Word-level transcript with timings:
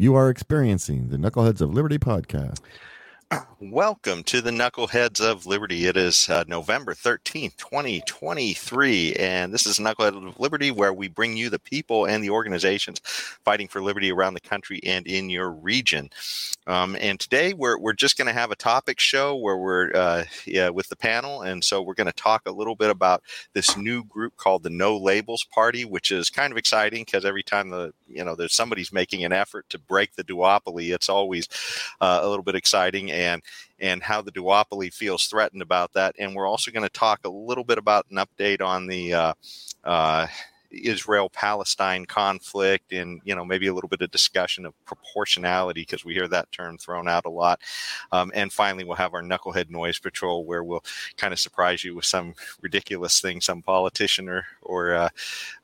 You 0.00 0.14
are 0.14 0.30
experiencing 0.30 1.08
the 1.08 1.16
Knuckleheads 1.16 1.60
of 1.60 1.74
Liberty 1.74 1.98
podcast. 1.98 2.60
Welcome 3.60 4.22
to 4.24 4.40
the 4.40 4.52
Knuckleheads 4.52 5.20
of 5.20 5.44
Liberty. 5.44 5.86
It 5.86 5.96
is 5.96 6.30
uh, 6.30 6.44
November 6.46 6.94
13th, 6.94 7.56
2023, 7.56 9.14
and 9.14 9.52
this 9.52 9.66
is 9.66 9.78
Knucklehead 9.78 10.28
of 10.28 10.38
Liberty, 10.38 10.70
where 10.70 10.94
we 10.94 11.08
bring 11.08 11.36
you 11.36 11.50
the 11.50 11.58
people 11.58 12.06
and 12.06 12.22
the 12.22 12.30
organizations 12.30 13.00
fighting 13.44 13.66
for 13.66 13.82
liberty 13.82 14.12
around 14.12 14.34
the 14.34 14.40
country 14.40 14.80
and 14.84 15.06
in 15.08 15.28
your 15.28 15.50
region. 15.50 16.08
Um, 16.68 16.96
and 17.00 17.18
today 17.18 17.52
we're, 17.52 17.78
we're 17.78 17.94
just 17.94 18.16
going 18.16 18.28
to 18.28 18.32
have 18.32 18.52
a 18.52 18.56
topic 18.56 19.00
show 19.00 19.34
where 19.36 19.56
we're 19.56 19.90
uh, 19.92 20.24
yeah, 20.46 20.68
with 20.68 20.88
the 20.88 20.96
panel, 20.96 21.42
and 21.42 21.62
so 21.62 21.82
we're 21.82 21.94
going 21.94 22.06
to 22.06 22.12
talk 22.12 22.42
a 22.46 22.52
little 22.52 22.76
bit 22.76 22.90
about 22.90 23.24
this 23.54 23.76
new 23.76 24.04
group 24.04 24.36
called 24.36 24.62
the 24.62 24.70
No 24.70 24.96
Labels 24.96 25.44
Party, 25.52 25.84
which 25.84 26.12
is 26.12 26.30
kind 26.30 26.52
of 26.52 26.56
exciting 26.56 27.02
because 27.04 27.24
every 27.24 27.42
time 27.42 27.70
the 27.70 27.92
you 28.06 28.24
know 28.24 28.36
there's 28.36 28.54
somebody's 28.54 28.92
making 28.92 29.24
an 29.24 29.32
effort 29.32 29.68
to 29.70 29.78
break 29.78 30.14
the 30.14 30.24
duopoly, 30.24 30.94
it's 30.94 31.08
always 31.08 31.48
uh, 32.00 32.20
a 32.22 32.28
little 32.28 32.44
bit 32.44 32.54
exciting 32.54 33.10
and 33.18 33.42
and 33.80 34.02
how 34.02 34.22
the 34.22 34.32
duopoly 34.32 34.92
feels 34.92 35.26
threatened 35.26 35.62
about 35.62 35.92
that. 35.92 36.14
And 36.18 36.34
we're 36.34 36.46
also 36.46 36.70
going 36.70 36.84
to 36.84 36.88
talk 36.88 37.20
a 37.24 37.28
little 37.28 37.64
bit 37.64 37.78
about 37.78 38.06
an 38.10 38.16
update 38.16 38.62
on 38.62 38.86
the 38.86 39.14
uh, 39.14 39.32
uh, 39.84 40.26
Israel 40.70 41.30
Palestine 41.30 42.04
conflict 42.06 42.92
and 42.92 43.20
you 43.24 43.34
know 43.34 43.44
maybe 43.44 43.66
a 43.66 43.74
little 43.74 43.88
bit 43.88 44.02
of 44.02 44.10
discussion 44.10 44.66
of 44.66 44.74
proportionality 44.84 45.82
because 45.82 46.04
we 46.04 46.14
hear 46.14 46.28
that 46.28 46.50
term 46.52 46.78
thrown 46.78 47.08
out 47.08 47.26
a 47.26 47.30
lot. 47.30 47.60
Um, 48.12 48.30
and 48.34 48.52
finally, 48.52 48.84
we'll 48.84 48.96
have 48.96 49.14
our 49.14 49.22
knucklehead 49.22 49.70
noise 49.70 49.98
patrol 49.98 50.44
where 50.44 50.64
we'll 50.64 50.84
kind 51.16 51.32
of 51.32 51.40
surprise 51.40 51.84
you 51.84 51.94
with 51.94 52.04
some 52.04 52.34
ridiculous 52.60 53.20
thing 53.20 53.40
some 53.40 53.62
politician 53.62 54.28
or 54.28 54.44
or 54.62 54.94
uh, 54.94 55.08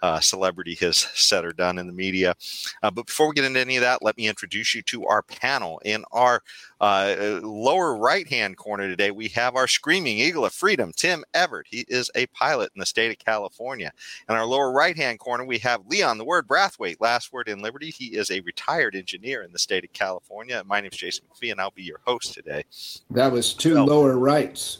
uh, 0.02 0.20
celebrity 0.20 0.74
has 0.80 0.96
said 0.96 1.44
or 1.44 1.52
done 1.52 1.78
in 1.78 1.86
the 1.86 1.92
media. 1.92 2.34
Uh, 2.82 2.90
but 2.90 3.06
before 3.06 3.28
we 3.28 3.34
get 3.34 3.44
into 3.44 3.60
any 3.60 3.76
of 3.76 3.82
that, 3.82 4.02
let 4.02 4.16
me 4.16 4.28
introduce 4.28 4.74
you 4.74 4.82
to 4.82 5.06
our 5.06 5.22
panel. 5.22 5.80
In 5.84 6.04
our 6.12 6.42
uh, 6.80 7.40
lower 7.42 7.96
right 7.96 8.28
hand 8.28 8.56
corner 8.56 8.88
today, 8.88 9.10
we 9.10 9.28
have 9.28 9.56
our 9.56 9.68
screaming 9.68 10.18
eagle 10.18 10.44
of 10.44 10.52
freedom, 10.52 10.92
Tim 10.94 11.24
Everett. 11.34 11.66
He 11.70 11.84
is 11.88 12.10
a 12.14 12.26
pilot 12.26 12.70
in 12.74 12.80
the 12.80 12.86
state 12.86 13.10
of 13.10 13.24
California. 13.24 13.92
In 14.28 14.34
our 14.34 14.46
lower 14.46 14.72
right 14.72 14.93
hand 14.96 15.18
corner, 15.18 15.44
we 15.44 15.58
have 15.58 15.86
Leon, 15.86 16.18
the 16.18 16.24
word 16.24 16.46
Brathwaite, 16.46 17.00
last 17.00 17.32
word 17.32 17.48
in 17.48 17.60
liberty. 17.60 17.90
He 17.90 18.16
is 18.16 18.30
a 18.30 18.40
retired 18.40 18.94
engineer 18.94 19.42
in 19.42 19.52
the 19.52 19.58
state 19.58 19.84
of 19.84 19.92
California. 19.92 20.62
My 20.66 20.80
name 20.80 20.90
is 20.92 20.98
Jason 20.98 21.24
McPhee, 21.26 21.52
and 21.52 21.60
I'll 21.60 21.70
be 21.70 21.82
your 21.82 22.00
host 22.06 22.34
today. 22.34 22.64
That 23.10 23.32
was 23.32 23.54
two 23.54 23.78
oh. 23.78 23.84
lower 23.84 24.16
rights. 24.18 24.78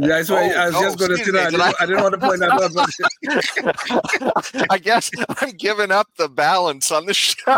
That's 0.00 0.30
why 0.30 0.52
oh, 0.54 0.58
I 0.58 0.66
was 0.66 0.74
just 0.74 0.98
going 0.98 1.10
to 1.10 1.24
say 1.24 1.30
that. 1.32 1.46
I 1.46 1.50
didn't, 1.50 1.76
I 1.80 1.86
didn't, 1.86 2.02
want 2.02 2.14
to 2.14 2.20
point 2.20 2.40
that 2.40 2.50
out. 2.50 2.72
But... 2.74 4.66
I 4.70 4.78
guess 4.78 5.10
I'm 5.40 5.50
giving 5.50 5.90
up 5.90 6.08
the 6.16 6.28
balance 6.28 6.90
on 6.90 7.06
the 7.06 7.14
show. 7.14 7.56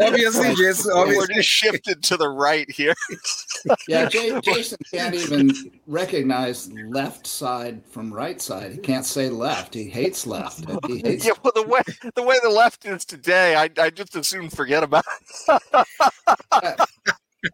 obviously, 0.00 0.54
Jason. 0.54 0.92
Obviously. 0.92 1.16
We're 1.16 1.26
just 1.26 1.48
shifted 1.48 2.02
to 2.04 2.16
the 2.16 2.28
right 2.28 2.70
here. 2.70 2.94
yeah, 3.88 4.08
Jason 4.08 4.78
can't 4.92 5.14
even 5.14 5.52
recognize 5.86 6.70
left 6.72 7.26
side 7.26 7.82
from 7.86 8.12
right 8.12 8.40
side. 8.40 8.72
He 8.72 8.78
can't 8.78 9.06
say 9.06 9.28
left. 9.28 9.74
He 9.74 9.88
hates 9.88 10.26
left. 10.26 10.64
He 10.90 10.98
hates 10.98 11.24
yeah, 11.24 11.32
well, 11.42 11.52
the 11.54 11.62
way 11.62 11.80
the 12.14 12.22
way 12.22 12.36
the 12.42 12.48
left 12.48 12.84
is 12.84 13.04
today, 13.04 13.54
I 13.54 13.70
I 13.80 13.90
just 13.90 14.16
as 14.16 14.26
soon 14.28 14.50
forget 14.50 14.82
about 14.82 15.04
it 15.48 16.80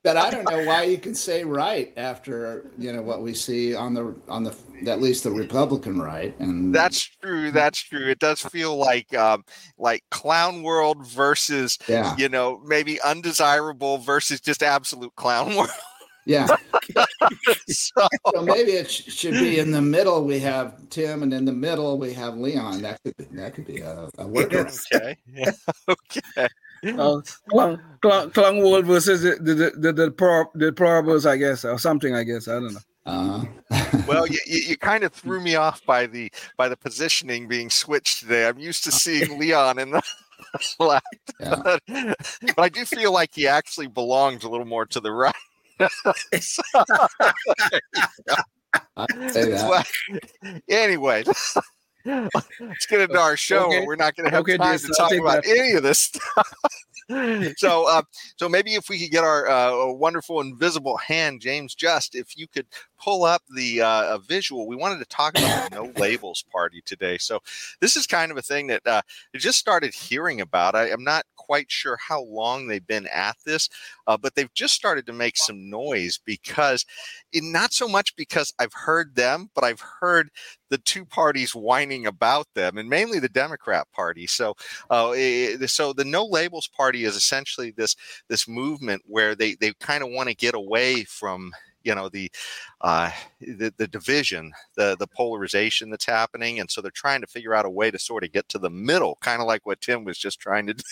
but 0.02 0.16
I 0.16 0.30
don't 0.30 0.48
know 0.50 0.64
why 0.64 0.84
you 0.84 0.98
can 0.98 1.14
say 1.14 1.44
right 1.44 1.92
after 1.96 2.70
you 2.78 2.92
know 2.92 3.02
what 3.02 3.22
we 3.22 3.34
see 3.34 3.74
on 3.74 3.94
the 3.94 4.14
on 4.28 4.44
the 4.44 4.54
at 4.86 5.00
least 5.00 5.24
the 5.24 5.30
Republican 5.30 6.00
right. 6.00 6.38
And 6.38 6.74
that's 6.74 7.02
true. 7.02 7.50
That's 7.50 7.80
true. 7.80 8.08
It 8.08 8.18
does 8.18 8.40
feel 8.40 8.76
like 8.76 9.14
um, 9.14 9.44
like 9.78 10.04
clown 10.10 10.62
world 10.62 11.06
versus 11.06 11.78
yeah. 11.88 12.14
you 12.16 12.28
know 12.28 12.60
maybe 12.66 13.00
undesirable 13.02 13.98
versus 13.98 14.40
just 14.40 14.62
absolute 14.62 15.14
clown 15.16 15.54
world. 15.56 15.70
Yeah. 16.24 16.48
so, 17.68 18.08
so, 18.34 18.42
maybe 18.42 18.72
it 18.72 18.90
sh- 18.90 19.12
should 19.12 19.34
be 19.34 19.60
in 19.60 19.70
the 19.70 19.80
middle. 19.80 20.24
We 20.24 20.40
have 20.40 20.88
Tim, 20.90 21.22
and 21.22 21.32
in 21.32 21.44
the 21.44 21.52
middle 21.52 21.98
we 21.98 22.12
have 22.14 22.36
Leon. 22.36 22.82
That 22.82 23.00
could 23.04 23.16
be, 23.16 23.24
that 23.36 23.54
could 23.54 23.66
be 23.66 23.78
a, 23.78 24.08
a 24.18 24.24
workaround. 24.24 24.76
Okay. 24.96 25.16
Yeah. 25.32 25.52
Okay 25.88 26.48
uh, 26.86 27.20
Clown, 27.48 27.80
Clown, 28.00 28.30
Clown 28.30 28.58
World 28.58 28.86
versus 28.86 29.22
the 29.22 29.36
the 29.36 29.72
the, 29.76 29.92
the, 29.92 30.10
pro, 30.10 30.44
the 30.54 30.72
Prorables, 30.72 31.26
I 31.26 31.36
guess, 31.36 31.64
or 31.64 31.78
something. 31.78 32.14
I 32.14 32.22
guess 32.22 32.48
I 32.48 32.54
don't 32.54 32.74
know. 32.74 32.80
Uh-huh. 33.06 34.02
well, 34.08 34.26
you, 34.26 34.38
you, 34.46 34.60
you, 34.70 34.76
kind 34.76 35.04
of 35.04 35.12
threw 35.12 35.40
me 35.40 35.54
off 35.54 35.84
by 35.86 36.06
the 36.06 36.30
by 36.56 36.68
the 36.68 36.76
positioning 36.76 37.46
being 37.46 37.70
switched 37.70 38.18
today. 38.18 38.48
I'm 38.48 38.58
used 38.58 38.82
to 38.84 38.90
seeing 38.90 39.38
Leon 39.38 39.78
in 39.78 39.92
the 39.92 40.02
left, 40.80 41.04
yeah. 41.38 41.54
but, 41.62 41.80
but 41.86 42.58
I 42.58 42.68
do 42.68 42.84
feel 42.84 43.12
like 43.12 43.30
he 43.32 43.46
actually 43.46 43.86
belongs 43.86 44.42
a 44.42 44.48
little 44.48 44.66
more 44.66 44.86
to 44.86 45.00
the 45.00 45.12
right. 45.12 45.32
anyway, 50.68 51.24
let's 52.06 52.86
get 52.86 53.00
into 53.00 53.18
our 53.18 53.36
show. 53.36 53.66
Okay. 53.66 53.84
We're 53.84 53.96
not 53.96 54.16
going 54.16 54.26
to 54.26 54.30
have 54.30 54.42
okay, 54.42 54.56
time 54.56 54.78
to 54.78 54.94
talk 54.96 55.12
about 55.12 55.44
that. 55.44 55.58
any 55.58 55.72
of 55.72 55.82
this 55.82 55.98
stuff. 55.98 56.52
so, 57.56 57.88
uh, 57.88 58.02
so 58.36 58.48
maybe 58.48 58.74
if 58.74 58.88
we 58.88 58.98
could 58.98 59.10
get 59.10 59.24
our 59.24 59.48
uh, 59.48 59.92
wonderful 59.92 60.40
invisible 60.40 60.96
hand, 60.96 61.40
James 61.40 61.74
Just, 61.74 62.14
if 62.14 62.36
you 62.36 62.48
could 62.48 62.66
pull 63.00 63.24
up 63.24 63.42
the 63.54 63.82
uh, 63.82 64.18
visual, 64.18 64.66
we 64.66 64.76
wanted 64.76 64.98
to 64.98 65.04
talk 65.06 65.38
about 65.38 65.70
the 65.70 65.76
No 65.76 65.92
Labels 65.96 66.44
Party 66.50 66.82
today. 66.84 67.18
So, 67.18 67.40
this 67.80 67.96
is 67.96 68.06
kind 68.06 68.32
of 68.32 68.38
a 68.38 68.42
thing 68.42 68.66
that 68.68 68.86
uh, 68.86 69.02
I 69.34 69.38
just 69.38 69.58
started 69.58 69.94
hearing 69.94 70.40
about. 70.40 70.74
I 70.74 70.88
am 70.88 71.04
not 71.04 71.24
quite 71.36 71.70
sure 71.70 71.96
how 71.96 72.22
long 72.22 72.66
they've 72.66 72.86
been 72.86 73.06
at 73.08 73.36
this, 73.44 73.68
uh, 74.06 74.16
but 74.16 74.34
they've 74.34 74.52
just 74.54 74.74
started 74.74 75.06
to 75.06 75.12
make 75.12 75.36
some 75.36 75.70
noise 75.70 76.18
because, 76.24 76.84
it, 77.32 77.44
not 77.44 77.72
so 77.72 77.86
much 77.86 78.16
because 78.16 78.52
I've 78.58 78.72
heard 78.72 79.14
them, 79.14 79.50
but 79.54 79.64
I've 79.64 79.80
heard 79.80 80.30
the 80.68 80.78
two 80.78 81.04
parties 81.04 81.54
whining 81.54 82.06
about 82.06 82.46
them, 82.54 82.78
and 82.78 82.88
mainly 82.88 83.18
the 83.18 83.28
Democrat 83.28 83.86
Party. 83.92 84.26
So, 84.26 84.54
uh, 84.90 85.12
it, 85.14 85.68
so 85.70 85.92
the 85.92 86.04
No 86.04 86.24
Labels 86.24 86.68
Party 86.68 87.04
is 87.04 87.16
essentially 87.16 87.70
this 87.70 87.96
this 88.28 88.48
movement 88.48 89.02
where 89.06 89.34
they 89.34 89.54
they 89.54 89.72
kind 89.80 90.02
of 90.02 90.10
want 90.10 90.28
to 90.28 90.34
get 90.34 90.54
away 90.54 91.04
from 91.04 91.52
you 91.86 91.94
know 91.94 92.08
the 92.08 92.30
uh, 92.80 93.10
the, 93.40 93.72
the 93.76 93.86
division, 93.86 94.52
the 94.76 94.96
the 94.98 95.06
polarization 95.06 95.88
that's 95.88 96.04
happening, 96.04 96.60
and 96.60 96.70
so 96.70 96.80
they're 96.80 96.90
trying 96.90 97.20
to 97.20 97.26
figure 97.26 97.54
out 97.54 97.64
a 97.64 97.70
way 97.70 97.90
to 97.90 97.98
sort 97.98 98.24
of 98.24 98.32
get 98.32 98.48
to 98.50 98.58
the 98.58 98.70
middle, 98.70 99.16
kind 99.20 99.40
of 99.40 99.46
like 99.46 99.64
what 99.64 99.80
Tim 99.80 100.04
was 100.04 100.18
just 100.18 100.40
trying 100.40 100.66
to 100.66 100.74
do. 100.74 100.82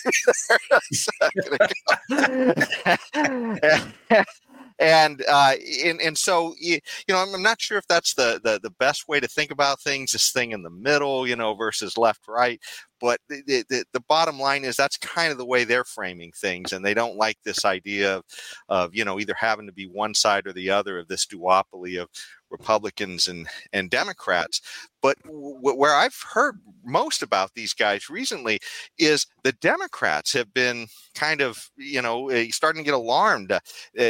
and 4.79 5.23
uh, 5.29 5.53
and 5.83 6.01
and 6.01 6.17
so 6.17 6.53
you, 6.59 6.79
know 7.07 7.17
I'm, 7.17 7.33
I'm, 7.33 7.41
not 7.41 7.61
sure 7.61 7.77
if 7.77 7.87
that's 7.87 8.13
the, 8.15 8.39
the 8.43 8.59
the 8.61 8.71
best 8.71 9.07
way 9.07 9.19
to 9.19 9.27
think 9.27 9.51
about 9.51 9.81
things 9.81 10.11
this 10.11 10.31
thing 10.31 10.51
in 10.51 10.63
the 10.63 10.69
middle 10.69 11.27
you 11.27 11.35
know 11.35 11.53
versus 11.55 11.97
left 11.97 12.27
right. 12.27 12.59
But 13.01 13.19
the, 13.27 13.65
the, 13.69 13.83
the 13.91 13.99
bottom 14.07 14.39
line 14.39 14.63
is 14.63 14.77
that's 14.77 14.97
kind 14.97 15.31
of 15.31 15.37
the 15.37 15.45
way 15.45 15.63
they're 15.63 15.83
framing 15.83 16.31
things 16.31 16.71
and 16.71 16.83
they 16.83 16.93
don't 16.93 17.17
like 17.17 17.37
this 17.43 17.65
idea 17.65 18.17
of, 18.17 18.23
of 18.69 18.95
you 18.95 19.05
know 19.05 19.19
either 19.19 19.35
having 19.37 19.67
to 19.67 19.73
be 19.73 19.85
one 19.85 20.13
side 20.13 20.47
or 20.47 20.53
the 20.53 20.69
other 20.69 20.99
of 20.99 21.07
this 21.07 21.25
duopoly 21.25 22.01
of 22.01 22.09
Republicans 22.57 23.27
and 23.27 23.47
and 23.73 23.89
Democrats. 23.89 24.61
But 25.01 25.21
w- 25.23 25.75
where 25.75 25.93
I've 25.93 26.19
heard 26.33 26.59
most 26.83 27.21
about 27.21 27.53
these 27.53 27.73
guys 27.73 28.09
recently 28.09 28.59
is 28.97 29.27
the 29.43 29.51
Democrats 29.51 30.33
have 30.33 30.53
been 30.53 30.87
kind 31.13 31.41
of 31.41 31.69
you 31.77 32.01
know 32.01 32.29
eh, 32.29 32.47
starting 32.51 32.83
to 32.83 32.85
get 32.85 32.93
alarmed. 32.93 33.51
Uh, 33.51 33.59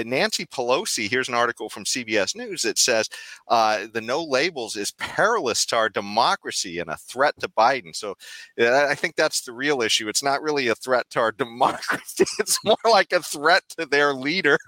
Nancy 0.05 0.45
Pelosi, 0.45 1.09
here's 1.09 1.28
an 1.28 1.35
article 1.35 1.69
from 1.69 1.84
CBS 1.85 2.35
News 2.35 2.61
that 2.61 2.78
says 2.78 3.09
uh, 3.47 3.88
the 3.91 4.01
no 4.01 4.23
labels 4.23 4.75
is 4.75 4.91
perilous 4.91 5.66
to 5.67 5.75
our 5.75 5.89
democracy 5.89 6.79
and 6.79 6.89
a 6.89 6.97
threat 6.97 7.34
to 7.39 7.50
Biden. 7.50 7.95
So 7.95 8.16
uh, 8.59 8.85
I 8.85 8.95
think 8.95 9.16
that's 9.16 9.41
the 9.41 9.53
real 9.53 9.81
issue. 9.81 10.07
It's 10.07 10.23
not 10.23 10.41
really 10.41 10.67
a 10.67 10.75
threat 10.75 11.09
to 11.11 11.19
our 11.19 11.31
democracy. 11.44 12.25
It's 12.39 12.63
more 12.63 12.78
like 12.89 13.11
a 13.11 13.22
threat 13.22 13.64
to 13.78 13.85
their 13.85 14.14
leader. 14.14 14.58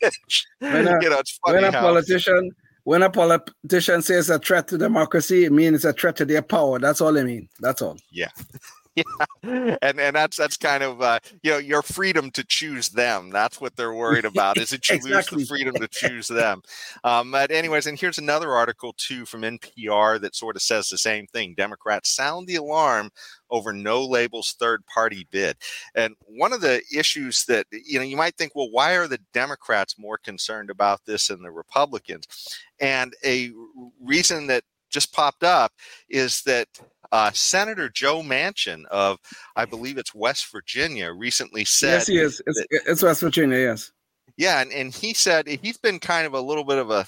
Which 0.00 0.46
when 0.60 0.86
a, 0.86 0.98
you 1.02 1.10
know, 1.10 1.18
it's 1.18 1.40
funny 1.44 1.56
when 1.56 1.64
a 1.64 1.72
how, 1.72 1.80
politician 1.80 2.52
when 2.84 3.02
a 3.02 3.10
politician 3.10 4.02
says 4.02 4.30
a 4.30 4.38
threat 4.38 4.68
to 4.68 4.78
democracy, 4.78 5.44
it 5.44 5.52
means 5.52 5.76
it's 5.76 5.84
a 5.84 5.92
threat 5.92 6.16
to 6.16 6.24
their 6.24 6.42
power. 6.42 6.78
That's 6.78 7.00
all 7.00 7.16
I 7.18 7.22
mean. 7.22 7.48
That's 7.60 7.82
all. 7.82 7.96
Yeah. 8.10 8.30
yeah, 8.96 9.76
and 9.80 9.98
and 9.98 10.14
that's 10.14 10.36
that's 10.36 10.58
kind 10.58 10.82
of 10.82 11.00
uh, 11.00 11.18
you 11.42 11.50
know 11.50 11.58
your 11.58 11.80
freedom 11.80 12.30
to 12.32 12.44
choose 12.44 12.90
them. 12.90 13.30
That's 13.30 13.60
what 13.60 13.74
they're 13.74 13.94
worried 14.02 14.26
about. 14.26 14.58
Is 14.58 14.72
it 14.72 14.88
you 14.88 14.96
exactly. 14.96 15.38
lose 15.38 15.48
the 15.48 15.54
freedom 15.54 15.74
to 15.76 15.88
choose 15.90 16.28
them? 16.28 16.62
Um, 17.02 17.30
but 17.30 17.50
anyways, 17.50 17.86
and 17.86 17.98
here's 17.98 18.18
another 18.18 18.52
article 18.52 18.94
too 18.98 19.24
from 19.24 19.42
NPR 19.42 20.20
that 20.20 20.36
sort 20.36 20.56
of 20.56 20.62
says 20.62 20.88
the 20.88 20.98
same 20.98 21.26
thing. 21.28 21.54
Democrats 21.56 22.14
sound 22.14 22.46
the 22.46 22.56
alarm 22.56 23.10
over 23.50 23.72
no 23.72 24.04
labels 24.04 24.56
third 24.58 24.84
party 24.86 25.26
bid. 25.30 25.56
And 25.94 26.14
one 26.26 26.52
of 26.52 26.60
the 26.60 26.82
issues 26.94 27.44
that 27.46 27.66
you 27.70 27.98
know 27.98 28.04
you 28.04 28.16
might 28.16 28.36
think, 28.36 28.52
well, 28.54 28.70
why 28.70 28.92
are 28.92 29.08
the 29.08 29.20
Democrats 29.32 29.98
more 29.98 30.18
concerned 30.18 30.68
about 30.68 31.00
this 31.06 31.28
than 31.28 31.42
the 31.42 31.50
Republicans? 31.50 32.26
And 32.78 33.14
a 33.24 33.52
reason 34.02 34.48
that 34.48 34.64
just 34.90 35.12
popped 35.12 35.42
up 35.42 35.72
is 36.08 36.42
that 36.42 36.68
uh, 37.12 37.30
Senator 37.32 37.88
Joe 37.88 38.22
Manchin 38.22 38.84
of, 38.86 39.18
I 39.54 39.66
believe 39.66 39.98
it's 39.98 40.14
West 40.14 40.50
Virginia, 40.50 41.12
recently 41.12 41.64
said. 41.64 41.92
Yes, 41.92 42.06
he 42.06 42.18
is. 42.18 42.42
It's, 42.46 42.62
it's 42.70 43.02
West 43.02 43.20
Virginia. 43.20 43.58
Yes. 43.58 43.92
Yeah, 44.42 44.60
and, 44.60 44.72
and 44.72 44.92
he 44.92 45.14
said 45.14 45.46
he's 45.46 45.78
been 45.78 46.00
kind 46.00 46.26
of 46.26 46.34
a 46.34 46.40
little 46.40 46.64
bit 46.64 46.78
of 46.78 46.90
a, 46.90 47.06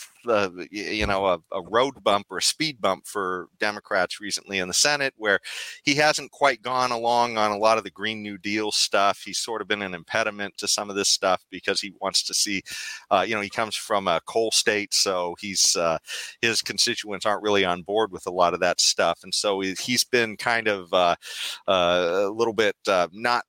you 0.71 1.05
know 1.05 1.27
a, 1.27 1.41
a, 1.51 1.63
road 1.63 1.95
bump 2.05 2.27
or 2.31 2.39
a 2.39 2.43
speed 2.43 2.81
bump 2.81 3.09
for 3.09 3.49
Democrats 3.59 4.21
recently 4.21 4.61
in 4.61 4.69
the 4.69 4.75
Senate, 4.75 5.15
where 5.17 5.41
he 5.83 5.97
hasn't 5.97 6.31
quite 6.31 6.63
gone 6.63 6.93
along 6.93 7.37
on 7.37 7.51
a 7.51 7.59
lot 7.59 7.77
of 7.77 7.83
the 7.83 7.91
Green 7.91 8.23
New 8.23 8.39
Deal 8.39 8.71
stuff. 8.71 9.23
He's 9.25 9.39
sort 9.39 9.63
of 9.63 9.67
been 9.67 9.83
an 9.83 9.95
impediment 9.95 10.57
to 10.59 10.69
some 10.69 10.91
of 10.91 10.95
this 10.95 11.09
stuff 11.09 11.45
because 11.51 11.81
he 11.81 11.93
wants 12.01 12.23
to 12.23 12.35
see, 12.35 12.63
uh, 13.11 13.25
you 13.27 13.35
know, 13.35 13.41
he 13.41 13.51
comes 13.51 13.75
from 13.75 14.07
a 14.07 14.21
coal 14.27 14.53
state, 14.53 14.95
so 14.95 15.35
he's 15.41 15.75
uh, 15.75 15.99
his 16.41 16.63
constituents 16.63 17.27
aren't 17.27 17.43
really 17.43 17.65
on 17.65 17.83
board 17.83 18.13
with 18.13 18.29
a 18.29 18.33
lot 18.33 18.55
of 18.55 18.61
that 18.61 18.81
stuff, 18.81 19.25
and 19.25 19.35
so 19.35 19.59
he's 19.59 20.05
been 20.05 20.37
kind 20.37 20.69
of 20.69 20.95
uh, 20.95 21.17
uh, 21.67 22.27
a 22.27 22.31
little 22.31 22.55
bit 22.55 22.77
uh, 22.87 23.09
not 23.13 23.45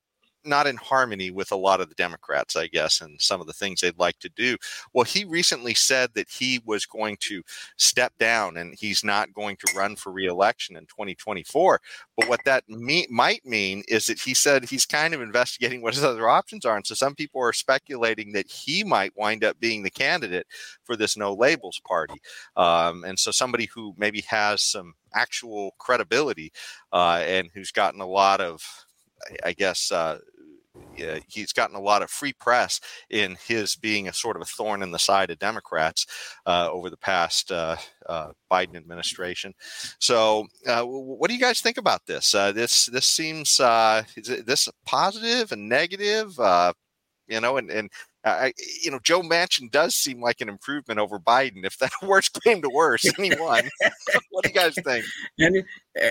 not 0.45 0.67
in 0.67 0.77
harmony 0.77 1.31
with 1.31 1.51
a 1.51 1.55
lot 1.55 1.81
of 1.81 1.89
the 1.89 1.95
Democrats, 1.95 2.55
I 2.55 2.67
guess, 2.67 3.01
and 3.01 3.21
some 3.21 3.41
of 3.41 3.47
the 3.47 3.53
things 3.53 3.81
they'd 3.81 3.97
like 3.97 4.19
to 4.19 4.29
do. 4.29 4.57
Well, 4.93 5.05
he 5.05 5.25
recently 5.25 5.73
said 5.73 6.11
that 6.13 6.29
he 6.29 6.61
was 6.65 6.85
going 6.85 7.17
to 7.21 7.43
step 7.77 8.13
down 8.19 8.57
and 8.57 8.75
he's 8.77 9.03
not 9.03 9.33
going 9.33 9.57
to 9.57 9.77
run 9.77 9.95
for 9.95 10.11
reelection 10.11 10.75
in 10.77 10.85
2024. 10.85 11.81
But 12.17 12.29
what 12.29 12.41
that 12.45 12.67
me- 12.69 13.07
might 13.09 13.45
mean 13.45 13.83
is 13.87 14.05
that 14.07 14.19
he 14.19 14.33
said 14.33 14.65
he's 14.65 14.85
kind 14.85 15.13
of 15.13 15.21
investigating 15.21 15.81
what 15.81 15.95
his 15.95 16.03
other 16.03 16.29
options 16.29 16.65
are. 16.65 16.75
And 16.75 16.85
so 16.85 16.95
some 16.95 17.15
people 17.15 17.41
are 17.41 17.53
speculating 17.53 18.33
that 18.33 18.49
he 18.49 18.83
might 18.83 19.15
wind 19.15 19.43
up 19.43 19.59
being 19.59 19.83
the 19.83 19.89
candidate 19.91 20.47
for 20.83 20.95
this 20.95 21.17
no 21.17 21.33
labels 21.33 21.81
party. 21.87 22.15
Um, 22.55 23.03
and 23.03 23.17
so 23.19 23.31
somebody 23.31 23.69
who 23.73 23.93
maybe 23.97 24.21
has 24.21 24.61
some 24.61 24.93
actual 25.13 25.75
credibility 25.79 26.51
uh, 26.91 27.23
and 27.25 27.49
who's 27.53 27.71
gotten 27.71 28.01
a 28.01 28.07
lot 28.07 28.41
of 28.41 28.61
I 29.43 29.53
guess 29.53 29.91
uh, 29.91 30.19
uh, 31.01 31.19
he's 31.27 31.53
gotten 31.53 31.75
a 31.75 31.81
lot 31.81 32.01
of 32.01 32.09
free 32.09 32.33
press 32.33 32.79
in 33.09 33.37
his 33.47 33.75
being 33.75 34.07
a 34.07 34.13
sort 34.13 34.35
of 34.35 34.41
a 34.41 34.45
thorn 34.45 34.81
in 34.81 34.91
the 34.91 34.99
side 34.99 35.29
of 35.29 35.39
Democrats 35.39 36.05
uh, 36.45 36.69
over 36.71 36.89
the 36.89 36.97
past 36.97 37.51
uh, 37.51 37.75
uh 38.07 38.31
Biden 38.51 38.75
administration. 38.75 39.53
So, 39.99 40.47
uh, 40.67 40.83
what 40.83 41.29
do 41.29 41.35
you 41.35 41.41
guys 41.41 41.61
think 41.61 41.77
about 41.77 42.05
this? 42.05 42.33
Uh, 42.33 42.51
this 42.51 42.85
this 42.87 43.05
seems 43.05 43.59
is 44.15 44.43
this 44.45 44.69
positive 44.85 45.51
and 45.51 45.67
negative? 45.67 46.39
you 47.27 47.41
know, 47.41 47.57
and 47.57 47.71
and 47.71 47.89
I, 48.25 48.53
you 48.81 48.89
know, 48.89 48.99
Joe 49.03 49.21
Manchin 49.21 49.69
does 49.69 49.95
seem 49.95 50.19
like 50.19 50.41
an 50.41 50.49
improvement 50.49 50.99
over 50.99 51.19
Biden. 51.19 51.63
If 51.63 51.77
that 51.77 51.91
worst 52.01 52.37
came 52.43 52.61
to 52.63 52.69
worst, 52.69 53.07
anyone. 53.17 53.69
what 54.31 54.43
do 54.43 54.49
you 54.49 54.55
guys 54.55 54.73
think? 54.83 55.05
Any, 55.39 55.63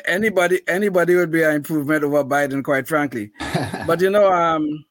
anybody, 0.07 0.61
anybody 0.69 1.17
would 1.17 1.31
be 1.31 1.43
an 1.43 1.57
improvement 1.57 2.05
over 2.05 2.25
Biden, 2.25 2.63
quite 2.63 2.87
frankly. 2.87 3.33
but 3.87 4.01
you 4.01 4.11
know, 4.11 4.33
um, 4.33 4.85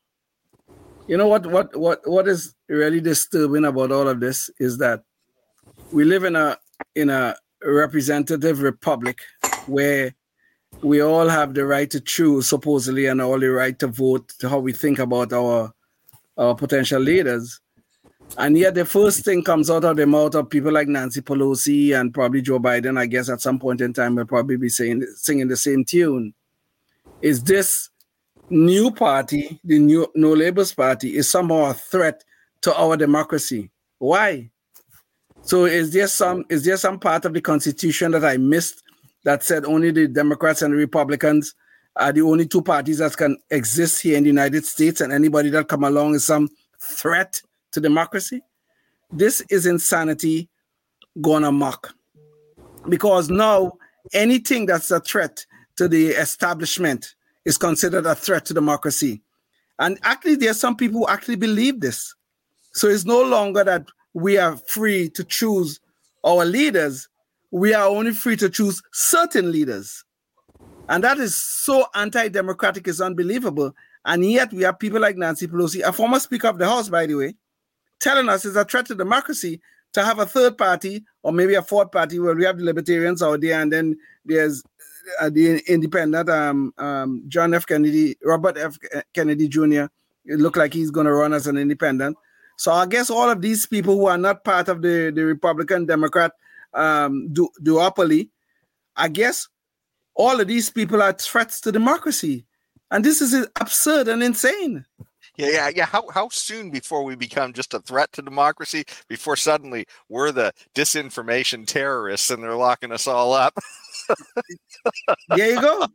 you 1.07 1.17
know 1.17 1.27
what, 1.27 1.45
what, 1.45 1.75
what, 1.77 2.01
what 2.07 2.27
is 2.27 2.53
really 2.67 3.01
disturbing 3.01 3.65
about 3.65 3.91
all 3.91 4.07
of 4.07 4.19
this 4.19 4.49
is 4.59 4.77
that 4.79 5.03
we 5.91 6.03
live 6.03 6.23
in 6.23 6.35
a 6.35 6.57
in 6.95 7.09
a 7.09 7.35
representative 7.63 8.61
republic 8.61 9.21
where 9.67 10.13
we 10.81 11.01
all 11.01 11.29
have 11.29 11.53
the 11.53 11.65
right 11.65 11.89
to 11.91 12.01
choose, 12.01 12.47
supposedly, 12.47 13.05
and 13.05 13.21
all 13.21 13.39
the 13.39 13.47
right 13.47 13.77
to 13.79 13.87
vote 13.87 14.29
to 14.39 14.49
how 14.49 14.59
we 14.59 14.73
think 14.73 14.99
about 14.99 15.31
our 15.31 15.71
our 16.37 16.55
potential 16.55 17.01
leaders. 17.01 17.59
And 18.37 18.57
yet, 18.57 18.73
the 18.73 18.85
first 18.85 19.23
thing 19.23 19.43
comes 19.43 19.69
out 19.69 19.83
of 19.83 19.97
the 19.97 20.07
mouth 20.07 20.33
of 20.35 20.49
people 20.49 20.71
like 20.71 20.87
Nancy 20.87 21.21
Pelosi 21.21 21.99
and 21.99 22.13
probably 22.13 22.41
Joe 22.41 22.59
Biden, 22.59 22.97
I 22.97 23.05
guess 23.05 23.29
at 23.29 23.41
some 23.41 23.59
point 23.59 23.81
in 23.81 23.93
time, 23.93 24.15
will 24.15 24.25
probably 24.25 24.57
be 24.57 24.69
saying, 24.69 25.05
singing 25.15 25.47
the 25.47 25.57
same 25.57 25.85
tune. 25.85 26.33
Is 27.21 27.43
this 27.43 27.89
new 28.49 28.91
party, 28.91 29.59
the 29.63 29.77
new 29.77 30.07
No 30.15 30.33
Labels 30.33 30.73
Party, 30.73 31.15
is 31.15 31.29
somehow 31.29 31.69
a 31.69 31.73
threat 31.73 32.23
to 32.61 32.75
our 32.75 32.97
democracy? 32.97 33.69
Why? 33.99 34.49
So, 35.41 35.65
is 35.65 35.91
there 35.91 36.07
some 36.07 36.45
is 36.49 36.65
there 36.65 36.77
some 36.77 36.99
part 36.99 37.25
of 37.25 37.33
the 37.33 37.41
Constitution 37.41 38.11
that 38.11 38.25
I 38.25 38.37
missed 38.37 38.81
that 39.25 39.43
said 39.43 39.65
only 39.65 39.91
the 39.91 40.07
Democrats 40.07 40.61
and 40.61 40.73
Republicans 40.73 41.53
are 41.95 42.11
the 42.11 42.21
only 42.21 42.47
two 42.47 42.61
parties 42.61 42.97
that 42.97 43.15
can 43.15 43.37
exist 43.49 44.01
here 44.01 44.17
in 44.17 44.23
the 44.23 44.29
United 44.29 44.65
States, 44.65 45.01
and 45.01 45.13
anybody 45.13 45.49
that 45.49 45.67
come 45.67 45.83
along 45.83 46.15
is 46.15 46.25
some 46.25 46.49
threat 46.79 47.41
to 47.71 47.79
democracy. 47.79 48.41
This 49.11 49.41
is 49.49 49.65
insanity 49.65 50.49
gone 51.21 51.43
amok. 51.43 51.93
Because 52.89 53.29
now 53.29 53.73
anything 54.13 54.65
that's 54.65 54.91
a 54.91 54.99
threat 54.99 55.45
to 55.77 55.87
the 55.87 56.07
establishment 56.07 57.15
is 57.45 57.57
considered 57.57 58.05
a 58.05 58.15
threat 58.15 58.45
to 58.45 58.53
democracy. 58.53 59.21
And 59.79 59.99
actually, 60.03 60.35
there 60.35 60.51
are 60.51 60.55
some 60.55 60.75
people 60.75 61.01
who 61.01 61.07
actually 61.07 61.35
believe 61.35 61.79
this. 61.79 62.15
So 62.73 62.87
it's 62.87 63.05
no 63.05 63.21
longer 63.21 63.63
that 63.63 63.85
we 64.13 64.37
are 64.37 64.57
free 64.57 65.09
to 65.09 65.23
choose 65.23 65.79
our 66.23 66.45
leaders, 66.45 67.09
we 67.51 67.73
are 67.73 67.87
only 67.87 68.13
free 68.13 68.35
to 68.37 68.49
choose 68.49 68.81
certain 68.93 69.51
leaders. 69.51 70.03
And 70.89 71.03
that 71.03 71.17
is 71.17 71.35
so 71.35 71.85
anti 71.95 72.27
democratic, 72.27 72.87
it's 72.87 73.01
unbelievable. 73.01 73.73
And 74.05 74.25
yet 74.25 74.51
we 74.51 74.63
have 74.63 74.79
people 74.79 74.99
like 74.99 75.15
Nancy 75.15 75.47
Pelosi, 75.47 75.81
a 75.81 75.93
former 75.93 76.19
Speaker 76.19 76.47
of 76.47 76.57
the 76.57 76.67
House, 76.67 76.89
by 76.89 77.05
the 77.05 77.15
way, 77.15 77.35
telling 77.99 78.27
us 78.27 78.45
it's 78.45 78.57
a 78.57 78.65
threat 78.65 78.85
to 78.87 78.95
democracy 78.95 79.61
to 79.93 80.03
have 80.03 80.19
a 80.19 80.25
third 80.25 80.57
party 80.57 81.05
or 81.21 81.31
maybe 81.31 81.53
a 81.53 81.61
fourth 81.61 81.91
party 81.91 82.19
where 82.19 82.35
we 82.35 82.43
have 82.43 82.57
the 82.57 82.63
libertarians 82.63 83.21
out 83.23 83.39
there 83.41 83.61
and 83.61 83.71
then 83.71 83.97
there's 84.25 84.63
uh, 85.21 85.29
the 85.29 85.61
independent 85.67 86.29
um, 86.29 86.73
um, 86.77 87.23
John 87.27 87.53
F. 87.53 87.65
Kennedy, 87.65 88.17
Robert 88.23 88.57
F. 88.57 88.77
Kennedy 89.13 89.47
Jr. 89.47 89.85
It 90.25 90.39
looked 90.39 90.57
like 90.57 90.73
he's 90.73 90.91
going 90.91 91.05
to 91.05 91.13
run 91.13 91.33
as 91.33 91.47
an 91.47 91.57
independent. 91.57 92.17
So 92.57 92.71
I 92.71 92.85
guess 92.85 93.09
all 93.09 93.29
of 93.29 93.41
these 93.41 93.65
people 93.65 93.95
who 93.95 94.05
are 94.05 94.17
not 94.17 94.43
part 94.43 94.67
of 94.67 94.81
the, 94.81 95.11
the 95.13 95.25
Republican 95.25 95.85
Democrat 95.85 96.31
um, 96.73 97.31
du- 97.33 97.51
duopoly, 97.61 98.29
I 98.95 99.07
guess 99.09 99.47
all 100.15 100.39
of 100.39 100.47
these 100.47 100.69
people 100.69 101.01
are 101.01 101.13
threats 101.13 101.61
to 101.61 101.71
democracy. 101.71 102.45
And 102.91 103.03
this 103.03 103.21
is 103.21 103.47
absurd 103.59 104.07
and 104.07 104.21
insane. 104.21 104.85
Yeah, 105.35 105.49
yeah, 105.49 105.69
yeah. 105.75 105.85
How 105.85 106.07
how 106.09 106.29
soon 106.29 106.69
before 106.69 107.03
we 107.03 107.15
become 107.15 107.53
just 107.53 107.73
a 107.73 107.79
threat 107.79 108.11
to 108.13 108.21
democracy? 108.21 108.83
Before 109.07 109.35
suddenly 109.35 109.87
we're 110.07 110.31
the 110.31 110.53
disinformation 110.75 111.65
terrorists 111.65 112.29
and 112.29 112.43
they're 112.43 112.55
locking 112.55 112.91
us 112.91 113.07
all 113.07 113.33
up. 113.33 113.57
there 115.29 115.55
you 115.55 115.61
go. 115.61 115.87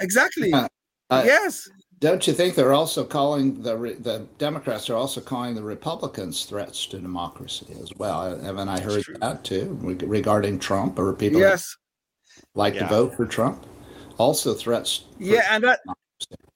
Exactly. 0.00 0.52
Uh, 0.52 0.66
uh, 1.10 1.22
yes. 1.24 1.68
Don't 2.00 2.26
you 2.26 2.32
think 2.32 2.56
they're 2.56 2.72
also 2.72 3.04
calling 3.04 3.62
the 3.62 3.76
the 4.00 4.26
Democrats 4.38 4.90
are 4.90 4.96
also 4.96 5.20
calling 5.20 5.54
the 5.54 5.62
Republicans 5.62 6.44
threats 6.44 6.84
to 6.86 6.98
democracy 6.98 7.68
as 7.80 7.90
well? 7.98 8.36
Haven't 8.40 8.68
I 8.68 8.80
heard 8.80 9.04
that 9.20 9.44
too 9.44 9.78
regarding 9.80 10.58
Trump 10.58 10.98
or 10.98 11.12
people? 11.12 11.38
Yes 11.38 11.76
like 12.54 12.74
yeah. 12.74 12.80
to 12.80 12.86
vote 12.88 13.14
for 13.16 13.26
Trump. 13.26 13.66
Also 14.18 14.54
threats. 14.54 15.04
Yeah, 15.18 15.48
and 15.50 15.64
that. 15.64 15.80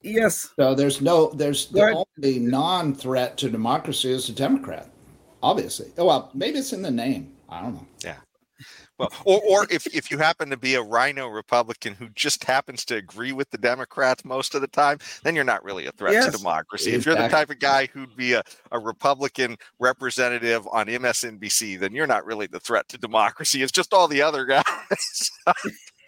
Yes. 0.03 0.51
So 0.57 0.75
there's 0.75 1.01
no 1.01 1.31
there's 1.31 1.67
the 1.67 2.05
only 2.23 2.39
non-threat 2.39 3.37
to 3.39 3.51
democracy 3.51 4.13
is 4.13 4.29
a 4.29 4.33
Democrat. 4.33 4.91
Obviously. 5.43 5.93
Oh, 5.99 6.07
well, 6.07 6.31
maybe 6.35 6.59
it's 6.59 6.73
in 6.73 6.83
the 6.83 6.91
name. 6.91 7.33
I 7.49 7.63
don't 7.63 7.75
know. 7.75 7.87
Yeah. 8.05 8.17
Well, 8.99 9.13
or, 9.25 9.43
or 9.45 9.67
if, 9.71 9.87
if 9.95 10.11
you 10.11 10.19
happen 10.19 10.49
to 10.51 10.57
be 10.57 10.75
a 10.75 10.83
rhino 10.83 11.29
Republican 11.29 11.95
who 11.95 12.09
just 12.11 12.45
happens 12.45 12.85
to 12.87 12.97
agree 12.97 13.33
with 13.33 13.51
the 13.51 13.59
Democrats 13.59 14.25
most 14.25 14.55
of 14.55 14.61
the 14.63 14.69
time, 14.69 14.99
then 15.23 15.35
you're 15.35 15.45
not 15.45 15.63
really 15.65 15.87
a 15.87 15.93
threat 15.93 16.15
yes, 16.15 16.27
to 16.27 16.31
democracy. 16.33 16.95
Exactly. 16.95 16.99
If 16.99 17.07
you're 17.19 17.29
the 17.29 17.35
type 17.35 17.51
of 17.51 17.59
guy 17.59 17.89
who'd 17.93 18.17
be 18.17 18.33
a, 18.33 18.43
a 18.73 18.79
Republican 18.79 19.57
representative 19.79 20.67
on 20.73 20.87
MSNBC, 20.87 21.79
then 21.79 21.93
you're 21.93 22.07
not 22.07 22.25
really 22.25 22.47
the 22.47 22.61
threat 22.61 22.89
to 22.89 22.99
democracy. 22.99 23.63
It's 23.63 23.73
just 23.73 23.93
all 23.93 24.09
the 24.09 24.23
other 24.23 24.47
guys. 24.47 25.31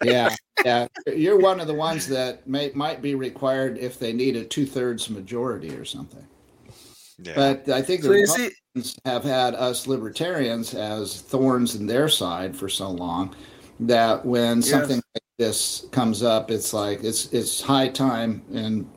yeah, 0.03 0.35
yeah. 0.65 0.87
You're 1.05 1.39
one 1.39 1.59
of 1.59 1.67
the 1.67 1.73
ones 1.73 2.07
that 2.07 2.47
may 2.47 2.71
might 2.73 3.01
be 3.01 3.15
required 3.15 3.77
if 3.77 3.99
they 3.99 4.13
need 4.13 4.35
a 4.35 4.43
two 4.43 4.65
thirds 4.65 5.09
majority 5.09 5.75
or 5.75 5.85
something. 5.85 6.25
Yeah. 7.23 7.33
But 7.35 7.69
I 7.69 7.81
think 7.81 8.01
the 8.01 8.07
so 8.07 8.13
Republicans 8.13 8.93
see, 8.93 8.99
have 9.05 9.23
had 9.23 9.55
us 9.55 9.87
libertarians 9.87 10.73
as 10.73 11.21
thorns 11.21 11.75
in 11.75 11.85
their 11.85 12.07
side 12.07 12.55
for 12.55 12.69
so 12.69 12.89
long 12.89 13.35
that 13.81 14.25
when 14.25 14.57
yes. 14.57 14.69
something 14.69 15.01
like 15.15 15.23
this 15.37 15.85
comes 15.91 16.23
up, 16.23 16.51
it's 16.51 16.73
like 16.73 17.03
it's 17.03 17.31
it's 17.33 17.61
high 17.61 17.89
time 17.89 18.41
and 18.53 18.89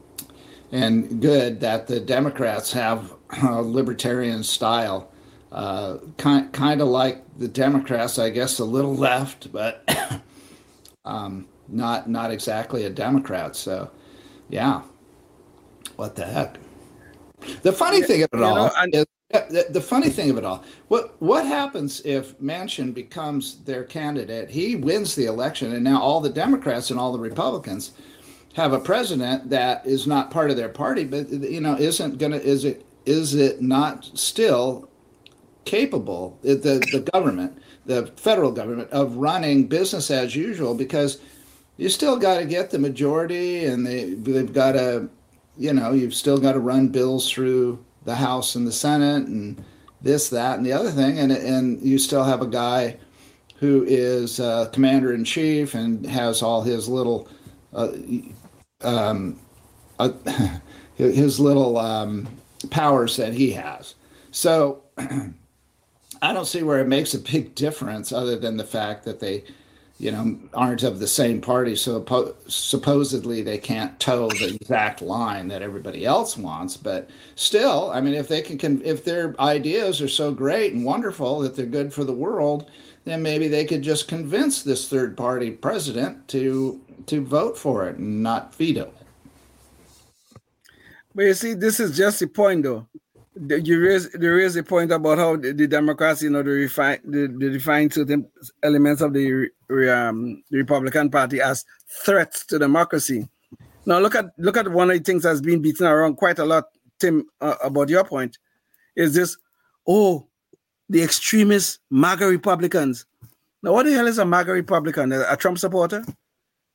and 0.73 1.21
good 1.21 1.61
that 1.61 1.87
the 1.87 2.01
Democrats 2.01 2.73
have 2.73 3.13
a 3.43 3.63
libertarian 3.63 4.43
style, 4.43 5.11
uh, 5.51 5.99
kind 6.17 6.53
kind 6.53 6.81
of 6.81 6.89
like 6.89 7.23
the 7.39 7.49
Democrats, 7.49 8.19
I 8.19 8.31
guess, 8.31 8.59
a 8.59 8.65
little 8.65 8.95
left, 8.95 9.53
but 9.53 9.89
um, 11.05 11.47
not 11.69 12.09
not 12.09 12.31
exactly 12.31 12.85
a 12.85 12.91
Democrat. 12.91 13.57
So, 13.57 13.91
yeah, 14.49 14.83
what 15.97 16.17
the 16.17 16.25
heck. 16.25 16.59
The 17.63 17.73
funny 17.73 18.03
thing 18.03 18.23
of 18.23 18.29
it 18.33 18.43
all 18.43 18.57
know, 18.57 18.71
is 18.93 19.07
The, 19.31 19.67
the, 19.71 19.81
funny 19.81 20.11
thing 20.11 20.31
of 20.31 20.39
it 20.39 20.45
all, 20.45 20.63
what 20.89 21.21
what 21.21 21.47
happens 21.47 22.03
if 22.05 22.39
Manchin 22.39 22.93
becomes 22.93 23.57
their 23.65 23.85
candidate? 23.85 24.51
He 24.51 24.77
wins 24.77 25.15
the 25.15 25.27
election, 25.27 25.73
and 25.73 25.83
now 25.83 26.01
all 26.01 26.21
the 26.21 26.31
Democrats 26.31 26.91
and 26.91 27.01
all 27.01 27.13
the 27.13 27.19
Republicans 27.19 27.93
have 28.55 28.73
a 28.73 28.81
president 28.81 29.49
that 29.51 29.87
is 29.87 30.07
not 30.07 30.31
part 30.31 30.51
of 30.51 30.57
their 30.57 30.69
party, 30.69 31.05
but 31.05 31.31
you 31.31 31.61
know 31.61 31.77
isn't 31.77 32.19
gonna 32.19 32.37
is 32.37 32.65
it 32.65 32.85
is 33.07 33.35
it 33.35 33.63
not 33.63 34.05
still 34.15 34.89
capable 35.65 36.39
the 36.43 36.57
the 36.93 37.09
government 37.13 37.57
the 37.87 38.07
federal 38.17 38.53
government 38.53 38.91
of 38.91 39.17
running 39.17 39.67
business 39.67 40.11
as 40.11 40.35
usual 40.35 40.75
because 40.75 41.19
you 41.77 41.89
still 41.89 42.17
got 42.17 42.39
to 42.39 42.45
get 42.45 42.71
the 42.71 42.79
majority 42.79 43.65
and 43.65 43.87
they 43.87 44.15
they've 44.15 44.53
got 44.53 44.73
to 44.73 45.09
you 45.57 45.73
know 45.73 45.93
you've 45.93 46.15
still 46.15 46.39
got 46.39 46.53
to 46.53 46.61
run 46.61 46.89
bills 46.89 47.31
through 47.31 47.85
the 48.05 48.15
House 48.15 48.55
and 48.55 48.67
the 48.67 48.73
Senate 48.73 49.27
and 49.27 49.63
this 50.01 50.29
that 50.31 50.57
and 50.57 50.67
the 50.67 50.73
other 50.73 50.91
thing 50.91 51.19
and 51.19 51.33
and 51.33 51.81
you 51.83 51.99
still 51.99 52.25
have 52.25 52.43
a 52.43 52.47
guy 52.47 52.97
who 53.57 53.85
is 53.87 54.41
uh, 54.41 54.69
commander 54.73 55.15
in 55.15 55.25
chief 55.25 55.75
and 55.75 56.05
has 56.05 56.43
all 56.43 56.63
his 56.63 56.89
little 56.89 57.29
uh, 57.73 57.93
um, 58.81 59.39
uh, 60.01 60.11
his 60.97 61.39
little 61.39 61.79
um, 61.79 62.27
powers 62.71 63.17
that 63.17 63.33
he 63.33 63.53
has. 63.53 63.95
So 64.31 64.83
I 64.99 66.33
don't 66.33 66.47
see 66.47 66.63
where 66.63 66.81
it 66.81 66.89
makes 66.89 67.15
a 67.15 67.19
big 67.19 67.55
difference 67.55 68.13
other 68.13 68.37
than 68.37 68.57
the 68.57 68.65
fact 68.65 69.05
that 69.05 69.21
they, 69.21 69.45
you 70.03 70.11
know, 70.11 70.37
aren't 70.53 70.83
of 70.83 70.99
the 70.99 71.07
same 71.07 71.41
party. 71.41 71.77
So 71.77 72.35
supposedly 72.49 73.41
they 73.41 73.57
can't 73.57 73.99
toe 74.01 74.29
the 74.31 74.59
exact 74.61 75.01
line 75.01 75.47
that 75.47 75.63
everybody 75.63 76.05
else 76.05 76.37
wants. 76.37 76.77
But 76.77 77.09
still, 77.37 77.89
I 77.93 78.01
mean, 78.01 78.15
if 78.15 78.27
they 78.27 78.43
can, 78.43 78.83
if 78.85 79.05
their 79.05 79.41
ideas 79.41 80.03
are 80.03 80.09
so 80.09 80.33
great 80.33 80.73
and 80.73 80.85
wonderful 80.85 81.39
that 81.41 81.55
they're 81.55 81.67
good 81.67 81.95
for 81.95 82.03
the 82.03 82.13
world, 82.13 82.69
then 83.05 83.23
maybe 83.23 83.47
they 83.47 83.65
could 83.65 83.83
just 83.83 84.09
convince 84.09 84.65
this 84.65 84.89
third 84.89 85.17
party 85.17 85.53
president 85.53 86.27
to 86.29 86.81
to 87.07 87.25
vote 87.25 87.57
for 87.57 87.89
it 87.89 87.97
and 87.97 88.25
not 88.25 88.53
veto 88.57 88.83
it. 88.83 89.07
But 91.15 91.23
you 91.23 91.35
see, 91.35 91.55
this 91.55 91.79
is 91.79 91.97
just 91.97 92.19
the 92.19 92.27
point, 92.27 92.65
though. 92.65 92.89
You 93.35 93.81
raise 93.81 94.11
there 94.11 94.39
is 94.39 94.57
a 94.57 94.63
point 94.63 94.93
about 94.93 95.17
how 95.17 95.37
the, 95.37 95.53
the 95.53 95.67
Democrats, 95.67 96.23
you 96.23 96.29
know, 96.29 96.43
they 96.43 96.51
refine 96.51 96.99
they, 97.05 97.27
they 97.27 97.49
define 97.51 97.91
certain 97.91 98.29
elements 98.63 99.01
of 99.01 99.15
the, 99.15 99.49
um, 99.71 100.43
the 100.51 100.59
Republican 100.59 101.11
Party 101.11 101.41
as 101.41 101.65
threats 101.89 102.45
to 102.47 102.59
democracy. 102.59 103.27
Now 103.87 104.01
look 104.01 104.15
at 104.15 104.27
look 104.37 104.59
at 104.59 104.69
one 104.69 104.91
of 104.91 104.99
the 104.99 105.03
things 105.03 105.23
that's 105.23 105.41
been 105.41 105.63
beaten 105.63 105.87
around 105.87 106.17
quite 106.17 106.39
a 106.39 106.45
lot, 106.45 106.65
Tim, 106.99 107.25
uh, 107.41 107.55
about 107.65 107.89
your 107.89 108.05
point, 108.05 108.37
is 108.97 109.15
this, 109.15 109.39
oh, 109.89 110.27
the 110.91 111.03
extremist 111.03 111.79
MAGA 111.91 112.27
Republicans. 112.27 113.07
Now, 113.63 113.73
what 113.73 113.87
the 113.87 113.93
hell 113.93 114.09
is 114.09 114.19
a 114.19 114.27
MAGA 114.27 114.53
Republican? 114.53 115.13
A 115.13 115.37
Trump 115.37 115.59
supporter? 115.59 116.05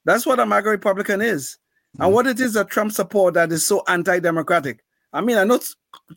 That's 0.05 0.25
what 0.25 0.39
a 0.39 0.45
MAGA 0.45 0.69
Republican 0.69 1.21
is. 1.21 1.57
And 1.99 2.13
what 2.13 2.25
it 2.27 2.39
is 2.39 2.55
a 2.55 2.65
Trump 2.65 2.93
support 2.93 3.35
that 3.35 3.51
is 3.51 3.65
so 3.65 3.83
anti-democratic. 3.87 4.83
I 5.13 5.21
mean, 5.21 5.37
I 5.37 5.43
know 5.43 5.59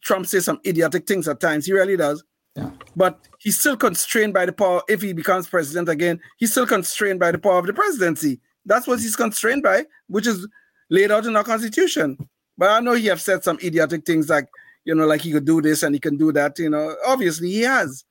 Trump 0.02 0.26
says 0.26 0.44
some 0.44 0.60
idiotic 0.66 1.06
things 1.06 1.28
at 1.28 1.40
times. 1.40 1.66
He 1.66 1.72
really 1.72 1.96
does. 1.96 2.24
Yeah. 2.56 2.70
But 2.96 3.20
he's 3.38 3.58
still 3.58 3.76
constrained 3.76 4.34
by 4.34 4.46
the 4.46 4.52
power. 4.52 4.82
If 4.88 5.02
he 5.02 5.12
becomes 5.12 5.48
president 5.48 5.88
again, 5.88 6.20
he's 6.38 6.50
still 6.50 6.66
constrained 6.66 7.20
by 7.20 7.32
the 7.32 7.38
power 7.38 7.58
of 7.58 7.66
the 7.66 7.72
presidency. 7.72 8.40
That's 8.66 8.86
what 8.86 9.00
he's 9.00 9.16
constrained 9.16 9.62
by, 9.62 9.86
which 10.08 10.26
is 10.26 10.46
laid 10.90 11.10
out 11.10 11.26
in 11.26 11.36
our 11.36 11.44
constitution. 11.44 12.18
But 12.58 12.70
I 12.70 12.80
know 12.80 12.92
he 12.92 13.06
have 13.06 13.20
said 13.20 13.44
some 13.44 13.58
idiotic 13.62 14.04
things 14.04 14.28
like, 14.28 14.48
you 14.84 14.94
know, 14.94 15.06
like 15.06 15.22
he 15.22 15.32
could 15.32 15.44
do 15.44 15.62
this 15.62 15.82
and 15.82 15.94
he 15.94 16.00
can 16.00 16.16
do 16.16 16.32
that. 16.32 16.58
You 16.58 16.70
know, 16.70 16.94
obviously 17.06 17.50
he 17.50 17.62
has. 17.62 18.04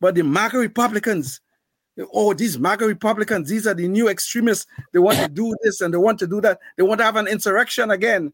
But 0.00 0.14
the 0.14 0.22
MAGA 0.22 0.58
Republicans, 0.58 1.40
oh, 2.12 2.34
these 2.34 2.58
MAGA 2.58 2.86
Republicans, 2.86 3.48
these 3.48 3.66
are 3.66 3.74
the 3.74 3.86
new 3.86 4.08
extremists. 4.08 4.66
They 4.92 4.98
want 4.98 5.18
to 5.18 5.28
do 5.28 5.54
this 5.62 5.80
and 5.80 5.94
they 5.94 5.98
want 5.98 6.18
to 6.20 6.26
do 6.26 6.40
that. 6.40 6.58
They 6.76 6.82
want 6.82 6.98
to 6.98 7.04
have 7.04 7.16
an 7.16 7.28
insurrection 7.28 7.90
again. 7.90 8.32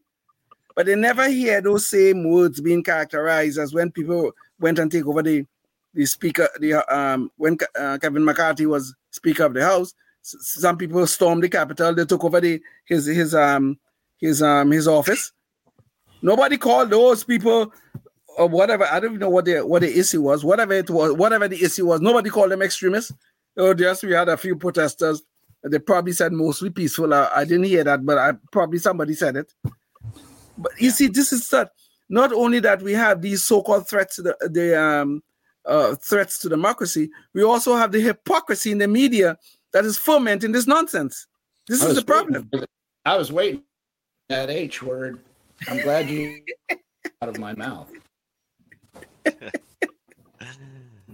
But 0.75 0.85
they 0.85 0.95
never 0.95 1.29
hear 1.29 1.61
those 1.61 1.87
same 1.87 2.29
words 2.29 2.61
being 2.61 2.83
characterized 2.83 3.57
as 3.59 3.73
when 3.73 3.91
people 3.91 4.31
went 4.59 4.79
and 4.79 4.91
take 4.91 5.05
over 5.05 5.21
the 5.21 5.45
the 5.93 6.05
speaker, 6.05 6.47
the 6.59 6.73
um 6.95 7.31
when 7.37 7.57
uh, 7.77 7.97
Kevin 8.01 8.23
McCarthy 8.23 8.65
was 8.65 8.95
Speaker 9.11 9.45
of 9.45 9.53
the 9.53 9.63
House. 9.63 9.93
Some 10.21 10.77
people 10.77 11.05
stormed 11.07 11.43
the 11.43 11.49
Capitol. 11.49 11.93
They 11.93 12.05
took 12.05 12.23
over 12.23 12.39
the 12.39 12.61
his 12.85 13.05
his 13.05 13.35
um 13.35 13.77
his 14.19 14.41
um 14.41 14.71
his 14.71 14.87
office. 14.87 15.33
Nobody 16.21 16.57
called 16.57 16.91
those 16.91 17.23
people 17.23 17.73
or 18.37 18.47
whatever. 18.47 18.85
I 18.85 18.99
don't 18.99 19.11
even 19.11 19.19
know 19.19 19.29
what 19.29 19.45
the 19.45 19.65
what 19.65 19.81
the 19.81 19.99
issue 19.99 20.21
was. 20.21 20.45
Whatever 20.45 20.73
it 20.73 20.89
was, 20.89 21.13
whatever 21.13 21.47
the 21.47 21.61
issue 21.61 21.87
was, 21.87 21.99
nobody 22.01 22.29
called 22.29 22.51
them 22.51 22.61
extremists. 22.61 23.11
Oh, 23.57 23.75
yes, 23.77 24.03
we 24.03 24.13
had 24.13 24.29
a 24.29 24.37
few 24.37 24.55
protesters. 24.55 25.23
They 25.63 25.79
probably 25.79 26.13
said 26.13 26.31
mostly 26.31 26.69
peaceful. 26.69 27.13
I, 27.13 27.29
I 27.35 27.43
didn't 27.43 27.65
hear 27.65 27.83
that, 27.83 28.05
but 28.05 28.17
I 28.17 28.33
probably 28.51 28.79
somebody 28.79 29.13
said 29.13 29.35
it. 29.35 29.53
But 30.61 30.79
you 30.79 30.91
see, 30.91 31.07
this 31.07 31.33
is 31.33 31.49
that 31.49 31.71
not 32.09 32.31
only 32.33 32.59
that 32.59 32.81
we 32.81 32.93
have 32.93 33.21
these 33.21 33.43
so-called 33.43 33.87
threats 33.87 34.17
to 34.17 34.21
the, 34.21 34.49
the 34.51 34.79
um, 34.79 35.23
uh, 35.65 35.95
threats 35.95 36.39
to 36.39 36.49
democracy, 36.49 37.09
we 37.33 37.43
also 37.43 37.75
have 37.75 37.91
the 37.91 38.01
hypocrisy 38.01 38.71
in 38.71 38.77
the 38.77 38.87
media 38.87 39.37
that 39.73 39.85
is 39.85 39.97
fomenting 39.97 40.51
this 40.51 40.67
nonsense. 40.67 41.27
This 41.67 41.83
is 41.83 41.95
the 41.95 42.03
problem. 42.03 42.49
I 43.05 43.17
was 43.17 43.31
waiting 43.31 43.63
that 44.29 44.49
H 44.49 44.83
word. 44.83 45.19
I'm 45.67 45.81
glad 45.81 46.09
you 46.09 46.41
out 47.21 47.29
of 47.29 47.39
my 47.39 47.53
mouth. 47.53 47.91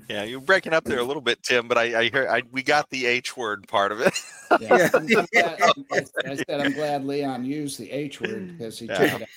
Yeah, 0.09 0.23
you're 0.23 0.39
breaking 0.39 0.73
up 0.73 0.85
there 0.85 0.99
a 0.99 1.03
little 1.03 1.21
bit, 1.21 1.43
Tim, 1.43 1.67
but 1.67 1.77
I, 1.77 1.99
I 1.99 2.09
hear 2.09 2.27
I, 2.29 2.41
we 2.51 2.63
got 2.63 2.89
the 2.89 3.05
H 3.05 3.35
word 3.35 3.67
part 3.67 3.91
of 3.91 3.99
it. 3.99 4.13
yeah, 4.61 4.89
I'm 4.93 5.05
glad, 5.05 6.09
I 6.25 6.35
said 6.35 6.61
I'm 6.61 6.71
glad 6.73 7.05
Leon 7.05 7.43
used 7.43 7.77
the 7.77 7.91
H 7.91 8.21
word 8.21 8.57
because 8.57 8.79
he 8.79 8.85
yeah. 8.85 8.97
took 8.97 9.21
it 9.21 9.29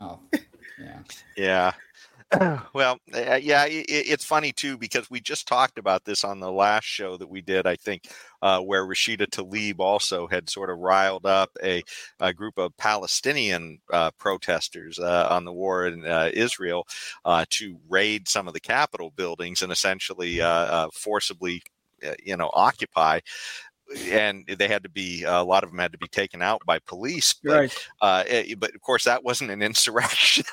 out. 0.00 0.20
Oh, 0.32 0.38
yeah. 0.80 0.98
Yeah. 1.36 1.72
well, 2.74 2.98
uh, 3.14 3.38
yeah, 3.40 3.64
it, 3.66 3.86
it's 3.88 4.24
funny 4.24 4.52
too 4.52 4.76
because 4.78 5.10
we 5.10 5.20
just 5.20 5.46
talked 5.46 5.78
about 5.78 6.04
this 6.04 6.24
on 6.24 6.40
the 6.40 6.50
last 6.50 6.84
show 6.84 7.16
that 7.16 7.28
we 7.28 7.40
did, 7.40 7.66
I 7.66 7.76
think, 7.76 8.08
uh, 8.42 8.60
where 8.60 8.84
Rashida 8.86 9.26
Tlaib 9.28 9.78
also 9.78 10.26
had 10.26 10.48
sort 10.48 10.70
of 10.70 10.78
riled 10.78 11.26
up 11.26 11.50
a, 11.62 11.82
a 12.20 12.32
group 12.32 12.58
of 12.58 12.76
Palestinian 12.76 13.78
uh, 13.92 14.10
protesters 14.18 14.98
uh, 14.98 15.28
on 15.30 15.44
the 15.44 15.52
war 15.52 15.86
in 15.86 16.06
uh, 16.06 16.30
Israel 16.32 16.86
uh, 17.24 17.44
to 17.50 17.78
raid 17.88 18.28
some 18.28 18.48
of 18.48 18.54
the 18.54 18.60
Capitol 18.60 19.12
buildings 19.16 19.62
and 19.62 19.70
essentially 19.72 20.40
forcibly 20.92 21.62
you 22.22 22.36
know 22.36 22.50
occupy 22.52 23.20
and 24.08 24.46
they 24.46 24.68
had 24.68 24.82
to 24.82 24.88
be 24.88 25.24
a 25.24 25.42
lot 25.42 25.64
of 25.64 25.70
them 25.70 25.78
had 25.78 25.92
to 25.92 25.98
be 25.98 26.08
taken 26.08 26.42
out 26.42 26.62
by 26.66 26.78
police. 26.80 27.32
But, 27.32 27.52
right. 27.52 27.88
Uh, 28.00 28.24
eh, 28.26 28.54
but 28.58 28.74
of 28.74 28.80
course, 28.80 29.04
that 29.04 29.24
wasn't 29.24 29.50
an 29.50 29.62
insurrection. 29.74 30.44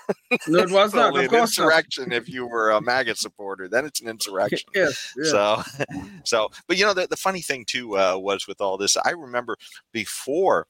No, 0.48 0.60
it 0.60 0.72
was 0.72 0.94
not. 0.94 1.16
an 1.18 1.34
insurrection 1.34 2.10
not. 2.10 2.18
if 2.18 2.30
you 2.30 2.48
were 2.48 2.72
a 2.72 2.82
MAGA 2.82 3.16
supporter, 3.16 3.68
then 3.68 3.86
it's 3.86 4.02
an 4.02 4.08
insurrection. 4.10 4.70
yes. 4.74 5.14
Yeah. 5.18 5.32
So, 5.32 5.64
so, 6.24 6.50
but 6.68 6.78
you 6.78 6.86
know, 6.86 6.94
the, 6.94 7.08
the 7.08 7.18
funny 7.18 7.42
thing 7.42 7.66
too 7.66 7.98
uh, 7.98 8.18
was 8.18 8.48
with 8.48 8.62
all 8.62 8.78
this, 8.78 8.98
I 8.98 9.12
remember 9.12 9.58
before. 9.92 10.68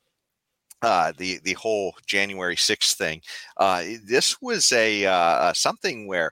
Uh, 0.83 1.13
the 1.15 1.39
the 1.43 1.53
whole 1.53 1.93
January 2.07 2.55
6th 2.55 2.95
thing. 2.95 3.21
Uh, 3.57 3.83
this 4.03 4.41
was 4.41 4.71
a 4.71 5.05
uh, 5.05 5.53
something 5.53 6.07
where 6.07 6.31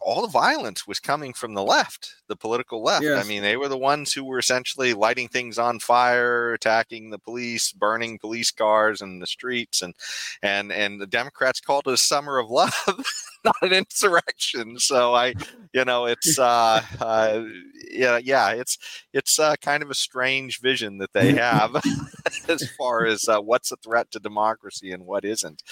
all 0.00 0.22
the 0.22 0.28
violence 0.28 0.86
was 0.86 1.00
coming 1.00 1.32
from 1.32 1.54
the 1.54 1.62
left, 1.62 2.14
the 2.28 2.36
political 2.36 2.82
left. 2.82 3.04
Yes. 3.04 3.24
I 3.24 3.28
mean, 3.28 3.42
they 3.42 3.56
were 3.56 3.68
the 3.68 3.78
ones 3.78 4.12
who 4.12 4.24
were 4.24 4.38
essentially 4.38 4.94
lighting 4.94 5.28
things 5.28 5.58
on 5.58 5.78
fire, 5.78 6.52
attacking 6.52 7.10
the 7.10 7.18
police, 7.18 7.72
burning 7.72 8.18
police 8.18 8.50
cars 8.50 9.00
in 9.00 9.18
the 9.18 9.26
streets, 9.26 9.82
and 9.82 9.94
and 10.42 10.72
and 10.72 11.00
the 11.00 11.06
Democrats 11.06 11.60
called 11.60 11.86
it 11.86 11.92
a 11.92 11.96
summer 11.96 12.38
of 12.38 12.50
love, 12.50 12.74
not 13.44 13.56
an 13.62 13.72
insurrection. 13.72 14.78
So 14.78 15.14
I, 15.14 15.34
you 15.72 15.84
know, 15.84 16.06
it's 16.06 16.38
uh, 16.38 16.82
uh 17.00 17.42
yeah, 17.90 18.18
yeah, 18.22 18.50
it's 18.50 18.78
it's 19.12 19.38
uh, 19.38 19.56
kind 19.60 19.82
of 19.82 19.90
a 19.90 19.94
strange 19.94 20.60
vision 20.60 20.98
that 20.98 21.12
they 21.12 21.32
have 21.34 21.76
as 22.48 22.68
far 22.78 23.04
as 23.04 23.28
uh, 23.28 23.40
what's 23.40 23.72
a 23.72 23.76
threat 23.76 24.10
to 24.12 24.20
democracy 24.20 24.92
and 24.92 25.06
what 25.06 25.24
isn't. 25.24 25.62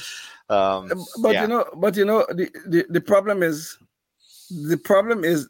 Um, 0.48 0.90
but 1.22 1.34
yeah. 1.34 1.42
you 1.42 1.48
know, 1.48 1.64
but 1.76 1.96
you 1.96 2.04
know, 2.04 2.26
the, 2.30 2.50
the 2.66 2.86
the 2.88 3.00
problem 3.00 3.42
is 3.42 3.78
the 4.50 4.76
problem 4.76 5.24
is 5.24 5.48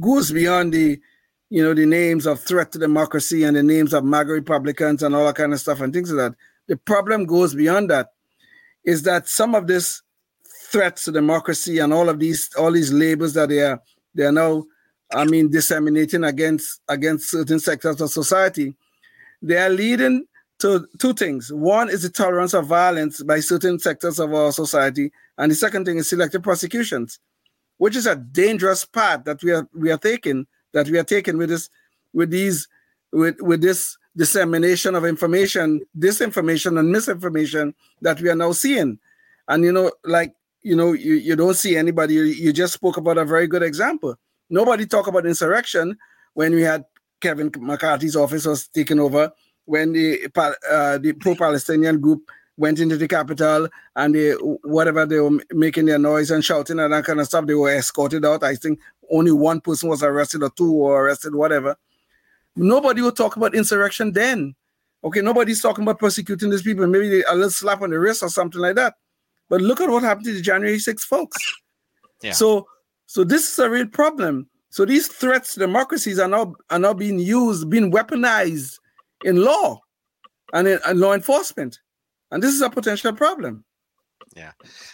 goes 0.00 0.32
beyond 0.32 0.72
the 0.72 1.00
you 1.48 1.62
know 1.62 1.74
the 1.74 1.86
names 1.86 2.26
of 2.26 2.40
threat 2.40 2.72
to 2.72 2.78
democracy 2.78 3.44
and 3.44 3.56
the 3.56 3.62
names 3.62 3.92
of 3.92 4.04
MAGA 4.04 4.32
Republicans 4.32 5.02
and 5.02 5.14
all 5.14 5.26
that 5.26 5.36
kind 5.36 5.52
of 5.52 5.60
stuff 5.60 5.80
and 5.80 5.92
things 5.92 6.12
like 6.12 6.32
that. 6.32 6.38
The 6.66 6.76
problem 6.76 7.24
goes 7.24 7.54
beyond 7.54 7.90
that. 7.90 8.10
Is 8.84 9.02
that 9.02 9.28
some 9.28 9.54
of 9.54 9.66
this 9.66 10.02
threats 10.70 11.04
to 11.04 11.12
democracy 11.12 11.78
and 11.78 11.92
all 11.92 12.08
of 12.08 12.18
these 12.18 12.50
all 12.58 12.72
these 12.72 12.92
labels 12.92 13.34
that 13.34 13.48
they 13.48 13.60
are 13.60 13.80
they 14.14 14.24
are 14.24 14.32
now 14.32 14.64
I 15.12 15.24
mean 15.24 15.50
disseminating 15.50 16.24
against 16.24 16.80
against 16.88 17.30
certain 17.30 17.60
sectors 17.60 18.00
of 18.00 18.10
society, 18.10 18.74
they 19.42 19.56
are 19.56 19.70
leading 19.70 20.26
to 20.60 20.86
two 20.98 21.14
things. 21.14 21.52
One 21.52 21.88
is 21.88 22.02
the 22.02 22.10
tolerance 22.10 22.54
of 22.54 22.66
violence 22.66 23.22
by 23.22 23.40
certain 23.40 23.78
sectors 23.78 24.18
of 24.18 24.32
our 24.32 24.52
society, 24.52 25.12
and 25.38 25.50
the 25.50 25.56
second 25.56 25.84
thing 25.84 25.98
is 25.98 26.08
selective 26.08 26.42
prosecutions 26.42 27.18
which 27.80 27.96
is 27.96 28.06
a 28.06 28.14
dangerous 28.14 28.84
path 28.84 29.24
that 29.24 29.42
we 29.42 29.50
are 29.50 29.66
we 29.72 29.90
are 29.90 29.96
taking 29.96 30.46
that 30.74 30.86
we 30.90 30.98
are 30.98 31.08
taking 31.14 31.38
with 31.38 31.48
this 31.48 31.70
with 32.12 32.30
these 32.30 32.68
with 33.10 33.40
with 33.40 33.62
this 33.62 33.96
dissemination 34.14 34.94
of 34.94 35.06
information, 35.06 35.80
disinformation 35.98 36.78
and 36.78 36.92
misinformation 36.92 37.74
that 38.02 38.20
we 38.20 38.28
are 38.28 38.34
now 38.34 38.52
seeing. 38.52 38.98
And 39.48 39.64
you 39.64 39.72
know, 39.72 39.90
like 40.04 40.34
you 40.60 40.76
know, 40.76 40.92
you, 40.92 41.14
you 41.14 41.34
don't 41.34 41.54
see 41.54 41.74
anybody. 41.74 42.14
You, 42.14 42.24
you 42.24 42.52
just 42.52 42.74
spoke 42.74 42.98
about 42.98 43.16
a 43.16 43.24
very 43.24 43.46
good 43.46 43.62
example. 43.62 44.14
Nobody 44.50 44.84
talk 44.84 45.06
about 45.06 45.24
insurrection 45.24 45.96
when 46.34 46.54
we 46.54 46.60
had 46.60 46.84
Kevin 47.22 47.50
McCarthy's 47.58 48.14
office 48.14 48.44
was 48.44 48.68
taken 48.68 49.00
over, 49.00 49.32
when 49.64 49.92
the 49.92 50.30
uh, 50.36 50.98
the 50.98 51.14
pro-Palestinian 51.14 51.98
group 51.98 52.30
went 52.56 52.78
into 52.78 52.96
the 52.96 53.08
Capitol 53.08 53.68
and 53.96 54.14
they 54.14 54.32
whatever 54.32 55.06
they 55.06 55.18
were 55.20 55.40
making 55.52 55.86
their 55.86 55.98
noise 55.98 56.30
and 56.30 56.44
shouting 56.44 56.78
and 56.78 56.92
that 56.92 57.04
kind 57.04 57.20
of 57.20 57.26
stuff, 57.26 57.46
they 57.46 57.54
were 57.54 57.74
escorted 57.74 58.24
out. 58.24 58.42
I 58.42 58.54
think 58.54 58.80
only 59.10 59.32
one 59.32 59.60
person 59.60 59.88
was 59.88 60.02
arrested 60.02 60.42
or 60.42 60.50
two 60.50 60.72
were 60.72 61.04
arrested, 61.04 61.34
whatever. 61.34 61.76
Nobody 62.56 63.00
will 63.02 63.12
talk 63.12 63.36
about 63.36 63.54
insurrection 63.54 64.12
then. 64.12 64.54
Okay, 65.02 65.22
nobody's 65.22 65.62
talking 65.62 65.82
about 65.82 65.98
persecuting 65.98 66.50
these 66.50 66.62
people. 66.62 66.86
Maybe 66.86 67.22
a 67.22 67.34
little 67.34 67.50
slap 67.50 67.80
on 67.80 67.90
the 67.90 67.98
wrist 67.98 68.22
or 68.22 68.28
something 68.28 68.60
like 68.60 68.76
that. 68.76 68.94
But 69.48 69.60
look 69.60 69.80
at 69.80 69.88
what 69.88 70.02
happened 70.02 70.26
to 70.26 70.34
the 70.34 70.42
January 70.42 70.78
6 70.78 71.04
folks. 71.04 71.38
Yeah. 72.22 72.32
So, 72.32 72.68
so 73.06 73.24
this 73.24 73.50
is 73.50 73.58
a 73.58 73.70
real 73.70 73.86
problem. 73.86 74.48
So 74.70 74.84
these 74.84 75.08
threats 75.08 75.54
to 75.54 75.60
democracies 75.60 76.18
are 76.20 76.28
now 76.28 76.54
are 76.70 76.78
now 76.78 76.94
being 76.94 77.18
used, 77.18 77.68
being 77.68 77.90
weaponized 77.90 78.78
in 79.24 79.42
law 79.42 79.80
and 80.52 80.68
in 80.68 80.78
and 80.86 81.00
law 81.00 81.12
enforcement, 81.12 81.80
and 82.30 82.42
this 82.42 82.54
is 82.54 82.60
a 82.60 82.70
potential 82.70 83.12
problem. 83.12 83.64
Yeah, 84.36 84.52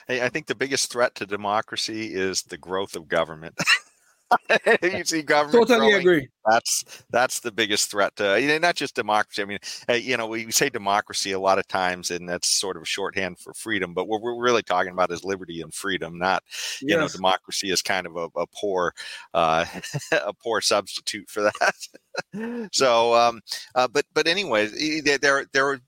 I 0.09 0.29
think 0.29 0.47
the 0.47 0.55
biggest 0.55 0.91
threat 0.91 1.15
to 1.17 1.27
democracy 1.27 2.15
is 2.15 2.43
the 2.43 2.57
growth 2.57 2.97
of 2.97 3.09
government. 3.09 3.55
you 4.83 5.05
see 5.05 5.23
government 5.23 5.69
totally 5.69 5.91
growing, 5.91 6.01
agree 6.01 6.29
that's 6.45 7.05
that's 7.11 7.41
the 7.41 7.53
biggest 7.53 7.91
threat 7.91 8.15
to 8.17 8.41
you 8.41 8.49
know, 8.49 8.59
not 8.59 8.75
just 8.75 8.97
democracy 8.97 9.41
i 9.41 9.45
mean 9.45 9.59
you 10.03 10.17
know 10.17 10.27
we 10.27 10.51
say 10.51 10.69
democracy 10.69 11.33
a 11.33 11.39
lot 11.39 11.59
of 11.59 11.69
times 11.69 12.11
and 12.11 12.29
that's 12.29 12.49
sort 12.49 12.77
of 12.77 12.83
a 12.83 12.87
shorthand 12.87 13.39
for 13.39 13.55
freedom 13.55 13.95
but 13.95 14.09
what 14.09 14.21
we're 14.21 14.41
really 14.41 14.63
talking 14.63 14.93
about 14.93 15.13
is 15.13 15.25
liberty 15.25 15.61
and 15.61 15.73
freedom 15.73 16.19
not 16.19 16.43
you 16.81 16.89
yes. 16.89 16.99
know 16.99 17.09
democracy 17.09 17.71
is 17.71 17.83
kind 17.83 18.07
of 18.07 18.17
a, 18.17 18.29
a 18.37 18.47
poor 18.49 18.93
uh, 19.35 19.65
a 20.13 20.33
poor 20.33 20.61
substitute 20.61 21.29
for 21.29 21.43
that 21.43 22.69
so 22.73 23.15
um 23.15 23.41
uh, 23.77 23.87
but 23.87 24.05
but 24.13 24.27
anyways 24.27 24.73
there 25.21 25.47
there 25.53 25.81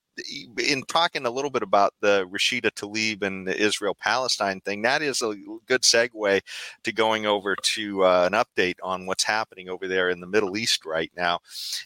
in 0.59 0.83
talking 0.85 1.27
a 1.27 1.31
little 1.31 1.51
bit 1.51 1.63
about 1.63 1.95
the 2.01 2.27
Rashida 2.31 2.71
Tlaib 2.73 3.23
and 3.23 3.47
the 3.47 3.57
Israel 3.57 3.95
Palestine 3.95 4.61
thing, 4.61 4.83
that 4.83 5.03
is 5.03 5.23
a 5.23 5.35
good 5.67 5.83
segue 5.83 6.41
to 6.85 6.93
going 6.93 7.27
over 7.27 7.55
to 7.57 8.05
uh, 8.05 8.29
an 8.31 8.33
update 8.33 8.77
on 8.83 9.07
what's 9.07 9.25
happening 9.25 9.69
over 9.69 9.89
there 9.89 10.11
in 10.11 10.21
the 10.21 10.27
Middle 10.27 10.57
East 10.57 10.85
right 10.85 11.11
now. 11.17 11.41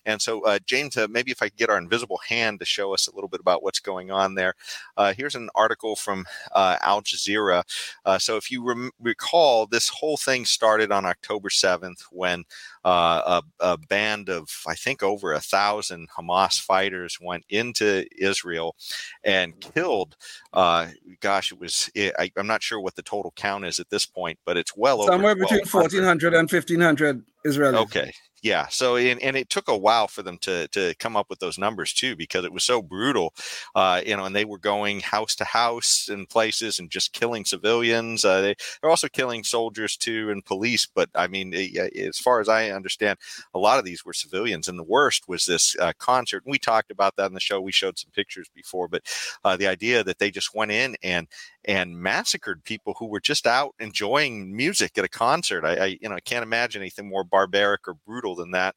And 0.07 0.21
so, 0.21 0.45
uh, 0.45 0.59
James, 0.67 0.97
uh, 0.97 1.07
maybe 1.11 1.31
if 1.31 1.43
I 1.43 1.49
could 1.49 1.59
get 1.59 1.71
our 1.71 1.79
invisible 1.79 2.21
hand 2.29 2.61
to 2.61 2.67
show 2.67 2.95
us 2.95 3.07
a 3.07 3.15
little 3.15 3.29
bit 3.29 3.41
about 3.41 3.62
what's 3.62 3.81
going 3.81 4.11
on 4.11 4.35
there. 4.35 4.55
Uh, 4.97 5.12
here's 5.17 5.35
an 5.35 5.49
article 5.55 5.97
from 5.97 6.27
uh, 6.53 6.77
Al 6.83 7.03
Jazeera. 7.03 7.62
Uh, 8.05 8.19
so, 8.19 8.37
if 8.37 8.51
you 8.51 8.91
recall, 9.01 9.67
this 9.67 9.89
whole 9.89 10.17
thing 10.17 10.45
started 10.45 10.93
on 10.93 11.07
October 11.07 11.49
7th 11.49 12.03
when 12.11 12.45
a, 12.85 13.43
a, 13.61 13.79
band 13.79 14.29
of, 14.29 14.49
I 14.67 14.75
think, 14.75 15.03
over 15.03 15.33
a 15.33 15.41
thousand 15.41 16.09
Hamas 16.11 16.61
fighters 16.61 17.19
went 17.21 17.45
into 17.49 18.05
Israel 18.17 18.77
and 19.25 19.59
killed. 19.61 20.17
Uh, 20.53 20.89
gosh, 21.21 21.53
it 21.53 21.61
was. 21.61 21.91
It, 21.95 22.15
I, 22.19 22.31
am 22.37 22.47
not 22.47 22.62
sure 22.62 22.81
what 22.81 22.97
the 22.97 23.03
total 23.03 23.33
count 23.37 23.65
is 23.65 23.79
at 23.79 23.91
this 23.91 24.07
point, 24.07 24.39
but 24.45 24.57
it's 24.57 24.77
well 24.77 25.03
over 25.03 25.12
somewhere 25.12 25.35
between 25.35 25.61
1,400 25.61 26.35
and 26.35 26.51
1,500 26.51 27.23
Israelis. 27.47 27.75
Okay, 27.75 28.12
yeah. 28.42 28.66
So 28.68 28.96
and, 28.96 29.22
and 29.22 29.37
it 29.37 29.49
took 29.49 29.68
a 29.68 29.76
while 29.76 30.08
for 30.08 30.22
them 30.22 30.37
to 30.38 30.66
to 30.68 30.94
come 30.99 31.16
up 31.16 31.30
with 31.30 31.38
those 31.38 31.58
numbers 31.58 31.92
too 31.92 32.16
because 32.16 32.44
it 32.44 32.52
was 32.52 32.64
so 32.64 32.82
brutal, 32.82 33.34
uh, 33.76 34.02
you 34.04 34.16
know. 34.16 34.25
And 34.25 34.34
they 34.34 34.44
were 34.44 34.58
going 34.58 35.00
house 35.00 35.37
to 35.37 35.44
house 35.44 36.08
in 36.11 36.26
places 36.26 36.80
and 36.80 36.90
just 36.90 37.12
killing 37.12 37.44
civilians. 37.44 38.25
Uh, 38.25 38.40
they, 38.40 38.54
they're 38.80 38.90
also 38.90 39.08
killing 39.08 39.44
soldiers 39.44 39.96
too 39.96 40.30
and 40.30 40.44
police. 40.44 40.87
But 40.92 41.08
I 41.14 41.28
mean, 41.28 41.54
as 41.54 42.18
far 42.18 42.40
as 42.40 42.48
I 42.48 42.70
understand, 42.70 43.18
a 43.55 43.59
lot 43.59 43.78
of 43.78 43.85
these 43.85 44.05
were 44.05 44.12
civilians. 44.12 44.66
And 44.68 44.78
the 44.78 44.83
worst 44.83 45.28
was 45.28 45.46
this 45.46 45.76
uh, 45.78 45.92
concert. 45.98 46.42
And 46.44 46.50
we 46.50 46.59
talked 46.59 46.90
about 46.90 47.14
that 47.16 47.26
in 47.26 47.35
the 47.35 47.40
show. 47.40 47.61
We 47.61 47.72
showed 47.72 47.98
some 47.98 48.11
pictures 48.11 48.48
before, 48.55 48.88
but 48.88 49.02
uh, 49.44 49.57
the 49.57 49.68
idea 49.68 50.02
that 50.02 50.18
they 50.18 50.31
just 50.33 50.55
went 50.55 50.72
in 50.72 50.96
and 51.02 51.28
and 51.64 51.98
massacred 51.98 52.64
people 52.64 52.94
who 52.98 53.07
were 53.07 53.20
just 53.20 53.46
out 53.46 53.75
enjoying 53.79 54.55
music 54.55 54.98
at 54.98 55.05
a 55.05 55.09
concert. 55.09 55.64
I, 55.64 55.77
I 55.77 55.98
you 56.01 56.09
know 56.09 56.16
I 56.16 56.20
can't 56.20 56.42
imagine 56.42 56.83
anything 56.83 57.09
more 57.09 57.25
barbaric 57.25 57.87
or 57.87 57.94
brutal 58.07 58.35
than 58.35 58.51
that. 58.53 58.75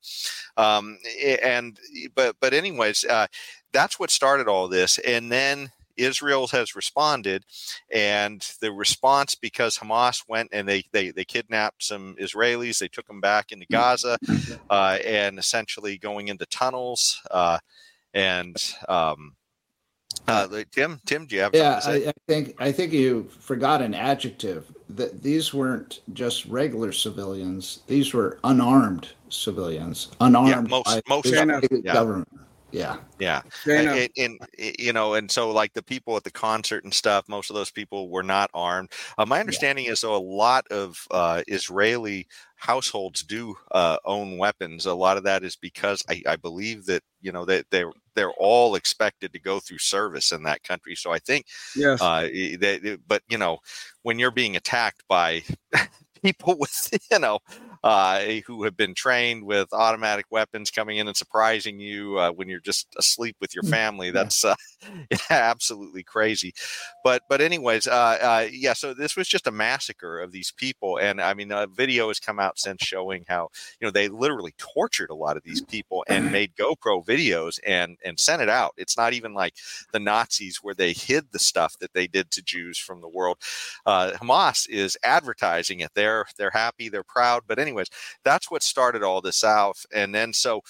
Um, 0.58 0.98
and 1.44 1.80
but 2.14 2.36
but 2.40 2.54
anyways, 2.54 3.06
uh, 3.06 3.28
that's 3.72 4.00
what 4.00 4.12
started 4.12 4.48
all 4.48 4.68
this, 4.68 4.98
and 5.00 5.32
then. 5.32 5.72
Israel 5.98 6.48
has 6.48 6.76
responded, 6.76 7.46
and 7.90 8.46
the 8.60 8.70
response 8.70 9.34
because 9.34 9.78
Hamas 9.78 10.26
went 10.28 10.50
and 10.52 10.68
they 10.68 10.84
they 10.92 11.12
they 11.12 11.24
kidnapped 11.24 11.84
some 11.84 12.18
Israelis, 12.20 12.80
they 12.80 12.90
took 12.90 13.08
them 13.08 13.22
back 13.22 13.54
into 13.54 13.66
Gaza, 13.72 14.18
uh, 14.70 14.98
and 15.06 15.40
essentially 15.40 15.98
going 15.98 16.28
into 16.28 16.46
tunnels, 16.48 17.22
uh, 17.32 17.60
and 18.14 18.58
um, 18.90 19.38
uh, 20.28 20.48
Tim, 20.72 21.00
Tim, 21.06 21.26
do 21.26 21.36
you 21.36 21.42
have 21.42 21.54
yeah, 21.54 21.80
I, 21.84 22.08
I, 22.08 22.14
think 22.28 22.56
I 22.60 22.72
think 22.72 22.94
you 22.94 23.30
forgot 23.40 23.82
an 23.82 23.94
adjective. 23.94 24.72
That 24.90 25.24
these 25.24 25.54
weren't 25.54 26.02
just 26.14 26.46
regular 26.46 26.92
civilians; 26.92 27.80
these 27.88 28.14
were 28.14 28.40
unarmed 28.44 29.10
civilians, 29.30 30.12
unarmed 30.22 30.70
yeah, 30.70 30.82
most, 30.84 31.02
most 31.10 31.32
yeah. 31.32 31.94
government. 31.94 32.30
Yeah, 32.72 32.98
yeah, 33.20 33.42
and, 33.68 34.10
and, 34.18 34.40
you 34.58 34.92
know, 34.92 35.14
and 35.14 35.32
so 35.32 35.50
like 35.52 35.72
the 35.74 35.82
people 35.82 36.18
at 36.18 36.26
the 36.26 36.32
concert 36.32 36.84
and 36.84 36.94
stuff, 36.94 37.24
most 37.30 37.50
of 37.50 37.56
those 37.56 37.72
people 37.72 38.10
were 38.10 38.24
not 38.24 38.50
armed. 38.54 38.92
Uh, 39.18 39.26
my 39.26 39.40
understanding 39.40 39.86
yeah. 39.86 39.92
is 39.92 40.02
though 40.02 40.16
a 40.16 40.18
lot 40.18 40.68
of 40.70 40.98
uh, 41.10 41.42
Israeli 41.48 42.28
households 42.58 43.24
do 43.24 43.56
uh, 43.72 43.98
own 44.04 44.38
weapons. 44.38 44.88
A 44.88 44.94
lot 44.94 45.16
of 45.16 45.24
that 45.24 45.46
is 45.46 45.56
because 45.56 46.04
I, 46.10 46.22
I 46.28 46.36
believe 46.36 46.86
that 46.88 47.02
you 47.22 47.32
know 47.32 47.46
that 47.46 47.66
they, 47.72 47.80
they're 47.80 47.92
they're 48.16 48.32
all 48.32 48.76
expected 48.76 49.34
to 49.34 49.40
go 49.40 49.60
through 49.60 49.80
service 49.80 50.32
in 50.32 50.44
that 50.44 50.64
country. 50.64 50.96
So 50.96 51.12
I 51.12 51.20
think, 51.20 51.46
yes, 51.76 52.02
uh, 52.02 52.22
they, 52.22 52.98
but 53.08 53.24
you 53.30 53.38
know, 53.38 53.60
when 54.04 54.20
you're 54.20 54.32
being 54.32 54.56
attacked 54.56 55.04
by 55.08 55.44
people 56.24 56.58
with 56.58 56.90
you 57.12 57.20
know 57.20 57.40
uh, 57.86 58.20
who 58.48 58.64
have 58.64 58.76
been 58.76 58.96
trained 58.96 59.44
with 59.44 59.72
automatic 59.72 60.26
weapons 60.32 60.72
coming 60.72 60.98
in 60.98 61.08
and 61.08 61.16
surprising 61.16 61.80
you 61.80 62.18
uh, 62.18 62.32
when 62.32 62.50
you're 62.50 62.60
just 62.60 62.88
asleep 62.98 63.36
with 63.40 63.54
your 63.54 63.64
mm, 63.64 63.70
family. 63.70 64.10
That's 64.10 64.44
uh, 64.44 64.56
absolutely 65.30 66.02
crazy. 66.02 66.56
But 67.04 67.22
but 67.30 67.42
anyways, 67.42 67.86
uh, 67.86 68.18
uh, 68.20 68.48
yeah. 68.52 68.74
So 68.74 68.96
this 68.96 69.16
was 69.16 69.28
just 69.28 69.46
a 69.46 69.52
massacre 69.52 70.20
of 70.20 70.32
these 70.32 70.52
people, 70.52 70.98
and 70.98 71.22
I 71.22 71.36
mean, 71.36 71.52
a 71.52 71.68
video 71.68 72.08
has 72.08 72.20
come 72.20 72.40
out 72.40 72.58
since 72.58 72.82
showing 72.82 73.24
how 73.28 73.50
you 73.80 73.86
know 73.86 73.92
they 73.92 74.08
literally 74.08 74.56
tortured 74.58 75.12
a 75.12 75.16
lot 75.16 75.38
of 75.38 75.44
these 75.44 75.62
people 75.62 76.04
and 76.08 76.32
made 76.32 76.56
GoPro 76.56 77.06
videos 77.06 77.60
and 77.68 77.98
and 78.04 78.20
sent 78.20 78.42
it 78.42 78.50
out. 78.50 78.74
It's 78.78 78.98
not 78.98 79.14
even 79.14 79.36
like 79.36 79.54
the 79.94 80.00
Nazis 80.00 80.58
where 80.64 80.74
they 80.74 80.92
hid 80.92 81.26
the 81.32 81.40
stuff 81.40 81.78
that 81.82 81.94
they 81.94 82.08
did 82.08 82.32
to 82.32 82.42
Jews 82.42 82.80
from 82.80 83.02
the 83.02 83.10
world. 83.10 83.38
Uh, 83.86 84.14
Hamas 84.14 84.68
is 84.68 84.98
advertising 85.04 85.82
it. 85.82 85.92
They're 85.94 86.26
they're 86.36 86.50
happy, 86.50 86.90
they're 86.90 87.04
proud. 87.04 87.44
But 87.46 87.60
anyway 87.60 87.75
anyways, 87.76 87.90
that's 88.24 88.50
what 88.50 88.64
started 88.64 89.04
all 89.04 89.22
this 89.22 89.44
out. 89.44 89.78
And 89.94 90.14
then 90.14 90.34
so 90.34 90.62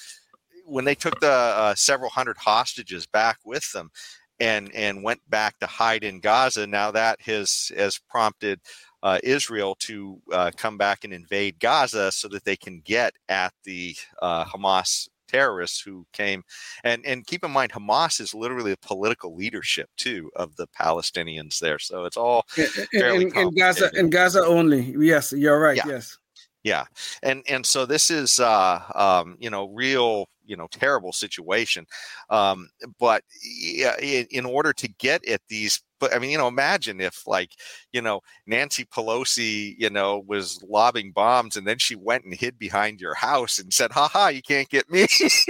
when 0.66 0.86
they 0.86 0.96
took 0.96 1.20
the 1.20 1.32
uh, 1.32 1.76
several 1.76 2.10
hundred 2.10 2.38
hostages 2.38 3.06
back 3.06 3.38
with 3.46 3.72
them 3.72 3.90
and 4.40 4.74
and 4.74 5.04
went 5.04 5.22
back 5.30 5.60
to 5.60 5.68
hide 5.68 6.04
in 6.04 6.20
Gaza, 6.20 6.68
now 6.68 6.92
that 6.92 7.22
has 7.22 7.72
has 7.78 8.00
prompted 8.10 8.60
uh, 9.04 9.20
Israel 9.24 9.76
to 9.80 10.20
uh, 10.34 10.52
come 10.58 10.78
back 10.78 11.04
and 11.04 11.14
invade 11.14 11.60
Gaza 11.60 12.12
so 12.12 12.28
that 12.30 12.44
they 12.44 12.56
can 12.56 12.82
get 12.84 13.14
at 13.30 13.54
the 13.64 13.96
uh, 14.22 14.46
Hamas 14.46 15.08
terrorists 15.28 15.82
who 15.82 16.06
came 16.14 16.44
and 16.84 17.06
and 17.06 17.26
keep 17.26 17.44
in 17.44 17.52
mind 17.52 17.72
Hamas 17.72 18.20
is 18.20 18.34
literally 18.34 18.72
the 18.72 18.78
political 18.78 19.36
leadership 19.36 19.90
too 19.98 20.30
of 20.36 20.56
the 20.56 20.68
Palestinians 20.68 21.60
there 21.60 21.80
so 21.80 22.06
it's 22.06 22.18
all 22.18 22.46
in, 22.94 23.04
in, 23.04 23.38
in 23.38 23.56
Gaza 23.56 23.90
in 23.96 24.10
Gaza 24.10 24.46
only 24.46 24.96
yes 24.98 25.32
you're 25.32 25.60
right 25.60 25.78
yeah. 25.78 25.88
yes 25.88 26.18
yeah. 26.66 26.86
And 27.24 27.44
and 27.48 27.66
so 27.66 27.86
this 27.86 28.10
is 28.12 28.40
uh 28.40 28.82
um 28.96 29.38
you 29.40 29.50
know 29.52 29.70
real 29.70 30.28
you 30.46 30.56
know 30.56 30.68
terrible 30.72 31.14
situation. 31.14 31.86
Um, 32.30 32.70
but 33.00 33.24
in, 34.02 34.28
in 34.32 34.46
order 34.46 34.74
to 34.74 34.88
get 34.88 35.28
at 35.28 35.42
these 35.50 35.82
but 36.00 36.14
I 36.14 36.20
mean, 36.20 36.30
you 36.32 36.38
know, 36.38 36.48
imagine 36.48 37.00
if 37.00 37.26
like, 37.26 37.52
you 37.92 38.02
know, 38.02 38.22
Nancy 38.46 38.86
Pelosi, 38.86 39.76
you 39.78 39.90
know, 39.90 40.24
was 40.28 40.62
lobbing 40.68 41.12
bombs 41.12 41.56
and 41.56 41.66
then 41.66 41.78
she 41.78 41.96
went 41.96 42.26
and 42.26 42.34
hid 42.34 42.60
behind 42.60 43.00
your 43.00 43.16
house 43.16 43.60
and 43.60 43.74
said, 43.74 43.92
haha, 43.92 44.28
you 44.28 44.42
can't 44.42 44.70
get 44.70 44.90
me 44.90 45.08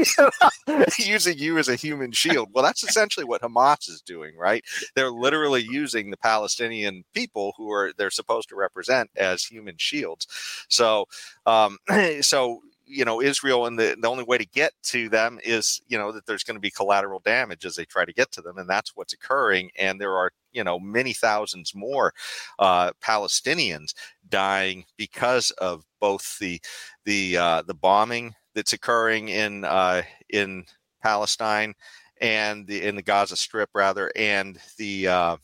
using 1.00 1.38
you 1.38 1.58
as 1.58 1.68
a 1.68 1.76
human 1.76 2.12
shield. 2.12 2.50
Well, 2.54 2.64
that's 2.64 2.84
essentially 2.84 3.26
what 3.26 3.42
Hamas 3.42 3.90
is 3.90 4.02
doing, 4.02 4.38
right? 4.38 4.64
They're 4.96 5.12
literally 5.12 5.66
using 5.70 6.12
the 6.12 6.18
Palestinian 6.18 7.04
people 7.14 7.54
who 7.58 7.72
are 7.72 7.92
they're 7.98 8.12
supposed 8.12 8.50
to 8.50 8.56
represent 8.56 9.10
as 9.16 9.44
human 9.44 9.76
shields. 9.78 10.28
So, 10.70 11.06
um, 11.46 11.78
so 12.22 12.62
you 12.86 13.06
know 13.06 13.22
Israel, 13.22 13.66
and 13.66 13.78
the 13.78 13.96
the 14.00 14.10
only 14.10 14.24
way 14.24 14.38
to 14.38 14.46
get 14.46 14.74
to 14.84 15.10
them 15.10 15.40
is 15.44 15.82
you 15.88 15.98
know 15.98 16.12
that 16.12 16.26
there's 16.26 16.44
going 16.44 16.56
to 16.56 16.62
be 16.62 16.72
collateral 16.72 17.20
damage 17.20 17.66
as 17.66 17.76
they 17.76 17.86
try 17.86 18.06
to 18.06 18.14
get 18.14 18.32
to 18.34 18.42
them, 18.42 18.58
and 18.58 18.70
that's 18.70 18.96
what's 18.96 19.14
occurring. 19.14 19.72
And 19.78 20.00
there 20.00 20.16
are 20.16 20.32
you 20.52 20.64
know 20.64 20.80
many 20.80 21.14
thousands 21.14 21.74
more 21.76 22.14
uh, 22.60 22.92
Palestinians 23.02 23.94
dying 24.30 24.86
because 24.98 25.52
of 25.52 25.86
both 26.00 26.38
the 26.40 26.62
the 27.06 27.38
uh, 27.38 27.62
the 27.64 27.74
bombing 27.74 28.34
that's 28.54 28.74
occurring 28.74 29.30
in 29.30 29.66
uh, 29.66 30.02
in 30.30 30.66
Palestine 31.02 31.74
and 32.22 32.66
the 32.68 32.84
in 32.84 32.96
the 32.96 33.02
Gaza 33.02 33.36
Strip 33.36 33.70
rather, 33.74 34.12
and 34.16 34.60
the 34.78 35.08
uh, 35.08 35.38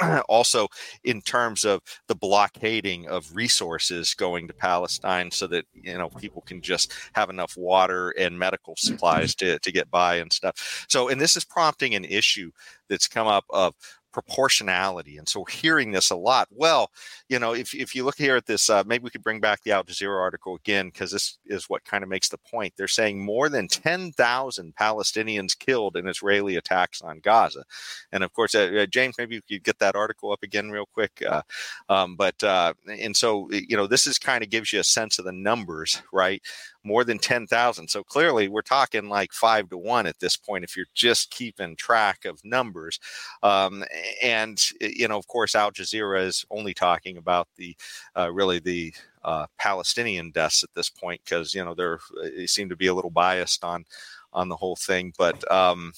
also 0.28 0.68
in 1.04 1.20
terms 1.22 1.64
of 1.64 1.80
the 2.08 2.14
blockading 2.14 3.08
of 3.08 3.34
resources 3.34 4.14
going 4.14 4.48
to 4.48 4.54
Palestine 4.54 5.30
so 5.30 5.46
that 5.46 5.64
you 5.74 5.96
know 5.96 6.08
people 6.08 6.42
can 6.42 6.60
just 6.60 6.92
have 7.12 7.30
enough 7.30 7.56
water 7.56 8.10
and 8.10 8.38
medical 8.38 8.74
supplies 8.76 9.34
to, 9.36 9.58
to 9.58 9.72
get 9.72 9.90
by 9.90 10.16
and 10.16 10.32
stuff. 10.32 10.86
So 10.88 11.08
and 11.08 11.20
this 11.20 11.36
is 11.36 11.44
prompting 11.44 11.94
an 11.94 12.04
issue 12.04 12.50
that's 12.88 13.08
come 13.08 13.26
up 13.26 13.44
of 13.50 13.74
proportionality. 14.12 15.16
And 15.18 15.28
so 15.28 15.40
we're 15.40 15.52
hearing 15.52 15.92
this 15.92 16.10
a 16.10 16.16
lot. 16.16 16.48
Well, 16.50 16.90
you 17.28 17.38
know, 17.38 17.54
if, 17.54 17.74
if 17.74 17.94
you 17.94 18.04
look 18.04 18.16
here 18.16 18.36
at 18.36 18.46
this, 18.46 18.68
uh, 18.70 18.82
maybe 18.86 19.04
we 19.04 19.10
could 19.10 19.22
bring 19.22 19.40
back 19.40 19.62
the 19.62 19.72
Al 19.72 19.84
Jazeera 19.84 20.20
article 20.20 20.56
again, 20.56 20.88
because 20.88 21.10
this 21.10 21.38
is 21.46 21.64
what 21.68 21.84
kind 21.84 22.02
of 22.02 22.10
makes 22.10 22.28
the 22.28 22.38
point. 22.38 22.74
They're 22.76 22.88
saying 22.88 23.24
more 23.24 23.48
than 23.48 23.68
10,000 23.68 24.74
Palestinians 24.74 25.58
killed 25.58 25.96
in 25.96 26.08
Israeli 26.08 26.56
attacks 26.56 27.02
on 27.02 27.20
Gaza. 27.20 27.64
And 28.12 28.24
of 28.24 28.32
course, 28.32 28.54
uh, 28.54 28.70
uh, 28.80 28.86
James, 28.86 29.16
maybe 29.18 29.36
you 29.36 29.42
could 29.42 29.64
get 29.64 29.78
that 29.78 29.96
article 29.96 30.32
up 30.32 30.42
again 30.42 30.70
real 30.70 30.86
quick. 30.92 31.22
Uh, 31.26 31.42
um, 31.88 32.16
but, 32.16 32.42
uh, 32.42 32.74
and 32.88 33.16
so, 33.16 33.50
you 33.50 33.76
know, 33.76 33.86
this 33.86 34.06
is 34.06 34.18
kind 34.18 34.42
of 34.42 34.50
gives 34.50 34.72
you 34.72 34.80
a 34.80 34.84
sense 34.84 35.18
of 35.18 35.24
the 35.24 35.32
numbers, 35.32 36.02
right? 36.12 36.42
More 36.84 37.04
than 37.04 37.18
10,000. 37.18 37.88
So 37.88 38.02
clearly 38.02 38.48
we're 38.48 38.62
talking 38.62 39.08
like 39.08 39.32
five 39.32 39.68
to 39.70 39.78
one 39.78 40.06
at 40.06 40.18
this 40.18 40.36
point 40.36 40.64
if 40.64 40.76
you're 40.76 40.86
just 40.94 41.30
keeping 41.30 41.76
track 41.76 42.24
of 42.24 42.44
numbers. 42.44 42.98
Um, 43.42 43.84
and, 44.22 44.60
you 44.80 45.08
know, 45.08 45.18
of 45.18 45.26
course, 45.26 45.54
Al 45.54 45.70
Jazeera 45.70 46.24
is 46.24 46.44
only 46.50 46.74
talking 46.74 47.16
about 47.16 47.48
the 47.56 47.76
uh, 48.16 48.30
really 48.32 48.58
the 48.58 48.94
uh, 49.22 49.46
Palestinian 49.58 50.30
deaths 50.30 50.62
at 50.62 50.70
this 50.74 50.88
point 50.88 51.20
because, 51.24 51.54
you 51.54 51.64
know, 51.64 51.74
they're, 51.74 51.98
they 52.36 52.46
seem 52.46 52.68
to 52.70 52.76
be 52.76 52.86
a 52.86 52.94
little 52.94 53.10
biased 53.10 53.64
on 53.64 53.84
on 54.32 54.48
the 54.48 54.56
whole 54.56 54.76
thing. 54.76 55.12
But 55.18 55.50
um, 55.50 55.92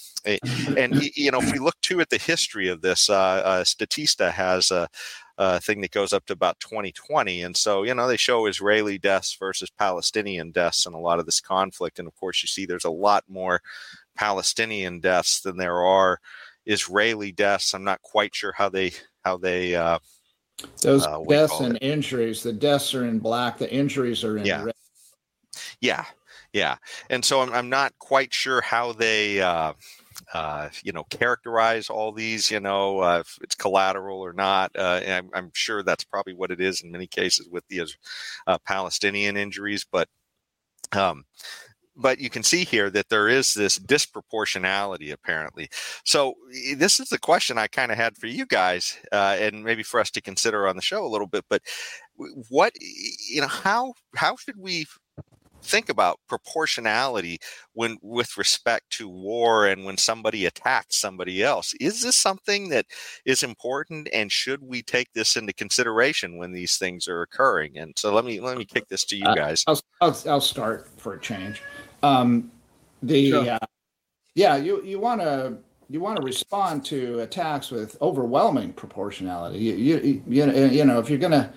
and 0.76 1.02
you 1.16 1.30
know, 1.30 1.40
if 1.40 1.52
we 1.52 1.58
look 1.58 1.80
too 1.80 2.00
at 2.00 2.10
the 2.10 2.18
history 2.18 2.68
of 2.68 2.80
this, 2.80 3.10
uh, 3.10 3.14
uh, 3.14 3.64
Statista 3.64 4.30
has 4.30 4.70
a, 4.70 4.88
uh, 5.38 5.58
thing 5.58 5.80
that 5.80 5.90
goes 5.90 6.12
up 6.12 6.26
to 6.26 6.32
about 6.32 6.60
2020. 6.60 7.42
And 7.42 7.56
so, 7.56 7.82
you 7.82 7.94
know, 7.94 8.06
they 8.06 8.16
show 8.16 8.46
Israeli 8.46 8.98
deaths 8.98 9.36
versus 9.38 9.70
Palestinian 9.70 10.50
deaths 10.52 10.86
in 10.86 10.92
a 10.92 11.00
lot 11.00 11.18
of 11.18 11.26
this 11.26 11.40
conflict. 11.40 11.98
And 11.98 12.08
of 12.08 12.14
course, 12.16 12.42
you 12.42 12.48
see 12.48 12.66
there's 12.66 12.84
a 12.84 12.90
lot 12.90 13.24
more 13.28 13.60
Palestinian 14.14 15.00
deaths 15.00 15.40
than 15.40 15.56
there 15.56 15.82
are 15.82 16.18
Israeli 16.66 17.32
deaths. 17.32 17.74
I'm 17.74 17.84
not 17.84 18.02
quite 18.02 18.34
sure 18.34 18.52
how 18.52 18.68
they 18.68 18.92
how 19.24 19.36
they 19.36 19.74
uh, 19.74 19.98
those 20.80 21.06
uh, 21.06 21.20
deaths 21.28 21.60
and 21.60 21.76
it. 21.76 21.82
injuries. 21.82 22.42
The 22.42 22.52
deaths 22.52 22.94
are 22.94 23.06
in 23.06 23.18
black. 23.18 23.58
The 23.58 23.72
injuries 23.72 24.24
are 24.24 24.38
in 24.38 24.46
yeah. 24.46 24.62
red. 24.62 24.74
Yeah, 25.80 26.04
yeah. 26.52 26.76
And 27.10 27.24
so 27.24 27.40
I'm, 27.40 27.52
I'm 27.52 27.68
not 27.68 27.92
quite 27.98 28.32
sure 28.32 28.60
how 28.60 28.92
they 28.92 29.40
uh, 29.40 29.72
uh, 30.32 30.68
you 30.82 30.92
know, 30.92 31.04
characterize 31.04 31.90
all 31.90 32.12
these, 32.12 32.50
you 32.50 32.60
know, 32.60 33.00
uh, 33.00 33.18
if 33.20 33.38
it's 33.42 33.54
collateral 33.54 34.20
or 34.20 34.32
not. 34.32 34.72
Uh, 34.76 35.00
I'm, 35.06 35.30
I'm, 35.34 35.50
sure 35.54 35.82
that's 35.82 36.04
probably 36.04 36.32
what 36.32 36.50
it 36.50 36.60
is 36.60 36.80
in 36.80 36.90
many 36.90 37.06
cases 37.06 37.48
with 37.50 37.64
the 37.68 37.86
uh, 38.46 38.58
Palestinian 38.66 39.36
injuries, 39.36 39.86
but. 39.90 40.08
Um, 40.92 41.24
but 41.94 42.20
you 42.20 42.30
can 42.30 42.42
see 42.42 42.64
here 42.64 42.90
that 42.90 43.08
there 43.10 43.28
is 43.28 43.52
this 43.52 43.78
disproportionality 43.78 45.12
apparently. 45.12 45.68
So 46.04 46.34
this 46.76 46.98
is 47.00 47.08
the 47.08 47.18
question 47.18 47.58
I 47.58 47.66
kind 47.66 47.92
of 47.92 47.98
had 47.98 48.16
for 48.16 48.26
you 48.26 48.46
guys, 48.46 48.98
uh, 49.12 49.36
and 49.38 49.62
maybe 49.62 49.82
for 49.82 50.00
us 50.00 50.10
to 50.12 50.22
consider 50.22 50.66
on 50.66 50.76
the 50.76 50.82
show 50.82 51.04
a 51.04 51.08
little 51.08 51.26
bit. 51.26 51.44
But 51.50 51.62
what 52.48 52.72
you 52.80 53.40
know, 53.42 53.46
how 53.46 53.92
how 54.16 54.36
should 54.36 54.56
we 54.58 54.86
think 55.62 55.88
about 55.88 56.18
proportionality 56.28 57.38
when 57.72 57.96
with 58.02 58.36
respect 58.36 58.90
to 58.90 59.08
war 59.08 59.66
and 59.66 59.84
when 59.84 59.96
somebody 59.96 60.46
attacks 60.46 60.98
somebody 60.98 61.42
else. 61.42 61.74
Is 61.80 62.02
this 62.02 62.16
something 62.16 62.68
that 62.70 62.86
is 63.24 63.42
important 63.42 64.08
and 64.12 64.30
should 64.30 64.62
we 64.62 64.82
take 64.82 65.12
this 65.14 65.36
into 65.36 65.52
consideration 65.52 66.38
when 66.38 66.52
these 66.52 66.76
things 66.76 67.08
are 67.08 67.22
occurring? 67.22 67.78
And 67.78 67.92
so 67.96 68.12
let 68.12 68.24
me 68.24 68.40
let 68.40 68.58
me 68.58 68.64
kick 68.64 68.88
this 68.88 69.04
to 69.06 69.16
you 69.16 69.24
uh, 69.24 69.34
guys. 69.34 69.64
Uh, 69.66 69.76
I'll, 70.00 70.08
I'll, 70.08 70.32
I'll, 70.32 70.40
start 70.40 70.88
for 70.96 71.14
a 71.14 71.20
change. 71.20 71.62
Um, 72.02 72.50
the 73.02 73.30
sure. 73.30 73.50
uh, 73.50 73.58
yeah 74.34 74.56
you 74.56 74.82
you 74.84 74.98
want 74.98 75.20
to 75.20 75.56
you 75.88 76.00
want 76.00 76.16
to 76.16 76.22
respond 76.22 76.84
to 76.86 77.20
attacks 77.20 77.70
with 77.70 78.00
overwhelming 78.00 78.72
proportionality. 78.72 79.58
You 79.58 79.74
you, 79.74 80.22
you, 80.26 80.50
you 80.50 80.84
know 80.84 80.98
if 80.98 81.10
you're 81.10 81.18
going 81.18 81.32
to 81.32 81.52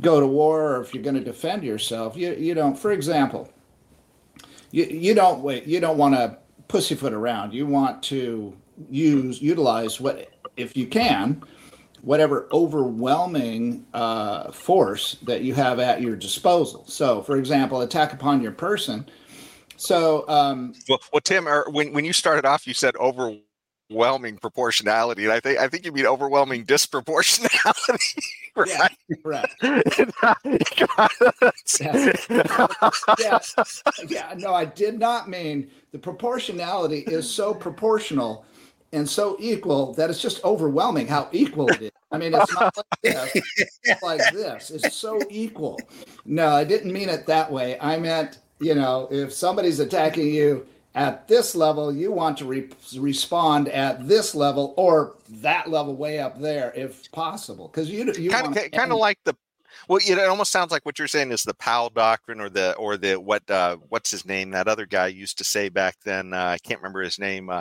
go 0.00 0.20
to 0.20 0.26
war 0.26 0.76
or 0.76 0.82
if 0.82 0.94
you're 0.94 1.02
going 1.02 1.16
to 1.16 1.24
defend 1.24 1.62
yourself, 1.62 2.16
you 2.16 2.32
you 2.34 2.54
don't. 2.54 2.78
For 2.78 2.92
example, 2.92 3.52
you 4.70 4.84
you 4.84 5.14
don't 5.14 5.42
wait. 5.42 5.66
You 5.66 5.80
don't 5.80 5.98
want 5.98 6.14
to 6.14 6.38
pussyfoot 6.68 7.12
around. 7.12 7.52
You 7.52 7.66
want 7.66 8.02
to 8.04 8.56
use 8.90 9.42
utilize 9.42 10.00
what 10.00 10.30
if 10.56 10.76
you 10.76 10.86
can 10.86 11.42
whatever 12.02 12.48
overwhelming 12.52 13.84
uh, 13.94 14.52
force 14.52 15.16
that 15.22 15.42
you 15.42 15.54
have 15.54 15.80
at 15.80 16.00
your 16.00 16.16
disposal. 16.16 16.84
So, 16.86 17.22
for 17.22 17.36
example, 17.36 17.80
attack 17.80 18.12
upon 18.12 18.40
your 18.40 18.52
person. 18.52 19.08
So, 19.76 20.28
um, 20.28 20.74
well, 20.88 21.00
well, 21.12 21.20
Tim, 21.20 21.46
er, 21.46 21.66
when 21.70 21.92
when 21.92 22.04
you 22.04 22.12
started 22.12 22.44
off, 22.44 22.66
you 22.66 22.74
said 22.74 22.96
over 22.96 23.36
overwhelming 23.90 24.36
proportionality. 24.36 25.24
And 25.24 25.32
I 25.32 25.40
think 25.40 25.58
I 25.58 25.66
think 25.68 25.84
you 25.84 25.92
mean 25.92 26.06
overwhelming 26.06 26.64
disproportionality. 26.64 28.22
right? 28.56 28.96
Yeah, 29.10 29.44
yeah. 33.18 33.38
yeah, 34.08 34.34
no, 34.36 34.54
I 34.54 34.64
did 34.64 34.98
not 34.98 35.28
mean 35.28 35.70
the 35.92 35.98
proportionality 35.98 37.00
is 37.00 37.30
so 37.30 37.52
proportional 37.54 38.44
and 38.92 39.08
so 39.08 39.36
equal 39.38 39.94
that 39.94 40.10
it's 40.10 40.20
just 40.20 40.44
overwhelming 40.44 41.06
how 41.06 41.28
equal 41.32 41.68
it 41.68 41.82
is. 41.82 41.90
I 42.10 42.16
mean, 42.16 42.32
it's 42.34 42.54
not 42.54 42.74
like 42.74 42.86
this, 43.02 43.30
it's 43.84 44.02
like 44.02 44.32
this. 44.32 44.70
It's 44.70 44.96
so 44.96 45.20
equal. 45.28 45.78
No, 46.24 46.48
I 46.48 46.64
didn't 46.64 46.90
mean 46.92 47.10
it 47.10 47.26
that 47.26 47.52
way. 47.52 47.78
I 47.80 47.98
meant, 47.98 48.38
you 48.60 48.74
know, 48.74 49.06
if 49.10 49.30
somebody's 49.32 49.78
attacking 49.78 50.28
you 50.28 50.66
at 50.98 51.28
this 51.28 51.54
level, 51.54 51.94
you 51.94 52.10
want 52.10 52.36
to 52.38 52.44
re- 52.44 52.68
respond 52.96 53.68
at 53.68 54.08
this 54.08 54.34
level 54.34 54.74
or 54.76 55.14
that 55.28 55.70
level 55.70 55.94
way 55.94 56.18
up 56.18 56.40
there 56.40 56.72
if 56.74 57.10
possible. 57.12 57.68
Because 57.68 57.88
you, 57.88 58.12
you 58.14 58.30
kind 58.30 58.56
of 58.56 58.70
kind 58.72 58.90
of 58.90 58.98
like 58.98 59.18
the 59.24 59.34
well, 59.88 60.00
it 60.04 60.18
almost 60.18 60.50
sounds 60.50 60.72
like 60.72 60.84
what 60.84 60.98
you're 60.98 61.08
saying 61.08 61.30
is 61.30 61.44
the 61.44 61.54
Powell 61.54 61.90
doctrine, 61.90 62.40
or 62.40 62.50
the 62.50 62.74
or 62.74 62.96
the 62.96 63.14
what 63.14 63.48
uh, 63.48 63.76
what's 63.88 64.10
his 64.10 64.26
name? 64.26 64.50
That 64.50 64.66
other 64.66 64.86
guy 64.86 65.06
used 65.06 65.38
to 65.38 65.44
say 65.44 65.68
back 65.68 65.94
then. 66.04 66.34
Uh, 66.34 66.46
I 66.46 66.58
can't 66.58 66.80
remember 66.80 67.00
his 67.00 67.18
name. 67.18 67.48
Uh, 67.48 67.60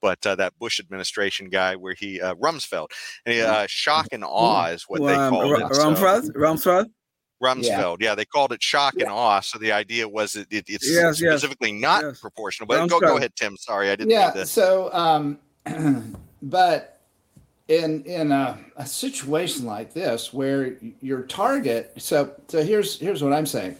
but 0.00 0.24
uh, 0.26 0.36
that 0.36 0.58
Bush 0.58 0.80
administration 0.80 1.50
guy, 1.50 1.76
where 1.76 1.94
he 1.94 2.20
uh, 2.20 2.34
Rumsfeld, 2.36 2.88
and, 3.26 3.40
uh, 3.40 3.66
shock 3.66 4.06
and 4.12 4.24
awe 4.24 4.66
is 4.66 4.84
what 4.84 5.02
they 5.02 5.14
um, 5.14 5.30
call 5.30 5.54
it. 5.54 5.58
Rumsfeld, 5.58 6.24
so. 6.24 6.32
Rumsfeld. 6.32 6.86
Rumsfeld. 7.42 8.00
Yeah. 8.00 8.10
yeah. 8.10 8.14
they 8.14 8.24
called 8.24 8.52
it 8.52 8.62
shock 8.62 8.94
yeah. 8.96 9.04
and 9.04 9.12
awe. 9.12 9.40
So 9.40 9.58
the 9.58 9.72
idea 9.72 10.08
was 10.08 10.32
that 10.32 10.52
it, 10.52 10.64
it's 10.68 10.90
yes, 10.90 11.18
specifically 11.18 11.72
yes. 11.72 11.80
not 11.80 12.02
yes. 12.02 12.20
proportional. 12.20 12.66
But 12.66 12.86
go, 12.88 13.00
go 13.00 13.16
ahead, 13.16 13.34
Tim. 13.36 13.56
Sorry, 13.56 13.90
I 13.90 13.96
didn't. 13.96 14.10
Yeah. 14.10 14.44
So, 14.44 14.90
um, 14.92 15.38
but 16.42 16.98
in 17.68 18.02
in 18.04 18.32
a, 18.32 18.58
a, 18.76 18.86
situation 18.86 19.66
like 19.66 19.92
this 19.92 20.32
where 20.32 20.76
your 21.00 21.22
target. 21.22 21.92
So 21.98 22.32
so 22.48 22.62
here's 22.62 22.98
here's 22.98 23.22
what 23.22 23.32
I'm 23.32 23.46
saying. 23.46 23.76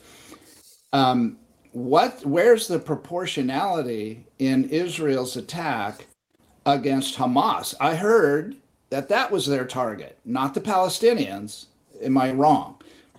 Um, 0.93 1.39
what 1.73 2.25
where's 2.25 2.69
the 2.69 2.79
proportionality 2.79 4.27
in 4.39 4.69
Israel's 4.69 5.37
attack 5.37 6.07
against 6.67 7.17
Hamas? 7.17 7.75
I 7.81 7.95
heard 7.95 8.57
that 8.91 9.09
that 9.09 9.31
was 9.31 9.47
their 9.47 9.67
target, 9.67 10.19
not 10.25 10.55
the 10.55 10.61
Palestinians. 10.61 11.67
Am 12.03 12.17
I 12.17 12.33
wrong? 12.33 12.78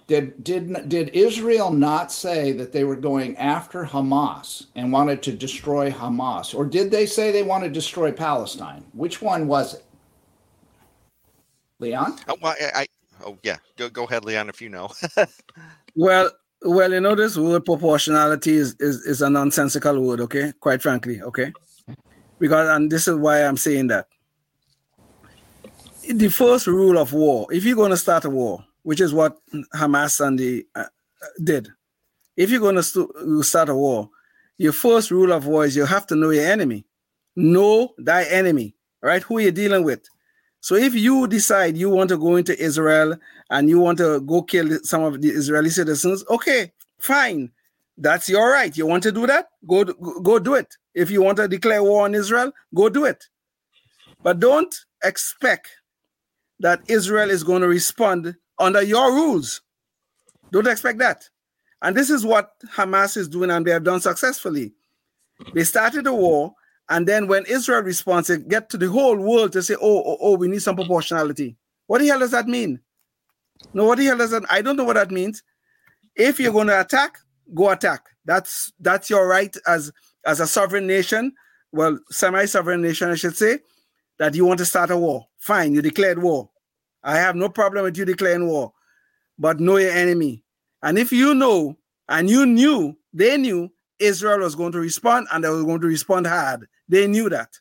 Did 0.09 0.43
did 0.43 0.89
did 0.89 1.09
Israel 1.09 1.71
not 1.71 2.11
say 2.11 2.51
that 2.53 2.73
they 2.73 2.83
were 2.83 2.95
going 2.95 3.37
after 3.37 3.85
Hamas 3.85 4.65
and 4.73 4.91
wanted 4.91 5.21
to 5.21 5.31
destroy 5.31 5.91
Hamas, 5.91 6.55
or 6.55 6.65
did 6.65 6.89
they 6.89 7.05
say 7.05 7.31
they 7.31 7.43
want 7.43 7.63
to 7.63 7.69
destroy 7.69 8.11
Palestine? 8.11 8.83
Which 8.93 9.21
one 9.21 9.47
was 9.47 9.75
it? 9.75 9.85
Leon? 11.77 12.17
Oh, 12.27 12.35
well, 12.41 12.55
I, 12.59 12.81
I 12.81 12.87
oh 13.23 13.37
yeah, 13.43 13.57
go 13.77 13.87
go 13.87 14.05
ahead, 14.05 14.25
Leon, 14.25 14.49
if 14.49 14.63
you 14.63 14.69
know. 14.69 14.89
well, 15.95 16.31
well, 16.63 16.91
you 16.91 17.01
know 17.01 17.13
this 17.13 17.37
word 17.37 17.63
proportionality 17.63 18.53
is, 18.53 18.75
is 18.79 19.05
is 19.05 19.21
a 19.21 19.29
nonsensical 19.29 20.01
word. 20.01 20.21
Okay, 20.21 20.53
quite 20.59 20.81
frankly. 20.81 21.21
Okay, 21.21 21.53
because 22.39 22.67
and 22.67 22.91
this 22.91 23.07
is 23.07 23.13
why 23.13 23.43
I'm 23.43 23.57
saying 23.57 23.89
that 23.89 24.07
the 26.09 26.29
first 26.29 26.65
rule 26.65 26.97
of 26.97 27.13
war, 27.13 27.45
if 27.53 27.63
you're 27.63 27.75
going 27.75 27.91
to 27.91 27.97
start 27.97 28.25
a 28.25 28.29
war, 28.31 28.65
which 28.83 29.01
is 29.01 29.13
what 29.13 29.37
Hamas 29.75 30.25
and 30.25 30.39
the 30.39 30.65
uh, 30.75 30.85
did, 31.43 31.69
if 32.37 32.49
you're 32.49 32.61
going 32.61 32.75
to 32.75 32.83
st- 32.83 33.09
start 33.45 33.69
a 33.69 33.75
war, 33.75 34.09
your 34.57 34.73
first 34.73 35.11
rule 35.11 35.31
of 35.31 35.45
war 35.45 35.65
is 35.65 35.75
you 35.75 35.85
have 35.85 36.07
to 36.07 36.15
know 36.15 36.29
your 36.29 36.45
enemy, 36.45 36.85
know 37.35 37.93
thy 37.97 38.23
enemy, 38.25 38.75
right? 39.01 39.23
Who 39.23 39.39
you're 39.39 39.51
dealing 39.51 39.83
with. 39.83 40.07
So 40.61 40.75
if 40.75 40.93
you 40.93 41.27
decide 41.27 41.77
you 41.77 41.89
want 41.89 42.09
to 42.09 42.17
go 42.17 42.35
into 42.35 42.57
Israel 42.61 43.17
and 43.49 43.69
you 43.69 43.79
want 43.79 43.97
to 43.99 44.19
go 44.21 44.41
kill 44.41 44.79
some 44.83 45.03
of 45.03 45.21
the 45.21 45.29
Israeli 45.29 45.69
citizens, 45.69 46.23
okay, 46.29 46.71
fine. 46.97 47.51
That's 47.97 48.29
your 48.29 48.51
right. 48.51 48.75
You 48.77 48.85
want 48.85 49.03
to 49.03 49.11
do 49.11 49.27
that? 49.27 49.49
Go 49.67 49.83
go 49.83 50.39
do 50.39 50.55
it. 50.55 50.77
If 50.93 51.11
you 51.11 51.21
want 51.21 51.37
to 51.37 51.47
declare 51.47 51.83
war 51.83 52.05
on 52.05 52.15
Israel, 52.15 52.51
go 52.73 52.87
do 52.87 53.03
it. 53.05 53.27
But 54.23 54.39
don't 54.39 54.73
expect 55.03 55.69
that 56.59 56.81
Israel 56.87 57.29
is 57.29 57.43
going 57.43 57.61
to 57.61 57.67
respond 57.67 58.35
under 58.59 58.81
your 58.81 59.13
rules. 59.13 59.61
Don't 60.51 60.67
expect 60.67 60.99
that. 60.99 61.29
And 61.81 61.95
this 61.95 62.09
is 62.09 62.25
what 62.25 62.51
Hamas 62.75 63.15
is 63.15 63.29
doing, 63.29 63.49
and 63.51 63.65
they 63.65 63.71
have 63.71 63.83
done 63.83 64.01
successfully. 64.01 64.73
They 65.53 65.63
started 65.63 66.05
a 66.07 66.13
war, 66.13 66.53
and 66.89 67.07
then 67.07 67.27
when 67.27 67.45
Israel 67.45 67.81
responds, 67.81 68.27
they 68.27 68.37
get 68.37 68.69
to 68.71 68.77
the 68.77 68.89
whole 68.89 69.15
world 69.15 69.53
to 69.53 69.63
say, 69.63 69.75
oh, 69.79 70.03
oh, 70.05 70.17
oh, 70.19 70.37
we 70.37 70.47
need 70.49 70.61
some 70.61 70.75
proportionality. 70.75 71.55
What 71.87 72.01
the 72.01 72.07
hell 72.07 72.19
does 72.19 72.31
that 72.31 72.47
mean? 72.47 72.81
No, 73.73 73.85
what 73.85 73.97
the 73.97 74.05
hell 74.05 74.17
does 74.17 74.31
that? 74.31 74.43
I 74.49 74.61
don't 74.61 74.75
know 74.75 74.83
what 74.83 74.95
that 74.95 75.11
means. 75.11 75.43
If 76.15 76.39
you're 76.39 76.51
going 76.51 76.67
to 76.67 76.79
attack, 76.79 77.17
go 77.53 77.69
attack. 77.69 78.05
That's 78.25 78.73
that's 78.79 79.09
your 79.09 79.27
right 79.27 79.55
as 79.65 79.91
as 80.25 80.39
a 80.39 80.47
sovereign 80.47 80.87
nation. 80.87 81.33
Well, 81.71 81.99
semi-sovereign 82.09 82.81
nation, 82.81 83.09
I 83.09 83.15
should 83.15 83.37
say 83.37 83.59
that 84.17 84.35
you 84.35 84.45
want 84.45 84.59
to 84.59 84.65
start 84.65 84.91
a 84.91 84.97
war. 84.97 85.27
Fine, 85.37 85.73
you 85.73 85.81
declared 85.81 86.21
war. 86.21 86.49
I 87.03 87.17
have 87.17 87.35
no 87.35 87.49
problem 87.49 87.83
with 87.83 87.97
you 87.97 88.05
declaring 88.05 88.47
war, 88.47 88.73
but 89.37 89.59
know 89.59 89.77
your 89.77 89.91
enemy. 89.91 90.43
And 90.83 90.97
if 90.97 91.11
you 91.11 91.33
know 91.33 91.77
and 92.07 92.29
you 92.29 92.45
knew, 92.45 92.97
they 93.13 93.37
knew 93.37 93.71
Israel 93.99 94.39
was 94.39 94.55
going 94.55 94.71
to 94.73 94.79
respond 94.79 95.27
and 95.31 95.43
they 95.43 95.49
were 95.49 95.63
going 95.63 95.81
to 95.81 95.87
respond 95.87 96.27
hard. 96.27 96.67
They 96.87 97.07
knew 97.07 97.29
that. 97.29 97.57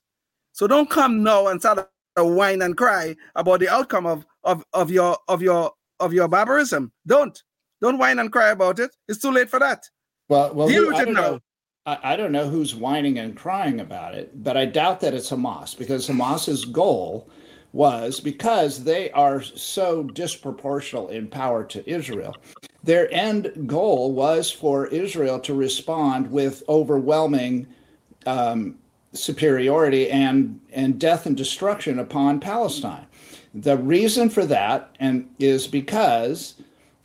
So 0.52 0.66
don't 0.66 0.90
come 0.90 1.22
now 1.22 1.48
and 1.48 1.60
start 1.60 1.88
to 2.16 2.24
whine 2.24 2.62
and 2.62 2.76
cry 2.76 3.16
about 3.34 3.60
the 3.60 3.68
outcome 3.68 4.06
of, 4.06 4.26
of, 4.44 4.64
of 4.72 4.90
your 4.90 5.16
of 5.28 5.42
your 5.42 5.72
of 6.00 6.12
your 6.12 6.28
barbarism. 6.28 6.92
Don't. 7.06 7.42
Don't 7.80 7.98
whine 7.98 8.18
and 8.18 8.32
cry 8.32 8.50
about 8.50 8.80
it. 8.80 8.94
It's 9.08 9.20
too 9.20 9.30
late 9.30 9.48
for 9.48 9.60
that. 9.60 9.84
Well, 10.28 10.52
well, 10.52 10.68
Deal 10.68 10.86
with 10.86 10.96
I 10.96 11.02
it 11.02 11.08
now. 11.10 11.20
Know. 11.20 11.40
I, 11.86 12.16
don't 12.16 12.32
know 12.32 12.50
who's 12.50 12.74
whining 12.74 13.18
and 13.18 13.34
crying 13.34 13.80
about 13.80 14.14
it, 14.14 14.42
but 14.44 14.58
I 14.58 14.66
doubt 14.66 15.00
that 15.00 15.14
it's 15.14 15.30
Hamas 15.30 15.76
because 15.76 16.06
Hamas's 16.06 16.66
goal 16.66 17.30
was 17.72 18.20
because 18.20 18.84
they 18.84 19.10
are 19.12 19.42
so 19.42 20.04
disproportional 20.04 21.10
in 21.10 21.26
power 21.28 21.64
to 21.64 21.88
Israel. 21.88 22.34
Their 22.82 23.12
end 23.12 23.52
goal 23.66 24.12
was 24.12 24.50
for 24.50 24.86
Israel 24.86 25.38
to 25.40 25.54
respond 25.54 26.30
with 26.30 26.62
overwhelming 26.68 27.66
um, 28.26 28.78
superiority 29.12 30.10
and, 30.10 30.60
and 30.72 30.98
death 30.98 31.26
and 31.26 31.36
destruction 31.36 31.98
upon 31.98 32.40
Palestine. 32.40 33.06
The 33.54 33.76
reason 33.76 34.30
for 34.30 34.46
that 34.46 34.94
and 35.00 35.28
is 35.38 35.66
because 35.66 36.54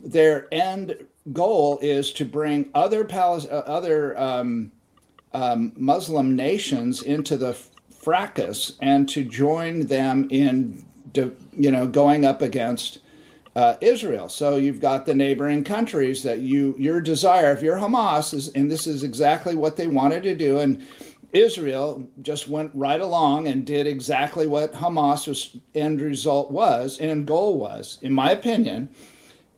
their 0.00 0.48
end 0.52 0.96
goal 1.32 1.78
is 1.80 2.12
to 2.12 2.24
bring 2.24 2.68
other 2.74 3.04
Palis- 3.04 3.50
uh, 3.50 3.64
other 3.66 4.18
um, 4.18 4.70
um, 5.32 5.72
Muslim 5.76 6.36
nations 6.36 7.02
into 7.02 7.36
the 7.36 7.56
fracas 8.04 8.72
and 8.80 9.08
to 9.08 9.24
join 9.24 9.86
them 9.86 10.28
in, 10.30 10.84
you 11.14 11.70
know, 11.70 11.86
going 11.86 12.24
up 12.24 12.42
against 12.42 12.98
uh, 13.56 13.76
Israel. 13.80 14.28
So 14.28 14.56
you've 14.56 14.80
got 14.80 15.06
the 15.06 15.14
neighboring 15.14 15.64
countries 15.64 16.22
that 16.24 16.40
you 16.40 16.74
your 16.78 17.00
desire, 17.00 17.52
if 17.52 17.62
you're 17.62 17.78
Hamas, 17.78 18.34
is, 18.34 18.48
and 18.48 18.70
this 18.70 18.86
is 18.86 19.02
exactly 19.02 19.54
what 19.54 19.76
they 19.76 19.86
wanted 19.86 20.22
to 20.24 20.34
do, 20.34 20.58
and 20.58 20.86
Israel 21.32 22.06
just 22.22 22.48
went 22.48 22.70
right 22.74 23.00
along 23.00 23.48
and 23.48 23.64
did 23.64 23.86
exactly 23.86 24.46
what 24.46 24.72
Hamas's 24.72 25.56
end 25.74 26.00
result 26.00 26.50
was 26.50 26.98
and 26.98 27.26
goal 27.26 27.58
was, 27.58 27.98
in 28.02 28.12
my 28.12 28.30
opinion, 28.30 28.88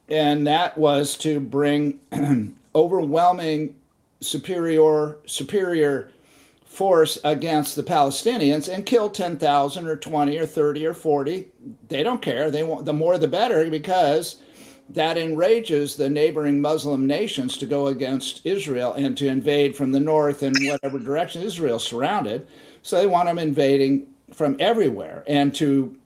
and 0.09 0.47
that 0.47 0.77
was 0.79 1.17
to 1.19 1.41
bring 1.41 2.01
overwhelming 2.75 3.75
superior 4.21 5.19
superior 5.27 6.11
force 6.67 7.17
against 7.25 7.75
the 7.75 7.83
Palestinians 7.83 8.73
and 8.73 8.85
kill 8.85 9.09
10,000 9.09 9.87
or 9.87 9.97
20 9.97 10.37
or 10.37 10.47
30 10.47 10.87
or 10.87 10.95
40. 10.95 11.49
They 11.89 12.03
don't 12.03 12.21
care. 12.21 12.51
They 12.51 12.65
want 12.65 12.85
the 12.85 12.93
more 12.93 13.17
the 13.17 13.29
better 13.29 13.71
because 13.71 14.37
that 14.91 15.17
enrages 15.17 15.97
the 15.97 16.11
neighboring 16.11 16.61
Muslim 16.61 17.07
nations 17.07 17.57
to 17.59 17.67
go 17.67 17.87
against 17.87 18.45
Israel 18.45 18.93
and 18.93 19.17
to 19.17 19.27
invade 19.27 19.75
from 19.75 19.93
the 19.93 20.01
north 20.01 20.43
and 20.43 20.57
whatever 20.61 20.99
direction 20.99 21.43
Israel's 21.43 21.85
surrounded. 21.85 22.47
So 22.83 22.97
they 22.97 23.07
want 23.07 23.27
them 23.27 23.39
invading 23.39 24.07
from 24.35 24.57
everywhere 24.61 25.25
and 25.27 25.55
to 25.55 25.97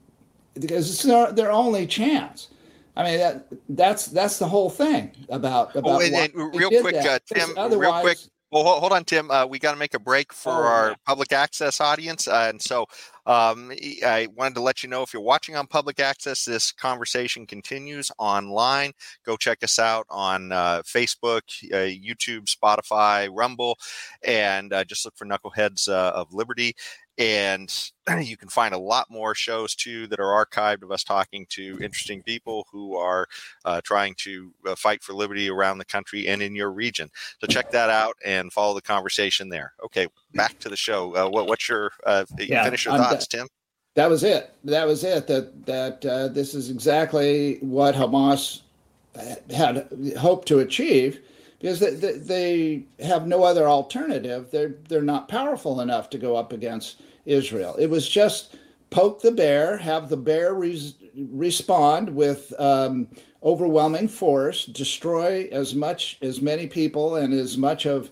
because 0.53 0.89
it's 0.89 1.03
their, 1.03 1.31
their 1.31 1.51
only 1.51 1.85
chance. 1.85 2.49
I 2.95 3.03
mean 3.03 3.17
that 3.19 3.47
that's 3.69 4.07
that's 4.07 4.37
the 4.37 4.47
whole 4.47 4.69
thing 4.69 5.11
about 5.29 5.75
about. 5.75 6.01
Oh, 6.01 6.05
and, 6.05 6.13
and 6.13 6.55
real 6.55 6.69
quick, 6.69 6.95
uh, 6.95 7.19
Tim. 7.25 7.55
Real 7.79 7.99
quick. 8.01 8.17
Well, 8.51 8.63
hold 8.63 8.91
on, 8.91 9.05
Tim. 9.05 9.31
Uh, 9.31 9.45
we 9.45 9.59
got 9.59 9.71
to 9.71 9.77
make 9.77 9.93
a 9.93 9.99
break 9.99 10.33
for 10.33 10.51
oh, 10.51 10.67
our 10.67 10.89
yeah. 10.89 10.95
public 11.05 11.31
access 11.31 11.79
audience, 11.79 12.27
uh, 12.27 12.47
and 12.49 12.61
so 12.61 12.85
um, 13.25 13.71
I 14.05 14.27
wanted 14.35 14.55
to 14.55 14.61
let 14.61 14.83
you 14.83 14.89
know 14.89 15.03
if 15.03 15.13
you're 15.13 15.21
watching 15.21 15.55
on 15.55 15.67
public 15.67 16.01
access, 16.01 16.43
this 16.43 16.73
conversation 16.73 17.45
continues 17.45 18.11
online. 18.17 18.91
Go 19.25 19.37
check 19.37 19.63
us 19.63 19.79
out 19.79 20.05
on 20.09 20.51
uh, 20.51 20.81
Facebook, 20.85 21.41
uh, 21.71 21.87
YouTube, 21.87 22.53
Spotify, 22.53 23.29
Rumble, 23.31 23.77
and 24.23 24.73
uh, 24.73 24.83
just 24.83 25.05
look 25.05 25.15
for 25.15 25.25
Knuckleheads 25.25 25.87
uh, 25.87 26.11
of 26.13 26.33
Liberty. 26.33 26.75
And 27.17 27.91
you 28.21 28.37
can 28.37 28.49
find 28.49 28.73
a 28.73 28.77
lot 28.77 29.09
more 29.09 29.35
shows 29.35 29.75
too 29.75 30.07
that 30.07 30.19
are 30.19 30.45
archived 30.45 30.83
of 30.83 30.91
us 30.91 31.03
talking 31.03 31.45
to 31.49 31.77
interesting 31.81 32.23
people 32.23 32.67
who 32.71 32.95
are 32.95 33.27
uh, 33.65 33.81
trying 33.83 34.15
to 34.19 34.53
uh, 34.67 34.75
fight 34.75 35.03
for 35.03 35.13
liberty 35.13 35.49
around 35.49 35.77
the 35.77 35.85
country 35.85 36.27
and 36.27 36.41
in 36.41 36.55
your 36.55 36.71
region. 36.71 37.09
So 37.39 37.47
check 37.47 37.71
that 37.71 37.89
out 37.89 38.15
and 38.25 38.51
follow 38.51 38.73
the 38.73 38.81
conversation 38.81 39.49
there. 39.49 39.73
Okay, 39.83 40.07
back 40.33 40.57
to 40.59 40.69
the 40.69 40.77
show. 40.77 41.15
Uh, 41.15 41.29
what, 41.29 41.47
what's 41.47 41.67
your 41.67 41.91
uh, 42.05 42.25
yeah, 42.37 42.63
finish 42.63 42.85
your 42.85 42.97
thoughts, 42.97 43.27
Tim? 43.27 43.47
That 43.95 44.09
was 44.09 44.23
it. 44.23 44.53
That 44.63 44.87
was 44.87 45.03
it. 45.03 45.27
That 45.27 45.65
that 45.65 46.05
uh, 46.05 46.27
this 46.29 46.53
is 46.53 46.69
exactly 46.69 47.57
what 47.61 47.93
Hamas 47.93 48.61
had 49.53 49.87
hoped 50.17 50.47
to 50.47 50.59
achieve 50.59 51.19
because 51.61 51.79
they, 51.79 52.13
they, 52.13 52.85
have 53.05 53.27
no 53.27 53.43
other 53.43 53.69
alternative. 53.69 54.49
They're 54.51 54.75
they're 54.89 55.03
not 55.03 55.27
powerful 55.27 55.81
enough 55.81 56.09
to 56.09 56.17
go 56.17 56.35
up 56.35 56.53
against 56.53 57.01
Israel. 57.25 57.75
It 57.77 57.89
was 57.89 58.09
just 58.09 58.55
poke 58.89 59.21
the 59.21 59.31
bear, 59.31 59.77
have 59.77 60.09
the 60.09 60.17
bear 60.17 60.55
re- 60.55 60.95
respond 61.15 62.09
with 62.09 62.51
um, 62.59 63.07
overwhelming 63.43 64.07
force, 64.07 64.65
destroy 64.65 65.47
as 65.51 65.75
much 65.75 66.17
as 66.23 66.41
many 66.41 66.65
people 66.65 67.15
and 67.17 67.31
as 67.31 67.57
much 67.57 67.85
of 67.85 68.09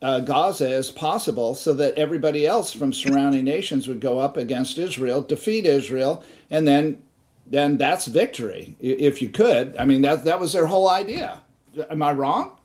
uh, 0.00 0.20
Gaza 0.20 0.70
as 0.70 0.90
possible, 0.90 1.54
so 1.54 1.74
that 1.74 1.94
everybody 1.98 2.46
else 2.46 2.72
from 2.72 2.94
surrounding 2.94 3.44
nations 3.44 3.88
would 3.88 4.00
go 4.00 4.18
up 4.18 4.38
against 4.38 4.78
Israel, 4.78 5.20
defeat 5.20 5.66
Israel, 5.66 6.24
and 6.50 6.66
then 6.66 7.02
then 7.46 7.76
that's 7.76 8.06
victory 8.06 8.74
if 8.80 9.20
you 9.20 9.28
could. 9.28 9.76
I 9.78 9.84
mean 9.84 10.00
that 10.00 10.24
that 10.24 10.40
was 10.40 10.54
their 10.54 10.66
whole 10.66 10.88
idea. 10.88 11.42
Am 11.90 12.02
I 12.02 12.12
wrong? 12.12 12.56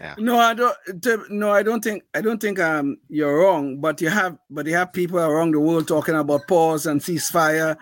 Yeah. 0.00 0.14
No, 0.18 0.38
I 0.38 0.54
don't. 0.54 1.30
No, 1.30 1.50
I 1.50 1.62
don't 1.62 1.82
think. 1.82 2.02
I 2.14 2.20
don't 2.20 2.40
think 2.40 2.58
um 2.58 2.98
you're 3.08 3.38
wrong. 3.38 3.80
But 3.80 4.00
you 4.00 4.08
have, 4.08 4.36
but 4.50 4.66
you 4.66 4.74
have 4.74 4.92
people 4.92 5.18
around 5.18 5.52
the 5.52 5.60
world 5.60 5.86
talking 5.86 6.16
about 6.16 6.48
pause 6.48 6.86
and 6.86 7.00
ceasefire. 7.00 7.76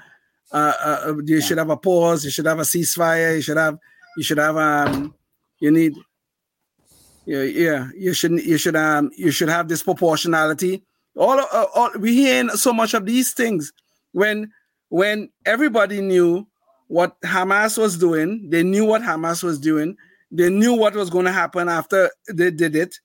Uh, 0.53 0.73
uh, 0.85 1.01
uh 1.07 1.15
you 1.25 1.37
yeah. 1.37 1.41
should 1.41 1.59
have 1.59 1.71
a 1.71 1.77
pause. 1.77 2.25
You 2.25 2.31
should 2.31 2.47
have 2.47 2.59
a 2.59 2.63
ceasefire. 2.63 3.37
You 3.37 3.43
should 3.43 3.57
have. 3.57 3.79
You 4.17 4.23
should 4.23 4.39
have. 4.39 4.57
Um, 4.57 5.15
you 5.61 5.71
need. 5.71 5.95
Yeah, 7.25 7.43
yeah. 7.43 7.89
You 7.97 8.13
should. 8.13 8.33
You 8.33 8.59
should. 8.59 8.77
Um, 8.77 9.11
you 9.17 9.31
should 9.31 9.49
have 9.49 9.69
this 9.69 9.83
proportionality. 9.83 10.85
All, 11.17 11.39
uh, 11.39 11.67
all 11.75 11.91
we 11.99 12.15
hearing 12.15 12.51
so 12.51 12.73
much 12.73 12.95
of 12.95 13.07
these 13.07 13.33
things 13.33 13.73
when 14.13 14.51
when 14.89 15.31
everybody 15.47 16.01
knew 16.01 16.47
what 16.89 17.19
Hamas 17.23 17.79
was 17.79 17.97
doing. 17.97 18.51
They 18.51 18.63
knew 18.63 18.85
what 18.85 19.01
Hamas 19.01 19.43
was 19.43 19.59
doing. 19.59 19.97
They 20.33 20.49
knew 20.49 20.73
what 20.75 20.95
was 20.95 21.11
going 21.11 21.27
to 21.27 21.33
happen 21.33 21.69
after 21.69 22.11
they 22.33 22.51
did 22.51 22.75
it. 22.75 22.99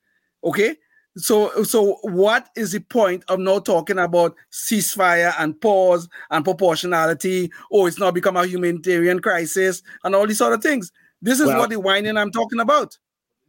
Okay. 0.44 0.76
So, 1.18 1.64
so 1.64 1.98
what 2.04 2.50
is 2.56 2.72
the 2.72 2.80
point 2.80 3.24
of 3.28 3.40
now 3.40 3.60
talking 3.60 3.98
about 3.98 4.36
ceasefire 4.52 5.34
and 5.40 5.60
pause 5.60 6.08
and 6.30 6.46
proportionality? 6.46 7.52
Oh, 7.72 7.88
it's 7.88 8.00
now 8.00 8.12
become 8.12 8.38
a 8.38 8.46
humanitarian 8.46 9.20
crisis 9.20 9.82
and 10.04 10.16
all 10.16 10.28
these 10.28 10.38
sort 10.38 10.54
of 10.54 10.62
things. 10.62 10.92
This 11.22 11.40
is 11.40 11.48
well, 11.48 11.60
what 11.60 11.70
the 11.70 11.80
whining 11.80 12.18
I'm 12.18 12.32
talking 12.32 12.60
about. 12.60 12.98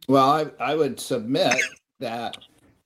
Well, 0.07 0.29
I, 0.59 0.71
I 0.71 0.75
would 0.75 0.99
submit 0.99 1.55
that 1.99 2.37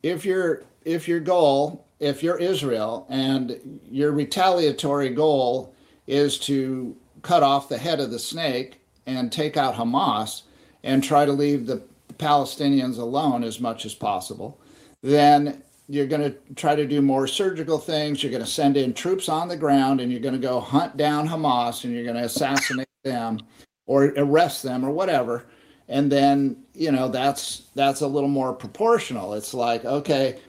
if 0.04 0.26
your 0.26 0.64
if 0.84 1.08
your 1.08 1.22
goal, 1.22 1.88
if 2.02 2.22
you're 2.22 2.38
Israel 2.38 3.08
and 3.10 3.80
your 3.90 4.12
retaliatory 4.12 5.10
goal 5.10 5.74
is 6.08 6.38
to 6.40 6.96
cut 7.22 7.42
off 7.42 7.70
the 7.70 7.78
head 7.78 8.02
of 8.02 8.12
the 8.12 8.20
snake 8.20 8.82
and 9.06 9.32
take 9.32 9.56
out 9.56 9.76
Hamas 9.76 10.44
and 10.84 11.04
try 11.04 11.26
to 11.26 11.32
leave 11.32 11.66
the 11.66 11.82
Palestinians 12.18 12.98
alone 12.98 13.44
as 13.44 13.60
much 13.60 13.86
as 13.86 13.94
possible, 13.94 14.60
then 15.02 15.62
you're 15.90 16.08
going 16.08 16.22
to 16.22 16.54
try 16.56 16.76
to 16.76 16.86
do 16.86 17.02
more 17.02 17.28
surgical 17.28 17.78
things. 17.78 18.24
You're 18.24 18.32
going 18.32 18.44
to 18.44 18.50
send 18.50 18.78
in 18.78 18.94
troops 18.94 19.28
on 19.28 19.48
the 19.48 19.58
ground 19.58 20.00
and 20.00 20.12
you're 20.12 20.22
going 20.22 20.34
to 20.34 20.40
go 20.40 20.60
hunt 20.60 20.96
down 20.98 21.28
Hamas 21.28 21.84
and 21.84 21.94
you're 21.94 22.06
going 22.06 22.16
to 22.16 22.24
assassinate 22.24 22.88
them 23.04 23.40
or 23.86 24.14
arrest 24.18 24.64
them 24.64 24.86
or 24.86 24.92
whatever. 24.92 25.46
And 25.90 26.12
then, 26.12 26.58
you 26.74 26.92
know, 26.92 27.10
that's 27.10 27.64
that's 27.76 28.02
a 28.02 28.08
little 28.08 28.30
more 28.30 28.54
proportional. 28.54 29.34
It's 29.34 29.54
like, 29.54 29.84
okay, 29.84 30.40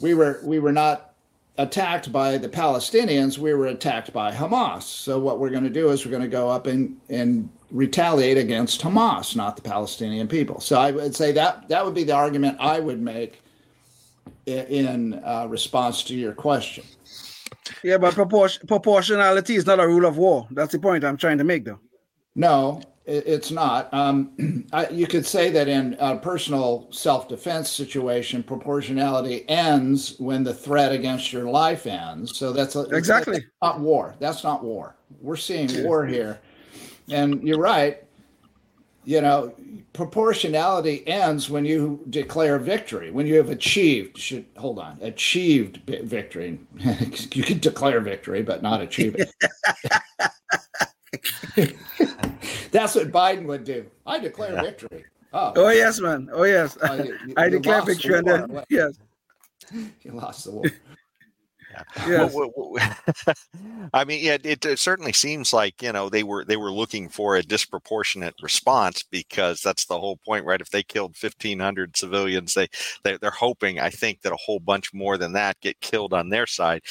we 0.00 0.14
were 0.14 0.40
we 0.42 0.58
were 0.58 0.72
not 0.72 1.12
attacked 1.58 2.10
by 2.10 2.38
the 2.38 2.48
Palestinians, 2.48 3.36
we 3.36 3.52
were 3.52 3.66
attacked 3.66 4.12
by 4.12 4.32
Hamas. 4.32 4.82
So 4.82 5.18
what 5.18 5.38
we're 5.38 5.50
going 5.50 5.64
to 5.64 5.70
do 5.70 5.90
is 5.90 6.04
we're 6.04 6.12
going 6.12 6.22
to 6.22 6.28
go 6.28 6.48
up 6.48 6.66
and 6.66 6.98
and 7.10 7.50
retaliate 7.70 8.38
against 8.38 8.80
Hamas, 8.80 9.36
not 9.36 9.56
the 9.56 9.62
Palestinian 9.62 10.28
people. 10.28 10.60
So 10.60 10.78
I 10.78 10.90
would 10.90 11.14
say 11.14 11.32
that 11.32 11.68
that 11.68 11.84
would 11.84 11.94
be 11.94 12.04
the 12.04 12.14
argument 12.14 12.56
I 12.60 12.80
would 12.80 13.00
make 13.00 13.40
in 14.46 15.20
uh, 15.24 15.46
response 15.48 16.02
to 16.04 16.14
your 16.14 16.32
question. 16.32 16.84
Yeah, 17.82 17.98
but 17.98 18.14
propor- 18.14 18.66
proportionality 18.66 19.56
is 19.56 19.66
not 19.66 19.80
a 19.80 19.86
rule 19.86 20.06
of 20.06 20.16
war. 20.16 20.46
That's 20.50 20.72
the 20.72 20.78
point 20.78 21.04
I'm 21.04 21.16
trying 21.16 21.38
to 21.38 21.44
make, 21.44 21.64
though. 21.64 21.80
No, 22.34 22.80
it's 23.04 23.50
not. 23.50 23.92
Um, 23.92 24.66
I, 24.72 24.88
you 24.88 25.06
could 25.06 25.26
say 25.26 25.50
that 25.50 25.68
in 25.68 25.96
a 25.98 26.16
personal 26.16 26.88
self-defense 26.92 27.70
situation, 27.70 28.42
proportionality 28.42 29.48
ends 29.48 30.14
when 30.18 30.44
the 30.44 30.54
threat 30.54 30.92
against 30.92 31.32
your 31.32 31.44
life 31.44 31.86
ends. 31.86 32.36
So 32.36 32.52
that's 32.52 32.76
a, 32.76 32.82
exactly 32.90 33.40
that's 33.40 33.46
not 33.62 33.80
war. 33.80 34.14
That's 34.18 34.44
not 34.44 34.62
war. 34.62 34.94
We're 35.20 35.36
seeing 35.36 35.84
war 35.84 36.06
here, 36.06 36.38
and 37.10 37.42
you're 37.42 37.58
right 37.58 38.04
you 39.08 39.22
know, 39.22 39.54
proportionality 39.94 41.02
ends 41.08 41.48
when 41.48 41.64
you 41.64 42.04
declare 42.10 42.58
victory, 42.58 43.10
when 43.10 43.26
you 43.26 43.36
have 43.36 43.48
achieved, 43.48 44.18
should 44.18 44.44
hold 44.58 44.78
on, 44.78 44.98
achieved 45.00 45.78
victory. 45.86 46.60
you 47.32 47.42
can 47.42 47.58
declare 47.58 48.00
victory, 48.00 48.42
but 48.42 48.60
not 48.60 48.82
achieve 48.82 49.16
it. 49.18 49.32
That's 52.70 52.94
what 52.96 53.10
Biden 53.10 53.46
would 53.46 53.64
do. 53.64 53.86
I 54.04 54.18
declare 54.18 54.52
yeah. 54.52 54.60
victory. 54.60 55.06
Oh. 55.32 55.54
oh, 55.56 55.70
yes, 55.70 56.00
man. 56.00 56.28
Oh, 56.30 56.44
yes. 56.44 56.76
Uh, 56.76 57.06
you, 57.06 57.32
I 57.38 57.48
declare 57.48 57.80
victory. 57.80 58.18
And 58.18 58.26
then, 58.26 58.62
yes. 58.68 58.98
You 59.72 60.12
lost 60.12 60.44
the 60.44 60.50
war. 60.50 60.64
Yes. 62.06 62.34
I 63.94 64.04
mean, 64.04 64.24
yeah, 64.24 64.36
it, 64.42 64.64
it, 64.64 64.78
certainly 64.78 65.12
seems 65.12 65.52
like 65.52 65.82
you 65.82 65.92
know 65.92 66.08
they 66.08 66.22
were 66.22 66.44
they 66.44 66.56
were 66.56 66.72
looking 66.72 67.08
for 67.08 67.36
a 67.36 67.42
disproportionate 67.42 68.34
response 68.42 69.02
because 69.02 69.60
that's 69.60 69.86
the 69.86 69.98
whole 69.98 70.18
point, 70.24 70.44
right? 70.44 70.60
If 70.60 70.70
they 70.70 70.82
killed 70.82 71.16
fifteen 71.16 71.60
hundred 71.60 71.96
civilians, 71.96 72.54
they, 72.54 72.68
they 73.04 73.16
they're 73.16 73.30
hoping, 73.30 73.80
I 73.80 73.90
think, 73.90 74.22
that 74.22 74.32
a 74.32 74.38
whole 74.44 74.60
bunch 74.60 74.92
more 74.92 75.18
than 75.18 75.32
that 75.32 75.60
get 75.60 75.80
killed 75.80 76.12
on 76.12 76.28
their 76.30 76.46
side 76.46 76.82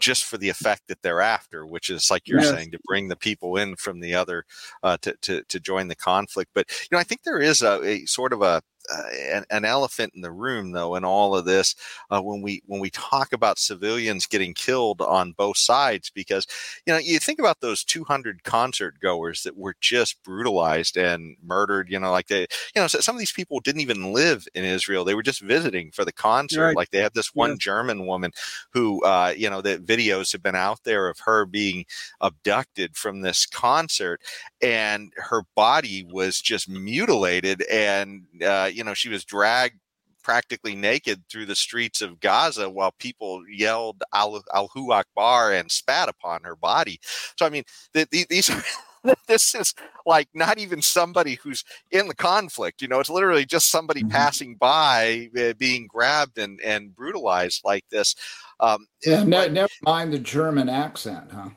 just 0.00 0.24
for 0.24 0.38
the 0.38 0.48
effect 0.48 0.88
that 0.88 1.02
they're 1.02 1.20
after, 1.20 1.66
which 1.66 1.90
is 1.90 2.10
like 2.10 2.26
you're 2.26 2.40
yes. 2.40 2.50
saying, 2.50 2.70
to 2.72 2.78
bring 2.86 3.08
the 3.08 3.16
people 3.16 3.56
in 3.56 3.76
from 3.76 4.00
the 4.00 4.14
other 4.14 4.44
uh, 4.82 4.96
to, 5.02 5.14
to 5.20 5.42
to 5.44 5.60
join 5.60 5.86
the 5.88 5.94
conflict. 5.94 6.50
But 6.54 6.66
you 6.70 6.96
know, 6.96 6.98
I 6.98 7.04
think 7.04 7.22
there 7.22 7.40
is 7.40 7.62
a, 7.62 7.80
a 7.84 8.06
sort 8.06 8.32
of 8.32 8.42
a 8.42 8.62
uh, 8.92 9.02
an, 9.32 9.44
an, 9.50 9.64
elephant 9.64 10.12
in 10.14 10.22
the 10.22 10.32
room 10.32 10.72
though 10.72 10.96
in 10.96 11.04
all 11.04 11.36
of 11.36 11.44
this 11.44 11.74
uh, 12.10 12.20
when 12.20 12.42
we 12.42 12.62
when 12.66 12.80
we 12.80 12.90
talk 12.90 13.32
about 13.32 13.58
civilians 13.58 14.26
getting 14.26 14.54
killed 14.54 15.00
on 15.00 15.32
both 15.32 15.56
sides 15.56 16.10
because 16.10 16.46
you 16.86 16.92
know 16.92 16.98
you 16.98 17.18
think 17.18 17.38
about 17.38 17.60
those 17.60 17.84
200 17.84 18.42
concert 18.42 18.94
goers 19.00 19.42
that 19.42 19.56
were 19.56 19.76
just 19.80 20.22
brutalized 20.22 20.96
and 20.96 21.36
murdered 21.44 21.90
you 21.90 21.98
know 21.98 22.10
like 22.10 22.28
they 22.28 22.40
you 22.74 22.80
know 22.80 22.86
some 22.86 23.14
of 23.14 23.18
these 23.18 23.32
people 23.32 23.60
didn't 23.60 23.82
even 23.82 24.12
live 24.12 24.46
in 24.54 24.64
Israel 24.64 25.04
they 25.04 25.14
were 25.14 25.22
just 25.22 25.40
visiting 25.40 25.90
for 25.90 26.04
the 26.04 26.12
concert 26.12 26.68
right. 26.68 26.76
like 26.76 26.90
they 26.90 27.02
had 27.02 27.14
this 27.14 27.34
one 27.34 27.50
yeah. 27.50 27.56
German 27.58 28.06
woman 28.06 28.32
who 28.72 29.04
uh, 29.04 29.32
you 29.36 29.50
know 29.50 29.60
the 29.60 29.78
videos 29.78 30.32
have 30.32 30.42
been 30.42 30.56
out 30.56 30.80
there 30.84 31.08
of 31.08 31.18
her 31.20 31.44
being 31.44 31.84
abducted 32.20 32.96
from 32.96 33.20
this 33.20 33.46
concert 33.46 34.20
and 34.62 35.12
her 35.16 35.42
body 35.54 36.06
was 36.10 36.40
just 36.40 36.68
mutilated 36.68 37.62
and 37.70 38.24
uh, 38.42 38.70
you 38.72 38.84
know, 38.84 38.94
she 38.94 39.08
was 39.08 39.24
dragged 39.24 39.78
practically 40.22 40.74
naked 40.74 41.22
through 41.28 41.46
the 41.46 41.54
streets 41.54 42.00
of 42.02 42.20
Gaza 42.20 42.68
while 42.68 42.92
people 42.98 43.42
yelled 43.48 44.02
Al- 44.14 44.44
Allahu 44.54 44.92
Akbar 44.92 45.52
and 45.52 45.70
spat 45.70 46.08
upon 46.08 46.42
her 46.44 46.56
body. 46.56 47.00
So, 47.38 47.46
I 47.46 47.50
mean, 47.50 47.64
the, 47.92 48.06
the, 48.10 48.26
these 48.28 48.50
are. 48.50 48.62
this 49.28 49.54
is 49.54 49.74
like 50.04 50.28
not 50.34 50.58
even 50.58 50.82
somebody 50.82 51.36
who's 51.36 51.64
in 51.90 52.06
the 52.08 52.14
conflict. 52.14 52.82
You 52.82 52.88
know, 52.88 53.00
it's 53.00 53.08
literally 53.08 53.46
just 53.46 53.70
somebody 53.70 54.00
mm-hmm. 54.00 54.10
passing 54.10 54.56
by 54.56 55.30
uh, 55.38 55.54
being 55.54 55.86
grabbed 55.86 56.36
and, 56.36 56.60
and 56.60 56.94
brutalized 56.94 57.62
like 57.64 57.84
this. 57.90 58.14
Um, 58.60 58.86
yeah, 59.04 59.22
ne- 59.22 59.48
never 59.48 59.72
mind 59.82 60.12
the 60.12 60.18
German 60.18 60.68
accent, 60.68 61.30
huh? 61.32 61.48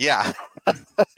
Yeah. 0.00 0.32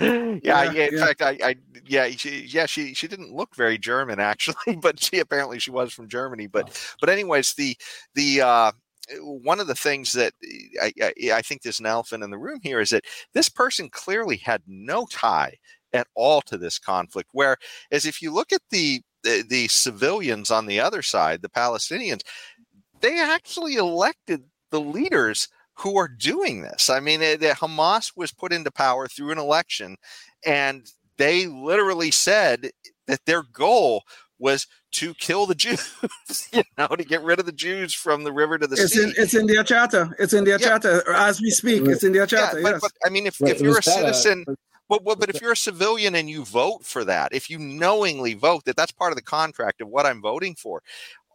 yeah, 0.01 0.39
yeah. 0.41 0.71
In 0.71 0.97
yeah. 0.97 1.07
fact, 1.07 1.23
I, 1.23 1.39
I, 1.43 1.55
yeah, 1.87 2.09
she, 2.11 2.47
yeah, 2.49 2.67
she, 2.67 2.95
she 2.95 3.07
didn't 3.07 3.33
look 3.33 3.55
very 3.55 3.79
German 3.79 4.19
actually, 4.19 4.77
but 4.83 5.01
she 5.01 5.21
apparently 5.21 5.61
she 5.61 5.71
was 5.71 5.93
from 5.93 6.09
Germany. 6.09 6.49
But, 6.49 6.69
oh. 6.69 6.97
but 7.01 7.09
anyways, 7.09 7.55
the, 7.55 7.77
the, 8.17 8.41
uh, 8.41 8.73
one 9.21 9.61
of 9.61 9.69
the 9.69 9.77
things 9.77 10.13
that 10.13 10.33
I, 10.83 10.93
I, 11.01 11.13
I 11.35 11.43
think 11.43 11.63
there's 11.63 11.79
an 11.79 11.87
elephant 11.87 12.25
in 12.25 12.31
the 12.31 12.39
room 12.39 12.59
here 12.63 12.81
is 12.81 12.91
that 12.91 13.05
this 13.35 13.49
person 13.49 13.89
clearly 13.89 14.37
had 14.37 14.63
no 14.67 15.07
tie 15.11 15.59
at 15.93 16.09
all 16.17 16.41
to 16.43 16.59
this 16.59 16.79
conflict. 16.79 17.29
Whereas 17.33 17.57
if 17.93 18.21
you 18.21 18.33
look 18.33 18.53
at 18.53 18.63
the, 18.71 19.01
the, 19.23 19.45
the 19.49 19.69
civilians 19.69 20.51
on 20.51 20.67
the 20.67 20.81
other 20.81 21.03
side, 21.03 21.43
the 21.43 21.49
Palestinians, 21.49 22.23
they 23.01 23.21
actually 23.21 23.77
elected 23.77 24.43
the 24.71 24.81
leaders 24.81 25.49
who 25.75 25.97
are 25.97 26.09
doing 26.09 26.63
this. 26.63 26.91
I 26.91 27.01
mean, 27.01 27.23
eh, 27.23 27.33
it, 27.33 27.43
it, 27.43 27.57
Hamas 27.57 28.13
was 28.17 28.33
put 28.33 28.53
into 28.53 28.71
power 28.71 29.09
through 29.09 29.33
an 29.33 29.39
election, 29.39 29.97
and 30.45 30.87
they 31.17 31.47
literally 31.47 32.11
said 32.11 32.71
that 33.07 33.25
their 33.27 33.43
goal 33.43 34.03
was 34.39 34.67
to 34.93 35.15
kill 35.15 35.47
the 35.47 35.55
Jews, 35.57 35.95
you 36.53 36.63
know, 36.77 36.89
to 36.89 37.05
get 37.05 37.23
rid 37.23 37.39
of 37.39 37.47
the 37.47 37.53
Jews 37.53 37.95
from 37.95 38.25
the 38.25 38.33
river 38.33 38.59
to 38.59 38.67
the 38.67 38.77
it's 38.77 38.93
sea. 38.93 39.05
In, 39.05 39.15
it's 39.17 39.35
in 39.35 39.47
their 39.47 39.65
charter. 39.65 40.15
It's 40.19 40.33
in 40.33 40.45
their 40.45 40.61
yeah. 40.61 40.79
charter 40.79 41.13
as 41.13 41.41
we 41.41 41.51
speak. 41.51 41.83
It's 41.87 42.05
in 42.05 42.13
their 42.13 42.27
charter. 42.27 42.59
Yeah, 42.59 42.63
but, 42.63 42.73
yes. 42.73 42.81
but 42.81 42.93
I 43.07 43.11
mean, 43.11 43.27
if, 43.27 43.41
if 43.41 43.61
you're 43.61 43.79
a 43.79 43.83
citizen. 43.83 44.45
A, 44.49 44.55
but, 44.89 45.05
but, 45.05 45.21
but 45.21 45.31
if 45.31 45.41
you're 45.41 45.53
a 45.53 45.57
civilian 45.57 46.15
and 46.15 46.29
you 46.29 46.45
vote 46.45 46.85
for 46.85 47.03
that, 47.05 47.33
if 47.33 47.49
you 47.49 47.59
knowingly 47.59 48.35
vote 48.35 48.65
that 48.67 48.77
that's 48.77 48.93
part 48.93 49.11
of 49.11 49.17
the 49.17 49.23
contract 49.23 49.81
of 49.81 49.89
what 49.89 50.05
I'm 50.05 50.21
voting 50.21 50.55
for, 50.55 50.83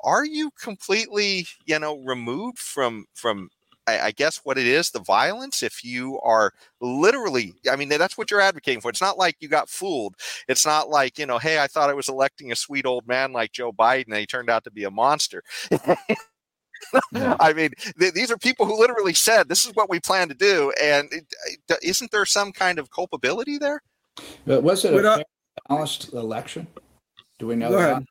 are 0.04 0.23
you 0.23 0.52
completely, 0.62 1.47
you 1.65 1.80
know, 1.80 1.97
removed 1.97 2.60
from 2.60 3.06
from 3.15 3.50
I, 3.88 4.00
I, 4.00 4.12
guess 4.12 4.41
what 4.43 4.58
it 4.58 4.67
is 4.67 4.91
the 4.91 5.00
violence 5.00 5.63
if 5.63 5.84
you 5.84 6.19
are 6.21 6.54
literally 6.82 7.54
i 7.71 7.76
mean 7.76 7.89
that's 7.89 8.17
what 8.17 8.30
you're 8.30 8.41
advocating 8.41 8.82
for 8.82 8.89
it's 8.89 9.02
not 9.02 9.17
like 9.17 9.38
you 9.39 9.47
got 9.47 9.69
fooled 9.69 10.15
it's 10.47 10.65
not 10.65 10.89
like 10.89 11.17
you 11.17 11.26
know 11.26 11.38
hey 11.38 11.60
i 11.60 11.67
thought 11.67 11.89
i 11.89 11.93
was 11.93 12.10
electing 12.10 12.52
a 12.52 12.56
sweet 12.56 12.86
old 12.86 13.08
man 13.08 13.32
like 13.32 13.52
joe 13.52 13.71
biden 13.71 14.08
and 14.08 14.17
he 14.17 14.26
turned 14.26 14.50
out 14.50 14.63
to 14.63 14.71
be 14.71 14.84
a 14.84 14.91
monster 14.91 15.43
I 17.13 17.54
mean, 17.54 17.71
th- 18.00 18.13
these 18.13 18.32
are 18.32 18.38
people 18.38 18.65
who 18.65 18.80
literally 18.80 19.13
said, 19.13 19.50
"This 19.50 19.65
is 19.65 19.71
what 19.73 19.89
we 19.89 20.00
plan 20.00 20.30
to 20.30 20.36
do," 20.36 20.71
and 20.82 21.12
uh, 21.71 21.76
is 21.82 22.02
not 22.02 22.12
there 22.12 22.26
some 22.26 22.52
kind 22.52 22.80
of 22.80 22.91
culpability 22.91 23.58
there? 23.58 23.82
But 24.45 24.63
was 24.63 24.86
it 24.86 24.93
a 24.93 25.23
balanced 25.67 26.13
election? 26.13 26.67
Do 27.39 27.47
we 27.47 27.56
know 27.56 27.69
Go 27.69 27.78
that? 27.78 28.04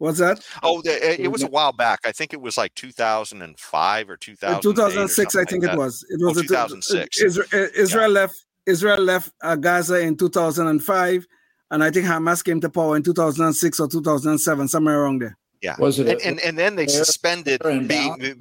Ahead. 0.00 0.08
What's 0.08 0.18
that? 0.18 0.44
Oh, 0.62 0.80
it, 0.84 1.20
it 1.20 1.28
was 1.28 1.42
a 1.42 1.48
while 1.48 1.72
back. 1.72 2.00
I 2.04 2.12
think 2.12 2.32
it 2.32 2.40
was 2.40 2.56
like 2.56 2.74
2005 2.74 4.10
or 4.10 4.16
2000. 4.16 4.62
2006, 4.62 5.36
I 5.36 5.44
think 5.44 5.64
like 5.64 5.72
it 5.72 5.78
was. 5.78 6.04
It 6.08 6.20
was 6.20 6.38
oh, 6.38 6.42
2006. 6.42 7.20
Israel, 7.20 7.68
Israel 7.74 8.08
yeah. 8.08 8.20
left. 8.20 8.44
Israel 8.66 9.00
left 9.00 9.32
uh, 9.42 9.56
Gaza 9.56 9.98
in 10.00 10.16
2005, 10.16 11.26
and 11.70 11.82
I 11.82 11.90
think 11.90 12.06
Hamas 12.06 12.44
came 12.44 12.60
to 12.60 12.68
power 12.68 12.96
in 12.96 13.02
2006 13.02 13.80
or 13.80 13.88
2007, 13.88 14.68
somewhere 14.68 15.00
around 15.02 15.22
there. 15.22 15.38
Yeah. 15.62 15.74
Was 15.78 15.98
it? 15.98 16.06
And, 16.06 16.20
and, 16.20 16.40
and 16.40 16.58
then 16.58 16.76
they 16.76 16.86
suspended 16.86 17.62
being. 17.88 18.36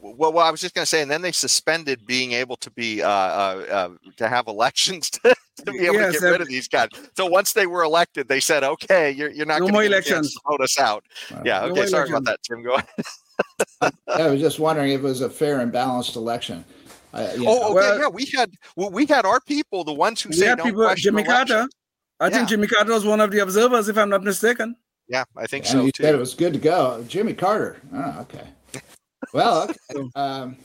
Well, 0.00 0.32
well, 0.32 0.46
I 0.46 0.50
was 0.50 0.60
just 0.60 0.74
going 0.74 0.82
to 0.82 0.88
say, 0.88 1.00
and 1.00 1.10
then 1.10 1.22
they 1.22 1.32
suspended 1.32 2.06
being 2.06 2.32
able 2.32 2.56
to 2.56 2.70
be 2.70 3.02
uh, 3.02 3.08
uh, 3.08 3.64
uh, 3.70 3.88
to 4.16 4.28
have 4.28 4.46
elections 4.46 5.10
to, 5.10 5.34
to 5.64 5.72
be 5.72 5.86
able 5.86 5.96
yes, 5.96 6.14
to 6.14 6.20
get 6.20 6.26
rid 6.26 6.40
of 6.40 6.48
these 6.48 6.68
guys. 6.68 6.88
So 7.16 7.26
once 7.26 7.52
they 7.52 7.66
were 7.66 7.82
elected, 7.82 8.28
they 8.28 8.40
said, 8.40 8.64
"Okay, 8.64 9.10
you're, 9.10 9.30
you're 9.30 9.46
not 9.46 9.60
no 9.60 9.68
going 9.68 9.90
to 9.90 9.96
elections. 9.96 10.36
vote 10.48 10.60
us 10.60 10.78
out." 10.78 11.04
Yeah. 11.44 11.64
Okay. 11.64 11.80
No 11.80 11.86
sorry 11.86 12.08
about 12.08 12.24
that, 12.24 12.42
Tim. 12.42 12.62
Go 12.62 12.74
ahead. 12.74 13.92
I 14.08 14.28
was 14.28 14.40
just 14.40 14.58
wondering 14.58 14.92
if 14.92 15.00
it 15.00 15.04
was 15.04 15.20
a 15.20 15.30
fair 15.30 15.60
and 15.60 15.72
balanced 15.72 16.16
election. 16.16 16.64
Uh, 17.14 17.28
oh, 17.40 17.64
okay, 17.64 17.74
well, 17.74 17.98
yeah, 18.00 18.08
we 18.08 18.24
had 18.34 18.50
well, 18.76 18.90
we 18.90 19.04
had 19.04 19.26
our 19.26 19.40
people, 19.40 19.84
the 19.84 19.92
ones 19.92 20.22
who 20.22 20.32
say 20.32 20.54
no 20.54 20.64
people, 20.64 20.94
Jimmy 20.96 21.24
Carter. 21.24 21.68
I 22.20 22.26
yeah. 22.26 22.30
think 22.30 22.48
Jimmy 22.48 22.66
Carter 22.68 22.92
was 22.92 23.04
one 23.04 23.20
of 23.20 23.30
the 23.30 23.40
observers, 23.40 23.88
if 23.88 23.98
I'm 23.98 24.08
not 24.08 24.22
mistaken. 24.22 24.76
Yeah, 25.08 25.24
I 25.36 25.46
think 25.46 25.64
and 25.64 25.72
so 25.72 25.84
you 25.84 25.92
too. 25.92 26.04
Said 26.04 26.14
it 26.14 26.18
was 26.18 26.34
good 26.34 26.52
to 26.54 26.58
go, 26.58 27.04
Jimmy 27.06 27.34
Carter. 27.34 27.80
Oh, 27.92 28.20
okay. 28.20 28.46
well, 29.34 29.68
okay. 29.94 30.08
Um, 30.14 30.56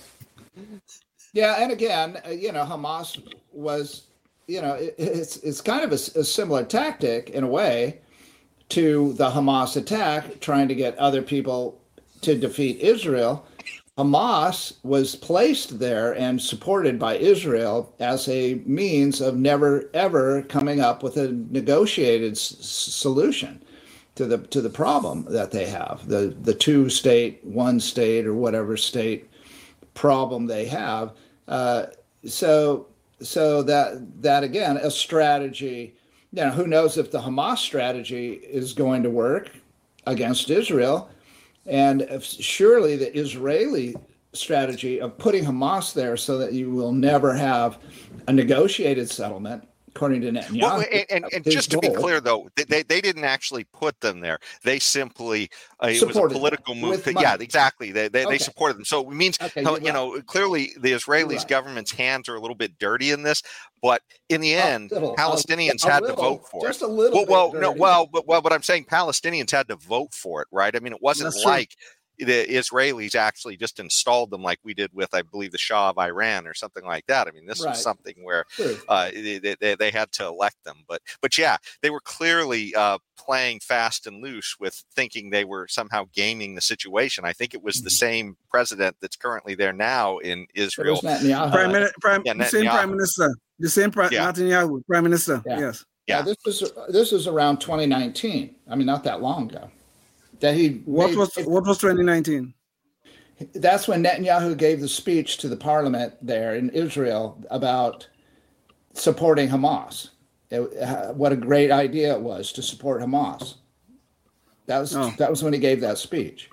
yeah, 1.34 1.58
and 1.60 1.72
again, 1.72 2.22
uh, 2.26 2.30
you 2.30 2.52
know, 2.52 2.64
Hamas 2.64 3.22
was, 3.52 4.07
you 4.48 4.62
know, 4.62 4.74
it, 4.76 4.96
it's 4.98 5.38
it's 5.38 5.62
kind 5.62 5.84
of 5.84 5.92
a, 5.92 5.96
a 6.20 6.24
similar 6.24 6.66
tactic 6.66 7.30
in 7.32 7.44
a 7.44 7.48
way 7.48 8.00
to 8.70 9.14
the 9.14 9.30
Hamas 9.32 9.78
attack, 9.78 10.40
trying 10.42 10.68
to 10.68 10.76
get 10.76 10.98
other 10.98 11.22
people 11.22 11.82
to 12.22 12.38
defeat 12.38 12.80
Israel. 12.80 13.46
Hamas 13.98 14.74
was 14.84 15.16
placed 15.16 15.80
there 15.80 16.14
and 16.16 16.42
supported 16.42 17.00
by 17.00 17.18
Israel 17.18 17.94
as 18.00 18.28
a 18.30 18.56
means 18.66 19.22
of 19.22 19.38
never 19.38 19.90
ever 19.94 20.44
coming 20.44 20.82
up 20.82 21.04
with 21.04 21.18
a 21.18 21.32
negotiated 21.52 22.34
s- 22.34 22.56
solution 22.60 23.62
to 24.16 24.26
the 24.26 24.40
to 24.40 24.62
the 24.62 24.70
problem 24.70 25.26
that 25.30 25.52
they 25.52 25.66
have 25.66 26.08
the 26.08 26.36
the 26.44 26.54
two 26.54 26.90
state 26.90 27.44
one 27.46 27.80
state 27.80 28.28
or 28.28 28.34
whatever 28.36 28.78
state 28.78 29.30
problem 29.96 30.48
they 30.48 30.66
have 30.66 31.14
uh, 31.48 31.88
so 32.26 32.88
so 33.20 33.64
that 33.64 34.22
that 34.22 34.44
again 34.44 34.78
a 34.78 34.92
strategy 34.92 35.96
you 36.32 36.44
know 36.44 36.52
who 36.52 36.68
knows 36.68 36.98
if 36.98 37.12
the 37.12 37.20
Hamas 37.20 37.58
strategy 37.58 38.34
is 38.34 38.74
going 38.74 39.04
to 39.04 39.10
work 39.10 39.50
against 40.06 40.50
Israel. 40.50 41.10
And 41.66 42.08
surely 42.22 42.96
the 42.96 43.16
Israeli 43.18 43.96
strategy 44.34 45.02
of 45.02 45.18
putting 45.18 45.44
Hamas 45.44 45.94
there 45.94 46.18
so 46.18 46.38
that 46.38 46.54
you 46.54 46.72
will 46.72 46.94
never 46.94 47.34
have 47.34 47.80
a 48.28 48.34
negotiated 48.34 49.10
settlement 49.10 49.68
according 49.98 50.22
to 50.22 50.32
Netanyahu. 50.32 50.62
Well, 50.62 50.84
and, 50.92 51.06
and, 51.10 51.34
and 51.34 51.44
just 51.44 51.72
to 51.72 51.80
be 51.80 51.90
clear, 51.90 52.22
though, 52.22 52.50
they, 52.56 52.84
they 52.84 53.02
didn't 53.02 53.24
actually 53.24 53.64
put 53.66 54.00
them 54.00 54.20
there. 54.20 54.40
They 54.64 54.80
simply 54.80 55.50
uh, 55.84 55.88
it 55.88 56.06
was 56.06 56.16
a 56.16 56.28
political 56.28 56.76
move. 56.76 57.06
yeah, 57.20 57.36
exactly. 57.40 57.92
They 57.92 58.08
they, 58.08 58.24
okay. 58.24 58.34
they, 58.34 58.38
supported 58.38 58.78
them. 58.78 58.86
So 58.86 59.10
it 59.10 59.16
means 59.16 59.38
okay, 59.42 59.62
you 59.62 59.68
right. 59.68 59.84
know 59.84 60.22
clearly 60.22 60.74
the 60.80 60.92
Israelis 60.92 61.38
right. 61.38 61.48
government's 61.48 61.92
hands 61.92 62.30
are 62.30 62.36
a 62.36 62.40
little 62.40 62.56
bit 62.56 62.78
dirty 62.80 63.12
in 63.12 63.24
this. 63.24 63.42
But 63.82 64.02
in 64.30 64.42
the 64.42 64.56
end, 64.56 64.92
little, 64.92 65.16
Palestinians 65.16 65.84
a, 65.84 65.88
a 65.88 65.92
had 65.92 66.02
little, 66.02 66.16
to 66.16 66.22
vote 66.22 66.50
for 66.50 66.62
just 66.62 66.82
it. 66.82 66.82
Just 66.82 66.82
a 66.84 66.88
little. 66.88 67.26
Well, 67.26 67.52
well 67.52 67.62
no, 67.62 67.72
well, 67.72 68.08
but 68.12 68.28
well, 68.28 68.42
but 68.42 68.54
I'm 68.54 68.64
saying 68.64 68.86
Palestinians 68.86 69.52
had 69.52 69.68
to 69.68 69.76
vote 69.76 70.14
for 70.14 70.42
it, 70.42 70.48
right? 70.52 70.76
I 70.76 70.80
mean, 70.80 70.94
it 70.94 71.02
wasn't 71.02 71.34
That's 71.34 71.44
like. 71.44 71.70
True 71.70 71.88
the 72.18 72.46
Israelis 72.48 73.16
actually 73.16 73.58
just 73.58 73.80
installed 73.80 74.32
them 74.32 74.42
like 74.42 74.60
we 74.64 74.74
did 74.74 74.92
with, 74.94 75.14
I 75.14 75.22
believe, 75.22 75.52
the 75.52 75.58
Shah 75.58 75.92
of 75.92 75.98
Iran 75.98 76.48
or 76.48 76.54
something 76.54 76.84
like 76.84 77.06
that. 77.08 77.28
I 77.28 77.32
mean, 77.32 77.46
this 77.46 77.64
right. 77.64 77.72
was 77.72 77.82
something 77.82 78.16
where 78.24 78.46
uh, 78.88 79.12
they, 79.12 79.56
they, 79.60 79.76
they, 79.76 79.92
had 79.92 80.12
to 80.14 80.26
elect 80.26 80.58
them. 80.64 80.78
But 80.88 81.02
but 81.22 81.38
yeah, 81.38 81.58
they 81.82 81.90
were 81.90 82.00
clearly 82.00 82.74
uh, 82.76 82.98
playing 83.18 83.60
fast 83.60 84.08
and 84.08 84.24
loose 84.24 84.56
with 84.60 84.84
thinking 84.96 85.30
they 85.30 85.46
were 85.46 85.68
somehow 85.68 86.06
gaming 86.14 86.56
the 86.56 86.62
situation. 86.62 87.24
I 87.24 87.34
think 87.34 87.54
it 87.54 87.62
was 87.62 87.78
mm-hmm. 87.78 87.86
the 87.86 87.92
same 87.92 88.38
president 88.50 88.98
that's 89.02 89.16
currently 89.16 89.56
there 89.56 89.74
now 89.74 90.18
in 90.20 90.48
Israel. 90.56 91.00
Prime, 91.00 91.72
Minister, 91.72 91.96
prime, 92.02 92.22
yeah, 92.26 92.34
the 92.34 92.46
same 92.46 92.66
prime 92.66 92.92
minister, 92.92 93.36
the 93.60 93.70
same 93.70 93.92
prime 93.92 94.12
yeah. 94.12 94.32
Netanyahu, 94.32 94.86
prime 94.88 95.04
minister. 95.04 95.42
Yeah. 95.46 95.60
Yes. 95.60 95.86
Yeah. 96.08 96.22
this 96.22 96.38
is 96.46 96.72
this 96.90 97.12
is 97.12 97.28
around 97.28 97.60
2019. 97.60 98.56
I 98.70 98.76
mean, 98.76 98.88
not 98.88 99.04
that 99.04 99.22
long 99.22 99.50
ago 99.50 99.70
that 100.40 100.56
he 100.56 100.82
what 100.86 101.10
made, 101.10 101.18
was 101.18 101.36
what 101.46 101.66
was 101.66 101.78
2019 101.80 102.54
that's 103.54 103.88
when 103.88 104.04
Netanyahu 104.04 104.58
gave 104.58 104.82
the 104.82 104.88
speech 104.88 105.38
to 105.38 105.48
the 105.48 105.56
parliament 105.56 106.16
there 106.22 106.56
in 106.56 106.70
Israel 106.72 107.44
about 107.50 108.08
supporting 108.94 109.48
Hamas. 109.48 110.10
It, 110.50 110.62
uh, 110.82 111.14
what 111.14 111.32
a 111.32 111.36
great 111.36 111.72
idea 111.72 112.16
it 112.16 112.22
was 112.22 112.52
to 112.54 112.62
support 112.62 113.02
Hamas. 113.02 113.56
That 114.66 114.80
was 114.80 114.96
oh. 114.96 115.14
that 115.18 115.30
was 115.30 115.44
when 115.44 115.54
he 115.54 115.60
gave 115.60 115.82
that 115.82 115.98
speech. 115.98 116.50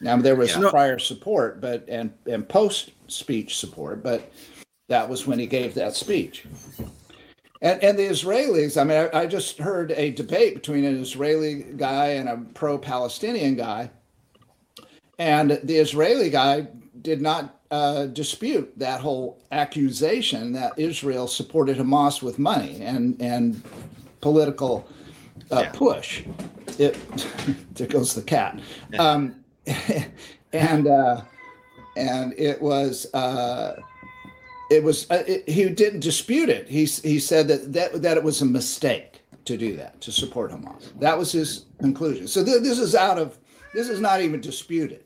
Now 0.00 0.16
there 0.16 0.36
was 0.36 0.56
yeah. 0.56 0.70
prior 0.70 0.98
support, 0.98 1.60
but 1.60 1.84
and 1.88 2.12
and 2.26 2.48
post 2.48 2.90
speech 3.06 3.58
support, 3.58 4.02
but 4.02 4.30
that 4.88 5.08
was 5.08 5.26
when 5.26 5.38
he 5.38 5.46
gave 5.46 5.74
that 5.74 5.94
speech. 5.94 6.46
And, 7.62 7.82
and 7.82 7.98
the 7.98 8.06
Israelis, 8.06 8.80
I 8.80 8.84
mean, 8.84 9.10
I, 9.12 9.20
I 9.20 9.26
just 9.26 9.58
heard 9.58 9.92
a 9.92 10.10
debate 10.10 10.54
between 10.54 10.84
an 10.84 11.00
Israeli 11.00 11.66
guy 11.76 12.08
and 12.08 12.28
a 12.28 12.38
pro 12.54 12.78
Palestinian 12.78 13.54
guy. 13.54 13.90
And 15.18 15.60
the 15.62 15.76
Israeli 15.76 16.30
guy 16.30 16.68
did 17.02 17.20
not 17.20 17.60
uh, 17.70 18.06
dispute 18.06 18.72
that 18.78 19.00
whole 19.00 19.42
accusation 19.52 20.52
that 20.52 20.72
Israel 20.78 21.28
supported 21.28 21.76
Hamas 21.76 22.22
with 22.22 22.38
money 22.38 22.80
and, 22.80 23.20
and 23.20 23.62
political 24.22 24.88
uh, 25.50 25.60
yeah. 25.64 25.72
push. 25.72 26.22
It, 26.78 26.96
there 27.74 27.86
goes 27.86 28.14
the 28.14 28.22
cat. 28.22 28.58
Um, 28.98 29.44
and, 30.52 30.88
uh, 30.88 31.20
and 31.96 32.32
it 32.38 32.60
was, 32.62 33.12
uh, 33.12 33.76
it 34.70 34.84
was 34.84 35.10
uh, 35.10 35.24
it, 35.26 35.48
he 35.48 35.68
didn't 35.68 36.00
dispute 36.00 36.48
it. 36.48 36.68
He 36.68 36.84
he 36.84 37.18
said 37.18 37.48
that, 37.48 37.72
that 37.72 38.02
that 38.02 38.16
it 38.16 38.22
was 38.22 38.40
a 38.40 38.46
mistake 38.46 39.20
to 39.44 39.56
do 39.56 39.76
that 39.76 40.00
to 40.02 40.12
support 40.12 40.52
Hamas. 40.52 40.98
That 41.00 41.18
was 41.18 41.32
his 41.32 41.66
conclusion. 41.80 42.28
So 42.28 42.44
th- 42.44 42.62
this 42.62 42.78
is 42.78 42.94
out 42.94 43.18
of 43.18 43.36
this 43.74 43.88
is 43.88 44.00
not 44.00 44.20
even 44.20 44.40
disputed. 44.40 45.04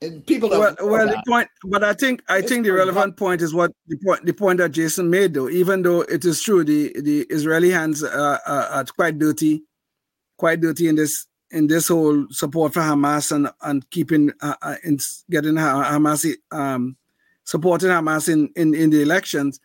And 0.00 0.24
people 0.26 0.48
don't. 0.50 0.60
Well, 0.60 0.90
well 0.90 1.06
the 1.08 1.22
point, 1.26 1.48
but 1.64 1.82
I 1.82 1.94
think 1.94 2.22
I 2.28 2.38
it's 2.38 2.48
think 2.48 2.64
the 2.64 2.72
relevant 2.72 3.16
point 3.16 3.40
is 3.40 3.54
what 3.54 3.72
the 3.88 3.96
point 3.96 4.26
the 4.26 4.34
point 4.34 4.58
that 4.58 4.72
Jason 4.72 5.10
made 5.10 5.34
though. 5.34 5.48
Even 5.48 5.82
though 5.82 6.02
it 6.02 6.24
is 6.24 6.42
true, 6.42 6.62
the 6.62 6.92
the 7.00 7.22
Israeli 7.30 7.70
hands 7.70 8.04
are, 8.04 8.40
are, 8.46 8.62
are 8.64 8.84
quite 8.84 9.18
dirty, 9.18 9.64
quite 10.36 10.60
dirty 10.60 10.86
in 10.86 10.96
this 10.96 11.26
in 11.50 11.66
this 11.66 11.88
whole 11.88 12.26
support 12.30 12.74
for 12.74 12.80
Hamas 12.80 13.32
and 13.32 13.50
and 13.62 13.88
keeping 13.90 14.32
uh, 14.42 14.54
uh 14.60 14.76
in 14.84 14.98
getting 15.30 15.54
Hamas 15.54 16.30
um 16.52 16.97
supporting 17.48 17.88
Hamas 17.88 18.28
in, 18.30 18.50
in, 18.56 18.74
in 18.74 18.90
the 18.90 19.00
elections. 19.00 19.58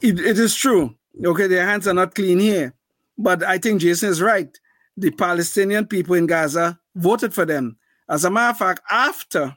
It, 0.00 0.18
it 0.18 0.38
is 0.38 0.54
true. 0.54 0.94
Okay, 1.22 1.46
their 1.46 1.66
hands 1.66 1.86
are 1.86 1.92
not 1.92 2.14
clean 2.14 2.38
here. 2.38 2.72
But 3.18 3.42
I 3.42 3.58
think 3.58 3.82
Jason 3.82 4.08
is 4.08 4.22
right. 4.22 4.48
The 4.96 5.10
Palestinian 5.10 5.86
people 5.86 6.14
in 6.14 6.26
Gaza 6.26 6.78
voted 6.94 7.34
for 7.34 7.44
them. 7.44 7.76
As 8.08 8.24
a 8.24 8.30
matter 8.30 8.52
of 8.52 8.56
fact, 8.56 8.80
after 8.90 9.54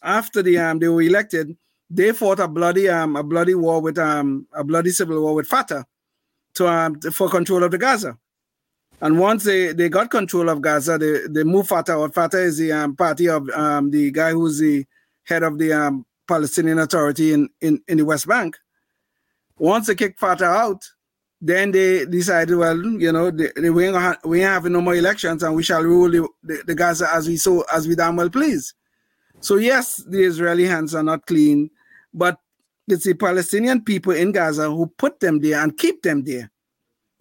after 0.00 0.40
the 0.40 0.58
um, 0.58 0.78
they 0.78 0.86
were 0.86 1.02
elected, 1.02 1.56
they 1.90 2.12
fought 2.12 2.38
a 2.38 2.46
bloody 2.46 2.88
um 2.88 3.16
a 3.16 3.24
bloody 3.24 3.56
war 3.56 3.80
with 3.80 3.98
um 3.98 4.46
a 4.52 4.62
bloody 4.62 4.90
civil 4.90 5.20
war 5.20 5.34
with 5.34 5.48
Fatah 5.48 5.84
to 6.54 6.68
um 6.68 7.00
for 7.00 7.28
control 7.28 7.64
of 7.64 7.72
the 7.72 7.78
Gaza. 7.78 8.16
And 9.00 9.18
once 9.18 9.42
they, 9.42 9.72
they 9.72 9.88
got 9.88 10.10
control 10.10 10.48
of 10.48 10.60
Gaza, 10.60 10.98
they, 10.98 11.26
they 11.28 11.44
moved 11.44 11.68
Fatah 11.68 11.98
out. 11.98 12.14
Fatah 12.14 12.42
is 12.42 12.58
the 12.58 12.72
um, 12.72 12.96
party 12.96 13.28
of 13.28 13.48
um, 13.50 13.90
the 13.90 14.10
guy 14.10 14.32
who's 14.32 14.58
the 14.58 14.86
head 15.24 15.42
of 15.42 15.58
the 15.58 15.72
um, 15.72 16.04
Palestinian 16.28 16.78
Authority 16.78 17.32
in, 17.32 17.48
in, 17.60 17.82
in 17.88 17.98
the 17.98 18.04
West 18.04 18.28
Bank. 18.28 18.56
Once 19.56 19.88
they 19.88 19.94
kicked 19.94 20.20
Fatah 20.20 20.44
out, 20.44 20.84
then 21.40 21.70
they 21.70 22.04
decided, 22.04 22.56
well, 22.56 22.76
you 22.76 23.12
know, 23.12 23.30
they, 23.30 23.50
they, 23.56 23.70
we, 23.70 23.86
ain't 23.86 23.96
ha- 23.96 24.18
we 24.24 24.40
ain't 24.40 24.50
having 24.50 24.72
no 24.72 24.80
more 24.80 24.94
elections 24.94 25.42
and 25.42 25.54
we 25.54 25.62
shall 25.62 25.82
rule 25.82 26.10
the, 26.10 26.28
the, 26.42 26.62
the, 26.66 26.74
Gaza 26.74 27.08
as 27.12 27.28
we 27.28 27.36
so 27.36 27.64
as 27.72 27.86
we 27.86 27.94
damn 27.94 28.16
well 28.16 28.30
please. 28.30 28.74
So 29.40 29.56
yes, 29.56 29.96
the 30.08 30.22
Israeli 30.24 30.66
hands 30.66 30.94
are 30.94 31.02
not 31.02 31.26
clean, 31.26 31.70
but 32.12 32.38
it's 32.88 33.04
the 33.04 33.14
Palestinian 33.14 33.82
people 33.82 34.12
in 34.12 34.32
Gaza 34.32 34.68
who 34.68 34.86
put 34.86 35.20
them 35.20 35.40
there 35.40 35.62
and 35.62 35.76
keep 35.76 36.02
them 36.02 36.24
there. 36.24 36.50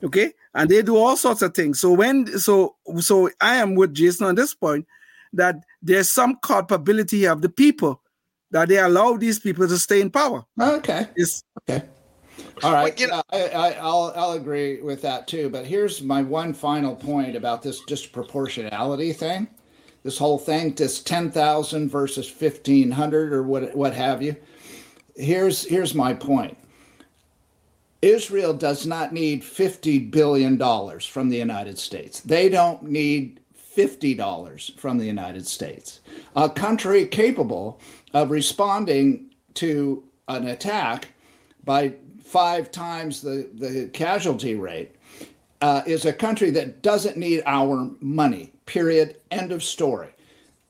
Okay, 0.03 0.33
and 0.53 0.69
they 0.69 0.81
do 0.81 0.95
all 0.95 1.17
sorts 1.17 1.41
of 1.41 1.53
things. 1.53 1.79
So 1.79 1.91
when 1.91 2.39
so 2.39 2.75
so 2.99 3.29
I 3.41 3.57
am 3.57 3.75
with 3.75 3.93
Jason 3.93 4.27
on 4.27 4.35
this 4.35 4.53
point 4.53 4.87
that 5.33 5.55
there's 5.81 6.09
some 6.09 6.37
culpability 6.41 7.25
of 7.25 7.41
the 7.41 7.49
people 7.49 8.01
that 8.51 8.69
they 8.69 8.77
allow 8.77 9.17
these 9.17 9.39
people 9.39 9.67
to 9.67 9.77
stay 9.77 10.01
in 10.01 10.09
power. 10.09 10.45
Okay. 10.59 11.07
Yes. 11.15 11.43
Okay. 11.69 11.83
All 12.63 12.73
right. 12.73 12.97
Well, 12.97 13.01
you 13.01 13.07
know, 13.07 13.21
I, 13.31 13.77
will 13.81 14.13
I'll 14.15 14.31
agree 14.33 14.81
with 14.81 15.01
that 15.03 15.27
too. 15.27 15.49
But 15.49 15.65
here's 15.65 16.01
my 16.01 16.21
one 16.21 16.53
final 16.53 16.95
point 16.95 17.35
about 17.35 17.61
this 17.61 17.81
disproportionality 17.83 19.15
thing. 19.15 19.47
This 20.03 20.17
whole 20.17 20.37
thing, 20.37 20.73
this 20.73 21.01
ten 21.01 21.29
thousand 21.31 21.89
versus 21.89 22.29
fifteen 22.29 22.91
hundred 22.91 23.33
or 23.33 23.43
what 23.43 23.75
what 23.75 23.93
have 23.93 24.21
you. 24.21 24.35
Here's 25.15 25.65
here's 25.65 25.93
my 25.93 26.13
point. 26.13 26.57
Israel 28.01 28.53
does 28.53 28.85
not 28.85 29.11
need 29.11 29.43
fifty 29.43 29.99
billion 29.99 30.57
dollars 30.57 31.05
from 31.05 31.29
the 31.29 31.37
United 31.37 31.77
States. 31.77 32.21
They 32.21 32.47
don't 32.47 32.83
need 32.83 33.39
fifty 33.53 34.13
dollars 34.13 34.71
from 34.77 34.97
the 34.97 35.05
United 35.05 35.45
States. 35.45 35.99
A 36.35 36.49
country 36.49 37.05
capable 37.05 37.79
of 38.13 38.31
responding 38.31 39.31
to 39.55 40.03
an 40.27 40.47
attack 40.47 41.09
by 41.63 41.93
five 42.23 42.71
times 42.71 43.21
the, 43.21 43.49
the 43.55 43.89
casualty 43.93 44.55
rate, 44.55 44.95
uh, 45.61 45.81
is 45.85 46.05
a 46.05 46.13
country 46.13 46.51
that 46.51 46.81
doesn't 46.81 47.17
need 47.17 47.41
our 47.45 47.89
money, 47.99 48.51
period. 48.65 49.17
End 49.31 49.51
of 49.51 49.63
story. 49.63 50.09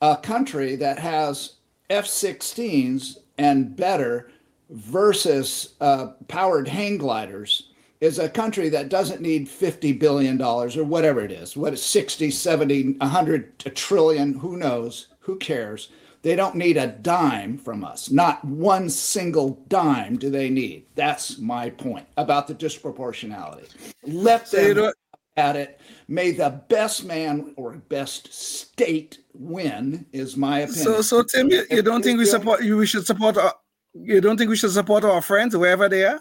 A 0.02 0.16
country 0.16 0.76
that 0.78 1.00
has 1.00 1.56
F 1.90 2.06
16s 2.06 3.18
and 3.38 3.76
better 3.76 4.32
versus 4.70 5.76
uh, 5.82 6.08
powered 6.28 6.68
hang 6.68 6.98
gliders 6.98 7.70
is 8.02 8.20
a 8.20 8.30
country 8.30 8.70
that 8.70 8.90
doesn't 8.90 9.22
need 9.22 9.50
50 9.50 9.94
billion 9.94 10.38
dollars 10.38 10.78
or 10.78 10.84
whatever 10.84 11.22
it 11.22 11.32
is 11.32 11.56
what 11.56 11.74
is 11.74 11.82
60 11.84 12.30
70 12.30 12.94
100 12.98 13.64
a 13.66 13.70
trillion 13.70 14.34
who 14.34 14.58
knows 14.58 15.08
who 15.20 15.38
cares 15.38 15.90
they 16.28 16.36
don't 16.36 16.56
need 16.56 16.76
a 16.76 16.88
dime 16.88 17.58
from 17.58 17.86
us. 17.86 18.12
Not 18.12 18.44
one 18.44 18.90
single 18.90 19.64
dime 19.70 20.18
do 20.18 20.30
they 20.30 20.50
need. 20.50 20.86
That's 20.94 21.38
my 21.38 21.70
point 21.70 22.06
about 22.18 22.50
the 22.50 22.54
disproportionality. 22.54 23.70
Let 24.04 24.52
them 24.52 24.92
at 25.38 25.56
it. 25.56 25.80
May 26.10 26.32
the 26.32 26.62
best 26.68 27.06
man 27.06 27.54
or 27.56 27.78
best 27.88 28.34
state 28.34 29.20
win 29.34 30.06
is 30.12 30.36
my 30.36 30.60
opinion. 30.60 30.84
so 30.84 31.02
so 31.02 31.24
tim 31.24 31.50
you, 31.50 31.64
you 31.72 31.82
don't 31.82 32.04
think 32.04 32.20
we 32.20 32.26
support 32.26 32.62
you 32.62 32.76
we 32.76 32.88
should 32.88 33.06
support 33.06 33.38
our, 33.38 33.54
you 33.94 34.20
don't 34.20 34.36
think 34.36 34.50
we 34.50 34.58
should 34.58 34.72
support 34.72 35.06
our 35.06 35.22
friends 35.22 35.56
wherever 35.56 35.88
they 35.88 36.04
are? 36.04 36.20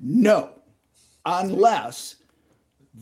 No. 0.00 0.50
Unless 1.24 2.16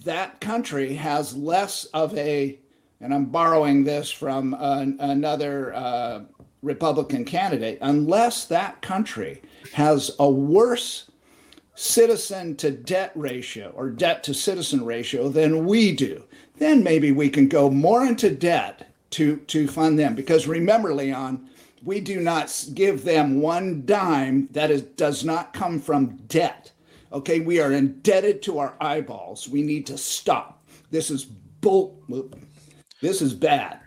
that 0.06 0.40
country 0.40 0.94
has 0.94 1.36
less 1.36 1.84
of 1.86 2.16
a, 2.16 2.58
and 3.00 3.12
I'm 3.12 3.26
borrowing 3.26 3.84
this 3.84 4.10
from 4.10 4.54
an, 4.58 4.96
another 5.00 5.74
uh, 5.74 6.20
Republican 6.62 7.24
candidate, 7.24 7.78
unless 7.82 8.46
that 8.46 8.80
country 8.82 9.42
has 9.72 10.10
a 10.18 10.28
worse 10.28 11.10
citizen 11.74 12.56
to 12.56 12.70
debt 12.70 13.12
ratio 13.14 13.72
or 13.74 13.90
debt 13.90 14.22
to 14.24 14.34
citizen 14.34 14.84
ratio 14.84 15.28
than 15.28 15.66
we 15.66 15.92
do, 15.92 16.22
then 16.56 16.82
maybe 16.82 17.12
we 17.12 17.28
can 17.28 17.48
go 17.48 17.68
more 17.68 18.06
into 18.06 18.30
debt 18.30 18.92
to, 19.10 19.36
to 19.36 19.68
fund 19.68 19.98
them. 19.98 20.14
Because 20.14 20.46
remember, 20.46 20.94
Leon, 20.94 21.48
we 21.82 22.00
do 22.00 22.20
not 22.20 22.66
give 22.74 23.04
them 23.04 23.40
one 23.40 23.84
dime 23.84 24.48
that 24.52 24.70
is, 24.70 24.82
does 24.82 25.24
not 25.24 25.52
come 25.52 25.80
from 25.80 26.16
debt. 26.28 26.72
Okay, 27.12 27.40
we 27.40 27.60
are 27.60 27.72
indebted 27.72 28.42
to 28.42 28.58
our 28.58 28.74
eyeballs. 28.80 29.48
We 29.48 29.62
need 29.62 29.86
to 29.86 29.98
stop. 29.98 30.64
This 30.90 31.10
is 31.10 31.24
bull. 31.24 32.02
This 33.04 33.20
is 33.20 33.34
bad. 33.34 33.80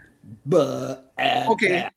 But 0.45 1.11
okay. 1.17 1.69
Bad. 1.69 1.91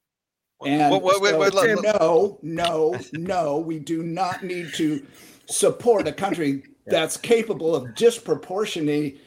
And 0.65 0.91
wait, 0.91 1.21
wait, 1.21 1.39
wait, 1.39 1.53
so, 1.53 1.75
no, 1.83 2.39
no, 2.43 2.99
no, 3.13 3.59
we 3.59 3.79
do 3.79 4.03
not 4.03 4.43
need 4.43 4.73
to 4.75 5.07
support 5.45 6.09
a 6.09 6.13
country 6.13 6.63
that's 6.87 7.19
capable 7.19 7.77
of 7.77 7.95
disproportionately 7.95 9.21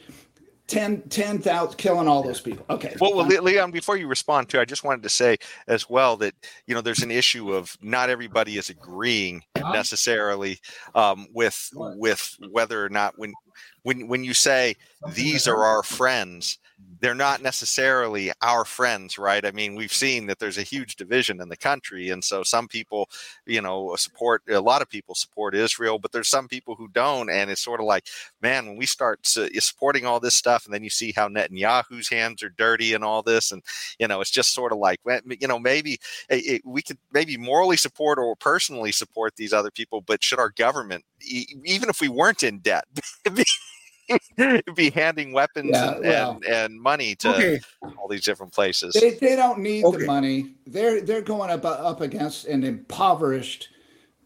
10 0.66 1.02
10,000 1.02 1.76
killing 1.76 2.08
all 2.08 2.24
those 2.24 2.40
people. 2.40 2.66
Okay. 2.68 2.96
Well, 3.00 3.14
well, 3.14 3.26
Leon, 3.26 3.70
before 3.70 3.96
you 3.96 4.08
respond 4.08 4.48
to, 4.48 4.60
I 4.60 4.64
just 4.64 4.82
wanted 4.82 5.04
to 5.04 5.08
say 5.08 5.36
as 5.68 5.88
well 5.88 6.16
that 6.16 6.34
you 6.66 6.74
know 6.74 6.80
there's 6.80 7.02
an 7.02 7.12
issue 7.12 7.52
of 7.52 7.76
not 7.80 8.10
everybody 8.10 8.58
is 8.58 8.70
agreeing 8.70 9.42
necessarily 9.72 10.58
um, 10.96 11.28
with 11.32 11.70
with 11.74 12.36
whether 12.50 12.84
or 12.84 12.88
not 12.88 13.16
when 13.18 13.34
when 13.82 14.08
when 14.08 14.24
you 14.24 14.34
say 14.34 14.74
these 15.12 15.46
are 15.46 15.62
our 15.64 15.82
friends, 15.82 16.58
they're 17.00 17.14
not 17.14 17.42
necessarily 17.42 18.32
our 18.40 18.64
friends, 18.64 19.18
right? 19.18 19.44
I 19.44 19.50
mean, 19.50 19.74
we've 19.74 19.92
seen 19.92 20.26
that 20.26 20.38
there's 20.38 20.58
a 20.58 20.62
huge 20.62 20.96
division 20.96 21.40
in 21.40 21.48
the 21.48 21.56
country. 21.56 22.10
And 22.10 22.24
so 22.24 22.42
some 22.42 22.66
people, 22.68 23.08
you 23.46 23.60
know, 23.60 23.94
support, 23.96 24.42
a 24.48 24.60
lot 24.60 24.82
of 24.82 24.88
people 24.88 25.14
support 25.14 25.54
Israel, 25.54 25.98
but 25.98 26.12
there's 26.12 26.28
some 26.28 26.48
people 26.48 26.74
who 26.74 26.88
don't. 26.88 27.28
And 27.30 27.50
it's 27.50 27.62
sort 27.62 27.80
of 27.80 27.86
like, 27.86 28.06
man, 28.40 28.66
when 28.66 28.76
we 28.76 28.86
start 28.86 29.26
supporting 29.26 30.06
all 30.06 30.20
this 30.20 30.34
stuff, 30.34 30.64
and 30.64 30.72
then 30.72 30.82
you 30.82 30.90
see 30.90 31.12
how 31.12 31.28
Netanyahu's 31.28 32.08
hands 32.08 32.42
are 32.42 32.50
dirty 32.50 32.94
and 32.94 33.04
all 33.04 33.22
this, 33.22 33.52
and, 33.52 33.62
you 33.98 34.08
know, 34.08 34.20
it's 34.20 34.30
just 34.30 34.54
sort 34.54 34.72
of 34.72 34.78
like, 34.78 35.00
you 35.40 35.48
know, 35.48 35.58
maybe 35.58 35.98
it, 36.28 36.62
we 36.64 36.82
could 36.82 36.98
maybe 37.12 37.36
morally 37.36 37.76
support 37.76 38.18
or 38.18 38.34
personally 38.36 38.92
support 38.92 39.36
these 39.36 39.52
other 39.52 39.70
people, 39.70 40.00
but 40.00 40.22
should 40.22 40.38
our 40.38 40.50
government, 40.50 41.04
even 41.22 41.88
if 41.88 42.00
we 42.00 42.08
weren't 42.08 42.42
in 42.42 42.60
debt, 42.60 42.84
be 44.74 44.90
handing 44.90 45.32
weapons 45.32 45.70
yeah, 45.72 45.92
and, 45.92 46.04
well, 46.04 46.30
and, 46.32 46.44
and, 46.44 46.80
money 46.80 47.14
to 47.16 47.30
okay. 47.30 47.60
all 47.98 48.08
these 48.08 48.24
different 48.24 48.52
places. 48.52 48.94
They, 48.94 49.10
they 49.10 49.36
don't 49.36 49.60
need 49.60 49.84
okay. 49.84 49.98
the 49.98 50.06
money. 50.06 50.54
They're 50.66 51.00
they're 51.00 51.22
going 51.22 51.50
up 51.50 51.64
uh, 51.64 51.70
up 51.70 52.00
against 52.00 52.46
an 52.46 52.64
impoverished 52.64 53.68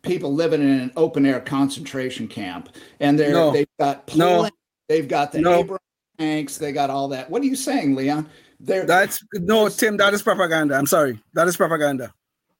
people 0.03 0.35
living 0.35 0.62
in 0.62 0.68
an 0.68 0.93
open 0.97 1.26
air 1.26 1.41
concentration 1.41 2.29
camp, 2.29 2.70
and 3.01 3.18
they're 3.18 3.33
no. 3.33 3.53
they've 3.53 3.68
got 3.79 4.07
Poland, 4.07 4.53
no. 4.53 4.95
they've 4.95 5.09
got 5.09 5.33
the 5.33 5.41
no. 5.41 5.61
Abrams 5.61 5.81
tanks, 6.18 6.59
they 6.59 6.72
got 6.72 6.91
all 6.91 7.09
that. 7.09 7.31
What 7.31 7.43
are 7.43 7.47
you 7.47 7.57
saying, 7.57 7.95
Leon? 7.95 8.29
They're, 8.61 8.87
That's 8.87 9.22
no, 9.35 9.68
Tim. 9.68 9.97
That 9.99 10.14
is 10.14 10.22
propaganda. 10.22 10.74
I'm 10.74 10.87
sorry. 10.87 11.20
That 11.35 11.47
is 11.47 11.57
propaganda. 11.57 12.12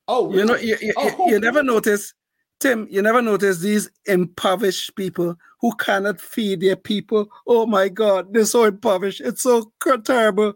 Oh, 0.06 0.28
really? 0.28 0.38
you 0.38 0.44
know, 0.46 0.56
you, 0.56 0.76
you, 0.80 0.92
oh, 0.96 1.28
you 1.28 1.40
never 1.40 1.62
notice 1.62 2.14
Tim, 2.60 2.88
you 2.90 3.02
never 3.02 3.22
notice 3.22 3.60
these 3.60 3.88
impoverished 4.06 4.96
people 4.96 5.36
who 5.61 5.74
cannot 5.76 6.20
feed 6.20 6.61
their 6.61 6.76
people. 6.76 7.28
Oh 7.46 7.66
my 7.66 7.88
God, 7.88 8.32
they're 8.32 8.44
so 8.44 8.64
impoverished. 8.64 9.20
It's 9.20 9.42
so 9.42 9.72
terrible. 10.04 10.54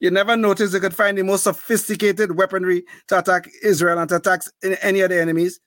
You 0.00 0.10
never 0.10 0.36
notice 0.36 0.72
they 0.72 0.80
could 0.80 0.94
find 0.94 1.16
the 1.16 1.22
most 1.22 1.44
sophisticated 1.44 2.36
weaponry 2.36 2.84
to 3.08 3.20
attack 3.20 3.48
Israel 3.62 3.98
and 3.98 4.08
to 4.08 4.16
attack 4.16 4.42
any 4.82 5.00
of 5.00 5.10
the 5.10 5.20
enemies. 5.20 5.60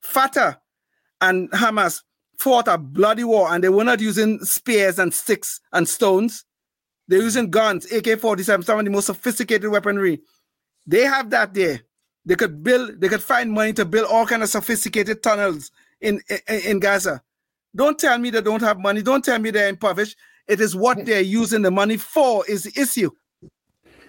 Fatah 0.00 0.58
and 1.20 1.50
Hamas 1.50 2.02
fought 2.38 2.68
a 2.68 2.78
bloody 2.78 3.22
war 3.24 3.52
and 3.52 3.62
they 3.62 3.68
were 3.68 3.84
not 3.84 4.00
using 4.00 4.38
spears 4.40 4.98
and 4.98 5.12
sticks 5.12 5.60
and 5.72 5.88
stones. 5.88 6.44
They're 7.06 7.20
using 7.20 7.50
guns, 7.50 7.90
AK 7.92 8.18
47, 8.18 8.64
some 8.64 8.78
of 8.78 8.84
the 8.86 8.90
most 8.90 9.06
sophisticated 9.06 9.70
weaponry. 9.70 10.20
They 10.86 11.02
have 11.02 11.28
that 11.30 11.52
there. 11.52 11.80
They 12.24 12.36
could 12.36 12.62
build, 12.62 13.00
they 13.00 13.08
could 13.08 13.22
find 13.22 13.52
money 13.52 13.74
to 13.74 13.84
build 13.84 14.08
all 14.10 14.26
kind 14.26 14.42
of 14.42 14.48
sophisticated 14.48 15.22
tunnels 15.22 15.70
in, 16.00 16.22
in, 16.48 16.60
in 16.60 16.80
Gaza. 16.80 17.22
Don't 17.74 17.98
tell 17.98 18.18
me 18.18 18.30
they 18.30 18.40
don't 18.42 18.62
have 18.62 18.78
money. 18.78 19.02
Don't 19.02 19.24
tell 19.24 19.38
me 19.38 19.50
they're 19.50 19.68
impoverished. 19.68 20.16
It 20.48 20.60
is 20.60 20.76
what 20.76 20.98
hmm. 20.98 21.04
they're 21.04 21.20
using 21.20 21.62
the 21.62 21.70
money 21.70 21.96
for 21.96 22.44
is 22.48 22.64
the 22.64 22.80
issue. 22.80 23.10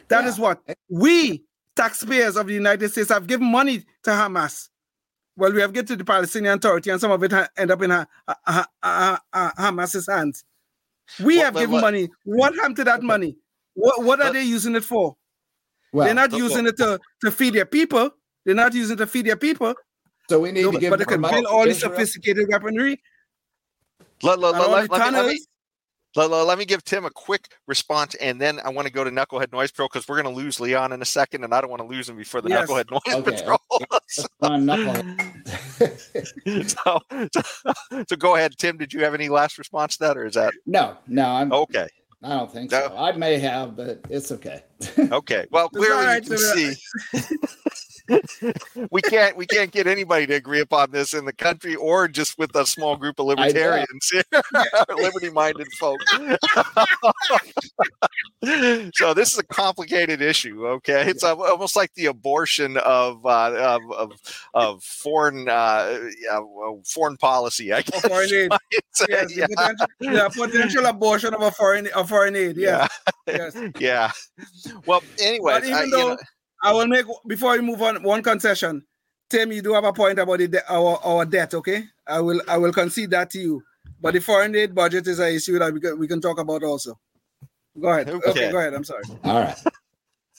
That 0.10 0.24
yeah. 0.24 0.30
is 0.30 0.40
what 0.40 0.62
we 0.90 1.44
taxpayers 1.76 2.36
of 2.36 2.48
the 2.48 2.54
United 2.54 2.90
States 2.90 3.10
have 3.10 3.28
given 3.28 3.52
money 3.52 3.80
to 4.04 4.12
Hamas. 4.12 4.70
Well, 5.36 5.52
we 5.52 5.62
have 5.62 5.74
given 5.74 5.88
to 5.88 5.96
the 5.96 6.06
Palestinian 6.06 6.56
Authority, 6.56 6.92
and 6.92 7.02
some 7.02 7.12
of 7.12 7.24
it 7.24 7.32
ha- 7.32 7.48
end 7.58 7.72
up 7.72 7.82
in 7.82 7.90
ha- 7.90 8.06
ha- 8.28 9.22
Hamas's 9.58 10.08
hands. 10.08 10.44
We 11.24 11.38
have 11.38 11.56
given 11.56 11.82
money. 11.82 12.10
What 12.24 12.54
happened 12.56 12.76
to 12.78 12.84
that 12.84 13.02
money? 13.02 13.38
What, 13.74 14.04
what 14.04 14.22
are 14.22 14.32
they 14.32 14.44
using 14.44 14.76
it 14.76 14.84
for? 14.84 15.16
Well, 15.92 16.06
They're 16.06 16.14
not 16.14 16.34
using 16.34 16.68
it 16.68 16.78
to, 16.78 17.00
to 17.22 17.32
feed 17.32 17.54
their 17.54 17.66
people. 17.66 18.12
They're 18.46 18.56
not 18.56 18.74
using 18.74 18.96
it 18.96 19.00
to 19.00 19.08
feed 19.08 19.26
their 19.26 19.36
people. 19.36 19.74
So 20.30 20.40
we 20.40 20.52
need 20.52 20.64
no, 20.64 20.72
to 20.72 20.80
give 20.80 20.90
but 20.92 21.00
they 21.00 21.06
can 21.06 21.22
build 21.22 21.46
all 21.46 21.66
these 21.66 21.80
sophisticated 21.80 22.48
weaponry. 22.50 23.02
Let, 24.24 24.40
let, 24.40 24.54
let, 24.54 24.70
let, 24.70 24.90
let, 24.90 25.12
me, 25.12 25.18
let, 25.18 25.28
me, 25.28 25.40
let, 26.16 26.30
let, 26.30 26.58
me 26.58 26.66
give 26.66 26.84
Tim 26.84 27.04
a 27.06 27.10
quick 27.10 27.50
response, 27.68 28.16
and 28.16 28.40
then 28.40 28.60
I 28.64 28.70
want 28.70 28.88
to 28.88 28.94
go 28.94 29.04
to 29.04 29.12
Knucklehead 29.12 29.52
Noise 29.52 29.72
Patrol 29.72 29.90
because 29.92 30.08
we're 30.08 30.22
going 30.22 30.34
to 30.34 30.42
lose 30.42 30.60
Leon 30.60 30.94
in 30.94 31.02
a 31.02 31.06
second, 31.06 31.44
and 31.44 31.54
I 31.54 31.60
don't 31.60 31.70
want 31.70 31.82
to 31.82 31.88
lose 31.88 32.08
him 32.08 32.16
before 32.16 32.42
the 32.42 32.50
yes. 32.50 32.70
Knucklehead 32.70 32.90
Noise 32.90 33.02
okay. 33.16 33.32
Patrol. 33.32 33.60
so, 36.68 37.00
so, 37.34 37.42
so, 38.08 38.16
go 38.16 38.36
ahead, 38.36 38.58
Tim. 38.58 38.78
Did 38.78 38.94
you 38.94 39.04
have 39.04 39.14
any 39.14 39.28
last 39.28 39.58
response 39.58 39.98
to 39.98 40.06
that, 40.06 40.18
or 40.18 40.26
is 40.26 40.36
that 40.36 40.54
no? 40.66 40.98
No, 41.08 41.26
I'm 41.26 41.52
okay. 41.52 41.88
I 42.24 42.30
don't 42.30 42.52
think 42.52 42.72
no. 42.72 42.88
so. 42.88 42.96
I 42.98 43.12
may 43.14 43.38
have, 43.40 43.76
but 43.76 44.00
it's 44.10 44.32
okay. 44.32 44.64
okay. 45.00 45.46
Well, 45.52 45.68
clearly 45.70 46.06
right, 46.06 46.24
you 46.24 46.30
can 46.30 46.38
see 46.38 46.74
we 48.92 49.02
can't 49.02 49.38
we 49.38 49.46
can't 49.46 49.72
get 49.72 49.88
anybody 49.88 50.28
to 50.28 50.34
agree 50.34 50.60
upon 50.60 50.92
this 50.92 51.14
in 51.14 51.24
the 51.24 51.32
country 51.32 51.76
or 51.76 52.08
just 52.08 52.38
with 52.38 52.54
a 52.56 52.66
small 52.66 52.98
group 52.98 53.18
of 53.18 53.26
libertarians 53.26 54.12
liberty 54.98 55.30
minded 55.30 55.68
folks 55.80 56.04
so 58.94 59.14
this 59.14 59.32
is 59.32 59.38
a 59.40 59.44
complicated 59.44 60.22
issue 60.22 60.68
okay 60.68 61.10
it's 61.10 61.24
almost 61.24 61.78
like 61.78 61.94
the 61.94 62.08
abortion 62.08 62.76
of 62.78 63.26
uh, 63.26 63.54
of, 63.54 63.82
of, 63.94 64.12
of 64.54 64.84
foreign 64.84 65.48
uh, 65.48 65.98
foreign 66.86 67.16
policy 67.18 67.72
i 67.72 67.82
guess 67.82 68.02
foreign 68.02 68.34
aid. 68.34 68.52
Yes, 69.08 69.36
yeah. 69.36 69.48
Potential, 69.48 69.88
yeah, 70.02 70.28
potential 70.28 70.86
abortion 70.88 71.34
of 71.34 71.42
a 71.42 71.52
foreign 71.52 71.88
of 71.96 72.10
foreign 72.10 72.36
aid 72.36 72.58
yeah 72.58 72.86
yeah, 73.28 73.50
yes. 73.56 73.72
yeah. 73.80 74.12
well 74.86 75.02
anyway 75.22 75.60
even 75.60 75.74
I, 75.74 75.90
though, 75.90 75.98
you 75.98 76.08
know, 76.10 76.18
I 76.64 76.72
will 76.72 76.88
make 76.88 77.06
before 77.28 77.52
we 77.52 77.62
move 77.62 77.82
on 77.82 78.02
one 78.02 78.24
concession. 78.24 78.86
Tim, 79.30 79.52
you 79.52 79.62
do 79.62 79.74
have 79.74 79.84
a 79.84 79.94
point 79.94 80.18
about 80.18 80.40
the, 80.40 80.64
our 80.70 81.00
our 81.04 81.26
debt, 81.26 81.54
okay? 81.54 81.84
I 82.08 82.22
will 82.22 82.42
I 82.48 82.58
will 82.58 82.72
concede 82.72 83.12
that 83.12 83.30
to 83.32 83.40
you. 83.40 83.64
But 84.00 84.14
the 84.14 84.20
foreign 84.22 84.56
aid 84.56 84.74
budget 84.74 85.08
is 85.08 85.20
an 85.20 85.34
issue 85.34 85.60
that 85.60 85.74
we 85.74 85.80
can, 85.80 86.00
we 86.00 86.08
can 86.08 86.22
talk 86.22 86.40
about 86.40 86.64
also. 86.64 87.00
Go 87.80 87.90
ahead. 87.90 88.10
Okay. 88.10 88.30
okay, 88.30 88.52
go 88.52 88.60
ahead. 88.60 88.74
I'm 88.74 88.84
sorry. 88.84 89.04
All 89.24 89.40
right. 89.40 89.58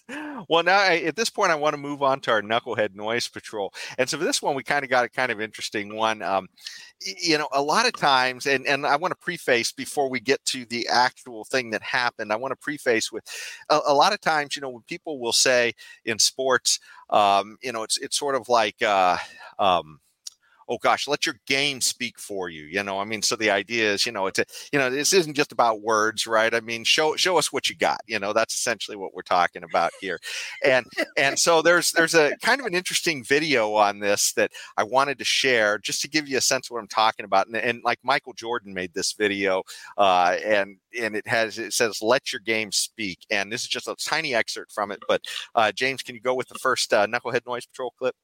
well, 0.48 0.62
now 0.62 0.78
I, 0.78 0.96
at 1.06 1.16
this 1.16 1.30
point, 1.30 1.50
I 1.50 1.56
want 1.56 1.74
to 1.74 1.80
move 1.80 2.02
on 2.02 2.20
to 2.20 2.30
our 2.30 2.42
knucklehead 2.42 2.94
noise 2.94 3.28
patrol. 3.28 3.72
And 3.98 4.08
so 4.08 4.18
for 4.18 4.24
this 4.24 4.42
one, 4.42 4.54
we 4.54 4.62
kind 4.62 4.84
of 4.84 4.90
got 4.90 5.04
a 5.04 5.08
kind 5.08 5.32
of 5.32 5.40
interesting 5.40 5.96
one. 5.96 6.22
Um, 6.22 6.48
you 7.04 7.38
know, 7.38 7.48
a 7.52 7.62
lot 7.62 7.86
of 7.86 7.94
times, 7.94 8.46
and 8.46 8.66
and 8.66 8.86
I 8.86 8.96
want 8.96 9.12
to 9.12 9.16
preface 9.16 9.72
before 9.72 10.08
we 10.10 10.20
get 10.20 10.44
to 10.46 10.64
the 10.66 10.88
actual 10.88 11.44
thing 11.44 11.70
that 11.70 11.82
happened. 11.82 12.32
I 12.32 12.36
want 12.36 12.52
to 12.52 12.56
preface 12.56 13.12
with 13.12 13.24
a, 13.70 13.80
a 13.88 13.94
lot 13.94 14.12
of 14.12 14.20
times, 14.20 14.56
you 14.56 14.62
know, 14.62 14.70
when 14.70 14.82
people 14.82 15.18
will 15.18 15.32
say 15.32 15.72
in 16.04 16.18
sports, 16.18 16.78
um, 17.10 17.56
you 17.62 17.72
know, 17.72 17.82
it's 17.82 17.98
it's 17.98 18.18
sort 18.18 18.34
of 18.34 18.48
like. 18.48 18.82
Uh, 18.82 19.18
um, 19.58 20.00
oh 20.68 20.78
gosh, 20.78 21.08
let 21.08 21.26
your 21.26 21.36
game 21.46 21.80
speak 21.80 22.18
for 22.18 22.48
you. 22.48 22.64
You 22.64 22.82
know, 22.82 22.98
I 22.98 23.04
mean, 23.04 23.22
so 23.22 23.36
the 23.36 23.50
idea 23.50 23.92
is, 23.92 24.06
you 24.06 24.12
know, 24.12 24.26
it's 24.26 24.38
a, 24.38 24.44
you 24.72 24.78
know, 24.78 24.90
this 24.90 25.12
isn't 25.12 25.34
just 25.34 25.52
about 25.52 25.82
words, 25.82 26.26
right? 26.26 26.54
I 26.54 26.60
mean, 26.60 26.84
show 26.84 27.16
show 27.16 27.38
us 27.38 27.52
what 27.52 27.68
you 27.68 27.76
got. 27.76 28.00
You 28.06 28.18
know, 28.18 28.32
that's 28.32 28.54
essentially 28.54 28.96
what 28.96 29.14
we're 29.14 29.22
talking 29.22 29.62
about 29.62 29.92
here. 30.00 30.18
And 30.64 30.86
and 31.16 31.38
so 31.38 31.62
there's 31.62 31.92
there's 31.92 32.14
a 32.14 32.36
kind 32.42 32.60
of 32.60 32.66
an 32.66 32.74
interesting 32.74 33.24
video 33.24 33.74
on 33.74 33.98
this 33.98 34.32
that 34.34 34.50
I 34.76 34.84
wanted 34.84 35.18
to 35.18 35.24
share 35.24 35.78
just 35.78 36.02
to 36.02 36.08
give 36.08 36.28
you 36.28 36.38
a 36.38 36.42
sense 36.42 36.68
of 36.68 36.74
what 36.74 36.80
I'm 36.80 36.88
talking 36.88 37.24
about. 37.24 37.46
And, 37.46 37.56
and 37.56 37.80
like 37.84 37.98
Michael 38.02 38.32
Jordan 38.32 38.74
made 38.74 38.94
this 38.94 39.12
video, 39.12 39.62
uh, 39.98 40.36
and 40.44 40.76
and 41.00 41.16
it 41.16 41.26
has 41.26 41.58
it 41.58 41.72
says 41.72 42.00
let 42.02 42.32
your 42.32 42.40
game 42.40 42.72
speak. 42.72 43.26
And 43.30 43.52
this 43.52 43.62
is 43.62 43.68
just 43.68 43.88
a 43.88 43.96
tiny 43.96 44.34
excerpt 44.34 44.72
from 44.72 44.90
it. 44.90 45.00
But 45.08 45.22
uh, 45.54 45.72
James, 45.72 46.02
can 46.02 46.14
you 46.14 46.20
go 46.20 46.34
with 46.34 46.48
the 46.48 46.58
first 46.58 46.92
uh, 46.92 47.06
Knucklehead 47.06 47.46
Noise 47.46 47.66
Patrol 47.66 47.92
clip? 47.98 48.14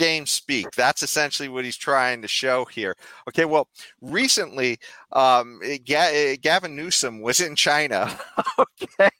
Game 0.00 0.24
speak. 0.24 0.70
That's 0.72 1.02
essentially 1.02 1.50
what 1.50 1.66
he's 1.66 1.76
trying 1.76 2.22
to 2.22 2.28
show 2.28 2.64
here. 2.64 2.96
Okay, 3.28 3.44
well, 3.44 3.68
recently, 4.00 4.78
um, 5.12 5.60
Ga- 5.84 6.38
Gavin 6.38 6.74
Newsom 6.74 7.20
was 7.20 7.38
in 7.40 7.54
China, 7.54 8.18
okay, 8.58 9.10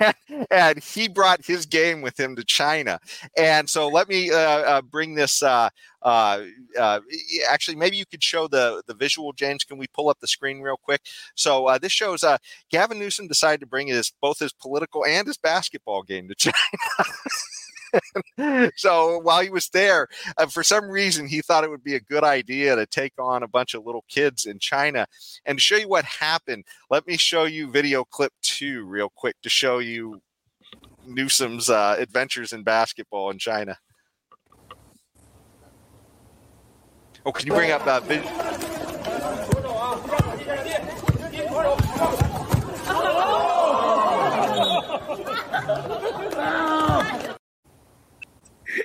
and, 0.00 0.46
and, 0.50 0.82
he 0.82 1.06
brought 1.06 1.46
his 1.46 1.66
game 1.66 2.02
with 2.02 2.18
him 2.18 2.34
to 2.34 2.44
China. 2.44 2.98
And 3.36 3.70
so 3.70 3.86
let 3.86 4.08
me 4.08 4.32
uh, 4.32 4.36
uh, 4.36 4.82
bring 4.82 5.14
this. 5.14 5.40
Uh, 5.40 5.68
uh, 6.02 6.42
uh 6.78 7.00
actually, 7.48 7.76
maybe 7.76 7.96
you 7.96 8.04
could 8.04 8.22
show 8.22 8.48
the 8.48 8.82
the 8.88 8.94
visual, 8.94 9.32
James. 9.32 9.62
Can 9.62 9.78
we 9.78 9.86
pull 9.86 10.08
up 10.08 10.18
the 10.20 10.26
screen 10.26 10.60
real 10.60 10.76
quick? 10.76 11.02
So 11.36 11.68
uh, 11.68 11.78
this 11.78 11.92
shows 11.92 12.24
Gavin 12.70 12.98
Newsom 12.98 13.28
decided 13.28 13.60
to 13.60 13.66
bring 13.66 13.86
his 13.86 14.12
both 14.20 14.40
his 14.40 14.52
political 14.52 15.04
and 15.04 15.28
his 15.28 15.38
basketball 15.38 16.02
game 16.02 16.26
to 16.28 16.34
China. 16.34 16.54
so 18.76 19.18
while 19.18 19.42
he 19.42 19.50
was 19.50 19.68
there, 19.68 20.08
uh, 20.36 20.46
for 20.46 20.62
some 20.62 20.88
reason, 20.88 21.26
he 21.26 21.40
thought 21.40 21.64
it 21.64 21.70
would 21.70 21.84
be 21.84 21.94
a 21.94 22.00
good 22.00 22.24
idea 22.24 22.76
to 22.76 22.86
take 22.86 23.12
on 23.18 23.42
a 23.42 23.48
bunch 23.48 23.74
of 23.74 23.84
little 23.84 24.04
kids 24.08 24.46
in 24.46 24.58
China. 24.58 25.06
And 25.44 25.58
to 25.58 25.62
show 25.62 25.76
you 25.76 25.88
what 25.88 26.04
happened, 26.04 26.64
let 26.90 27.06
me 27.06 27.16
show 27.16 27.44
you 27.44 27.70
video 27.70 28.04
clip 28.04 28.32
two 28.42 28.84
real 28.84 29.10
quick 29.14 29.36
to 29.42 29.48
show 29.48 29.78
you 29.78 30.20
Newsom's 31.06 31.70
uh, 31.70 31.96
adventures 31.98 32.52
in 32.52 32.62
basketball 32.62 33.30
in 33.30 33.38
China. 33.38 33.78
Oh, 37.26 37.32
can 37.32 37.46
you 37.46 37.54
bring 37.54 37.70
up 37.70 37.84
that 37.86 38.04
video? 38.04 38.30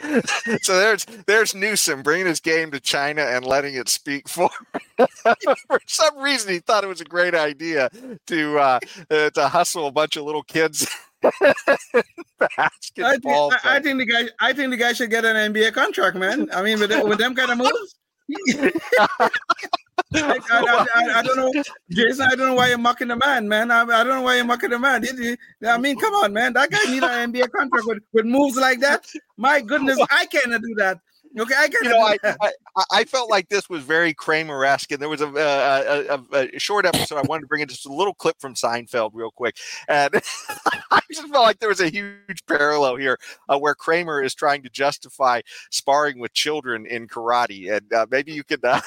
so 0.62 0.78
there's 0.78 1.06
there's 1.28 1.56
Newsom 1.56 2.02
bringing 2.02 2.26
his 2.26 2.40
game 2.40 2.72
to 2.72 2.80
China 2.80 3.22
and 3.22 3.46
letting 3.46 3.76
it 3.76 3.90
speak 3.90 4.28
for. 4.28 4.50
for 4.98 5.80
some 5.88 6.18
reason, 6.18 6.54
he 6.54 6.60
thought 6.60 6.84
it 6.84 6.88
was 6.88 7.02
a 7.02 7.06
great 7.06 7.36
idea 7.36 7.90
to 8.28 8.60
uh, 8.60 8.80
uh, 9.10 9.30
to 9.32 9.48
hustle 9.48 9.88
a 9.88 9.92
bunch 9.92 10.16
of 10.16 10.24
little 10.24 10.44
kids. 10.44 10.88
basketball. 12.40 13.52
I 13.52 13.58
think, 13.58 13.66
I, 13.66 13.76
I 13.76 13.80
think, 13.82 14.00
the 14.00 14.06
guy. 14.06 14.30
I 14.40 14.54
think 14.54 14.72
the 14.72 14.78
guy 14.78 14.94
should 14.94 15.10
get 15.10 15.26
an 15.26 15.54
NBA 15.54 15.74
contract, 15.74 16.16
man. 16.16 16.50
I 16.54 16.62
mean, 16.62 16.80
with, 16.80 16.92
with 17.04 17.18
them 17.18 17.36
kind 17.36 17.52
of 17.52 17.58
moves. 17.58 17.96
I, 20.14 20.40
I, 20.52 20.86
I, 20.96 21.20
I, 21.20 21.22
don't 21.22 21.38
know, 21.38 21.64
Jason. 21.92 22.26
I 22.26 22.36
don't 22.36 22.48
know 22.48 22.54
why 22.56 22.70
you're 22.70 22.78
mocking 22.78 23.10
the 23.10 23.16
man, 23.16 23.48
man. 23.48 23.72
I, 23.72 23.82
I 23.82 24.04
don't 24.04 24.08
know 24.08 24.22
why 24.22 24.36
you're 24.36 24.46
mocking 24.46 24.70
the 24.70 24.80
man. 24.80 25.04
I 25.66 25.78
mean, 25.78 26.00
come 26.00 26.14
on, 26.16 26.34
man. 26.34 26.54
That 26.54 26.70
guy 26.70 26.80
need 26.90 27.04
an 27.04 27.32
NBA 27.32 27.52
contract 27.52 27.86
with, 27.86 28.00
with 28.14 28.26
moves 28.26 28.58
like 28.58 28.80
that. 28.82 29.06
My 29.38 29.62
goodness, 29.62 30.00
I 30.12 30.26
cannot 30.26 30.62
do 30.62 30.76
that. 30.78 31.00
Okay, 31.38 31.54
I 31.56 31.70
you 31.72 31.90
know, 31.90 32.00
I, 32.00 32.18
I, 32.24 32.84
I 32.92 33.04
felt 33.04 33.30
like 33.30 33.50
this 33.50 33.70
was 33.70 33.84
very 33.84 34.14
Kramer-esque, 34.14 34.92
and 34.92 35.00
there 35.00 35.10
was 35.10 35.22
a, 35.22 35.28
a, 35.28 36.18
a, 36.34 36.48
a, 36.56 36.60
short 36.60 36.88
episode 36.88 37.18
I 37.18 37.22
wanted 37.22 37.42
to 37.42 37.48
bring 37.48 37.62
in 37.62 37.68
just 37.68 37.86
a 37.86 37.94
little 37.94 38.16
clip 38.16 38.38
from 38.40 38.56
Seinfeld 38.56 39.12
real 39.14 39.30
quick, 39.30 39.56
and 39.88 40.16
I 40.92 41.00
just 41.12 41.28
felt 41.30 41.44
like 41.44 41.60
there 41.60 41.70
was 41.70 41.82
a 41.82 41.90
huge 41.90 42.46
parallel 42.48 42.96
here 42.96 43.20
uh, 43.48 43.60
where 43.60 43.76
Kramer 43.76 44.24
is 44.24 44.34
trying 44.34 44.64
to 44.64 44.70
justify 44.70 45.42
sparring 45.70 46.20
with 46.20 46.34
children 46.34 46.88
in 46.88 47.08
karate, 47.08 47.72
and 47.72 47.94
uh, 47.94 48.08
maybe 48.10 48.32
you 48.32 48.44
could 48.44 48.66
uh, 48.66 48.82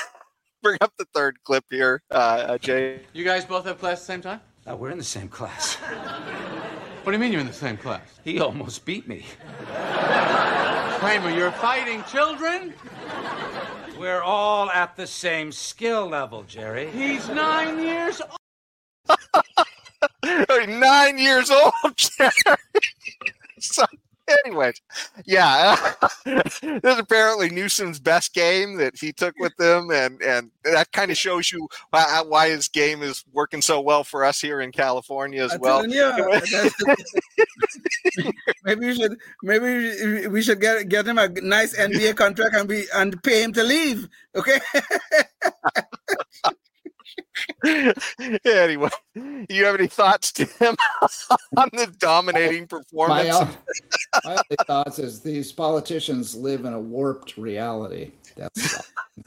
bring 0.63 0.79
up 0.81 0.93
the 0.97 1.05
third 1.13 1.43
clip 1.45 1.65
here, 1.71 2.03
uh, 2.11 2.15
uh, 2.15 2.59
Jay. 2.59 3.01
You 3.13 3.25
guys 3.25 3.45
both 3.45 3.67
have 3.67 3.79
class 3.79 3.99
at 3.99 4.01
the 4.01 4.05
same 4.05 4.23
time? 4.23 4.41
Uh, 4.69 4.77
we're 4.77 4.91
in 4.91 4.99
the 4.99 5.05
same 5.05 5.29
class. 5.29 5.75
what 7.03 7.07
do 7.07 7.13
you 7.13 7.19
mean 7.19 7.33
you're 7.33 7.41
in 7.41 7.47
the 7.47 7.53
same 7.53 7.77
class? 7.77 8.21
He 8.25 8.41
almost 8.41 8.85
beat 8.85 9.09
me. 9.09 9.27
Kramer, 10.99 11.31
you're 11.31 11.51
fighting 11.53 12.05
children? 12.05 12.73
We're 13.99 14.23
all 14.23 14.71
at 14.71 14.97
the 14.97 15.07
same 15.07 15.53
skill 15.53 16.09
level, 16.09 16.45
Jerry. 16.45 16.91
He's 16.91 17.29
nine 17.29 17.83
years 17.83 18.21
old. 18.21 19.19
nine 20.69 21.19
years 21.19 21.51
old, 21.51 21.73
Jerry. 21.97 22.31
so, 23.59 23.85
anyways, 24.45 24.81
yeah, 25.25 25.95
this 26.25 26.61
is 26.63 26.99
apparently 26.99 27.51
Newsom's 27.51 28.01
best 28.01 28.35
game 28.35 28.77
that 28.77 28.99
he 28.99 29.13
took 29.13 29.35
with 29.39 29.57
them, 29.57 29.91
and 29.91 30.21
and 30.23 30.51
that 30.65 30.93
kind 30.93 31.11
of 31.11 31.17
shows 31.17 31.51
you 31.53 31.69
why, 31.91 32.05
uh, 32.09 32.25
why, 32.25 32.51
his 32.51 32.69
game 32.69 33.03
is 33.03 33.25
working 33.33 33.63
so 33.63 33.81
well 33.81 34.05
for 34.05 34.25
us 34.25 34.41
here 34.41 34.61
in 34.61 34.73
California 34.73 35.43
as 35.43 35.57
well. 35.59 35.83
Maybe 38.65 38.87
we 38.87 38.95
should 38.95 39.19
maybe 39.43 40.27
we 40.29 40.43
should 40.43 40.61
get 40.61 40.89
get 40.89 41.07
him 41.07 41.19
a 41.19 41.29
nice 41.29 41.77
NBA 41.77 42.17
contract 42.17 42.55
and 42.55 42.69
be 42.69 42.85
and 42.95 43.23
pay 43.23 43.43
him 43.43 43.53
to 43.55 43.63
leave. 43.63 44.09
Okay. 44.35 44.59
anyway, 48.45 48.89
you 49.49 49.65
have 49.65 49.75
any 49.75 49.87
thoughts, 49.87 50.33
Tim, 50.33 50.49
on 51.57 51.69
the 51.73 51.93
dominating 51.99 52.67
performance? 52.67 53.29
My, 53.29 53.49
my 54.25 54.31
only 54.33 54.57
thoughts 54.67 54.99
is 54.99 55.21
these 55.21 55.53
politicians 55.53 56.35
live 56.35 56.65
in 56.65 56.73
a 56.73 56.81
warped 56.81 57.37
reality. 57.37 58.13
That's 58.37 58.91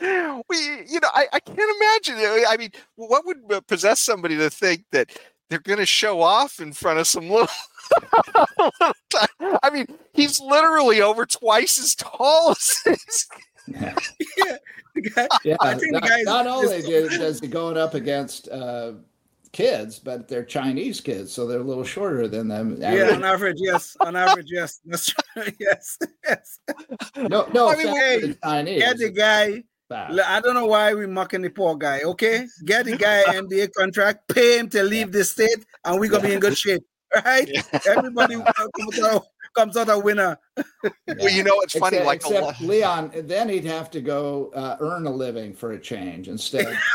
we, 0.00 0.56
you 0.88 1.00
know, 1.00 1.08
I, 1.12 1.26
I 1.32 1.40
can't 1.40 1.58
imagine. 1.58 2.44
I 2.48 2.56
mean, 2.58 2.70
what 2.96 3.24
would 3.26 3.66
possess 3.66 4.00
somebody 4.00 4.36
to 4.36 4.50
think 4.50 4.84
that 4.92 5.10
they're 5.48 5.58
going 5.58 5.78
to 5.78 5.86
show 5.86 6.20
off 6.22 6.60
in 6.60 6.72
front 6.72 6.98
of 6.98 7.06
some 7.06 7.28
little? 7.28 7.48
I 9.40 9.70
mean, 9.72 9.86
he's 10.12 10.40
literally 10.40 11.00
over 11.00 11.26
twice 11.26 11.78
as 11.78 11.94
tall 11.94 12.50
as. 12.50 13.26
Yeah. 13.78 13.94
yeah 14.36 14.56
guy, 15.00 15.28
yeah, 15.44 15.56
I 15.60 15.74
think 15.74 15.92
not, 15.92 16.02
the 16.02 16.08
guy 16.08 16.22
not 16.22 16.46
only 16.46 16.82
does 16.82 17.40
he 17.40 17.48
going 17.48 17.76
up 17.76 17.94
against 17.94 18.48
uh, 18.48 18.92
kids, 19.52 19.98
but 19.98 20.28
they're 20.28 20.44
Chinese 20.44 21.00
kids, 21.00 21.32
so 21.32 21.46
they're 21.46 21.60
a 21.60 21.64
little 21.64 21.84
shorter 21.84 22.28
than 22.28 22.48
them. 22.48 22.76
Yeah, 22.78 23.12
on 23.14 23.24
average, 23.24 23.58
yes. 23.58 23.96
On 24.00 24.16
average, 24.16 24.48
yes. 24.50 24.80
Yes, 25.60 25.98
yes. 26.24 26.58
No, 27.16 27.48
no. 27.54 27.68
I 27.68 27.76
mean, 27.76 27.86
hey, 27.86 28.34
Chinese. 28.42 28.80
Get 28.80 28.98
the 28.98 29.10
guy. 29.10 29.62
I 29.90 30.40
don't 30.40 30.54
know 30.54 30.66
why 30.66 30.92
we're 30.92 31.08
mocking 31.08 31.42
the 31.42 31.48
poor 31.48 31.76
guy. 31.76 32.00
Okay, 32.02 32.46
get 32.64 32.84
the 32.84 32.96
guy 32.96 33.22
NBA 33.26 33.72
contract, 33.72 34.28
pay 34.28 34.58
him 34.58 34.68
to 34.70 34.82
leave 34.82 35.08
yeah. 35.08 35.18
the 35.18 35.24
state, 35.24 35.64
and 35.84 35.98
we're 35.98 36.10
gonna 36.10 36.24
be 36.24 36.34
in 36.34 36.40
good 36.40 36.58
shape. 36.58 36.82
Right? 37.24 37.48
Yeah. 37.50 37.62
Everybody 37.86 38.36
comes 39.58 39.76
out 39.76 39.88
a 39.88 39.98
winner. 39.98 40.38
well, 40.86 41.30
you 41.30 41.42
know, 41.42 41.60
it's 41.62 41.76
funny. 41.76 41.96
Except, 41.96 42.06
like 42.06 42.20
except 42.20 42.60
Leon, 42.60 43.10
then 43.24 43.48
he'd 43.48 43.64
have 43.64 43.90
to 43.90 44.00
go 44.00 44.52
uh, 44.54 44.76
earn 44.78 45.04
a 45.06 45.10
living 45.10 45.52
for 45.52 45.72
a 45.72 45.80
change 45.80 46.28
instead. 46.28 46.78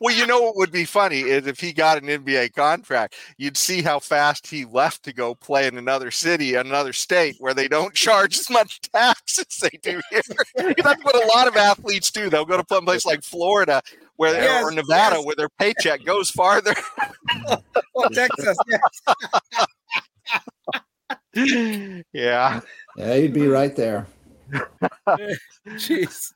well, 0.00 0.12
you 0.12 0.26
know 0.26 0.40
what 0.40 0.56
would 0.56 0.72
be 0.72 0.84
funny 0.84 1.20
is 1.20 1.46
if 1.46 1.60
he 1.60 1.72
got 1.72 2.02
an 2.02 2.08
NBA 2.08 2.54
contract, 2.54 3.14
you'd 3.38 3.56
see 3.56 3.82
how 3.82 4.00
fast 4.00 4.48
he 4.48 4.64
left 4.64 5.04
to 5.04 5.12
go 5.12 5.36
play 5.36 5.68
in 5.68 5.78
another 5.78 6.10
city, 6.10 6.54
another 6.54 6.92
state 6.92 7.36
where 7.38 7.54
they 7.54 7.68
don't 7.68 7.94
charge 7.94 8.36
as 8.36 8.50
much 8.50 8.80
tax 8.80 9.38
as 9.38 9.56
they 9.58 9.78
do 9.80 10.00
here. 10.10 10.22
That's 10.82 11.04
what 11.04 11.24
a 11.24 11.28
lot 11.28 11.46
of 11.46 11.56
athletes 11.56 12.10
do. 12.10 12.28
They'll 12.28 12.44
go 12.44 12.56
to 12.56 12.64
some 12.68 12.84
place 12.84 13.06
like 13.06 13.22
Florida 13.22 13.80
where 14.16 14.34
yes, 14.34 14.64
or 14.64 14.72
Nevada 14.72 15.16
yes. 15.16 15.24
where 15.24 15.36
their 15.36 15.48
paycheck 15.48 16.04
goes 16.04 16.30
farther. 16.30 16.74
Texas, 18.12 18.56
yes. 18.68 19.66
Yeah. 21.34 22.60
Yeah, 22.96 23.14
you'd 23.14 23.32
be 23.32 23.48
right 23.48 23.74
there. 23.74 24.06
Jeez. 25.68 26.32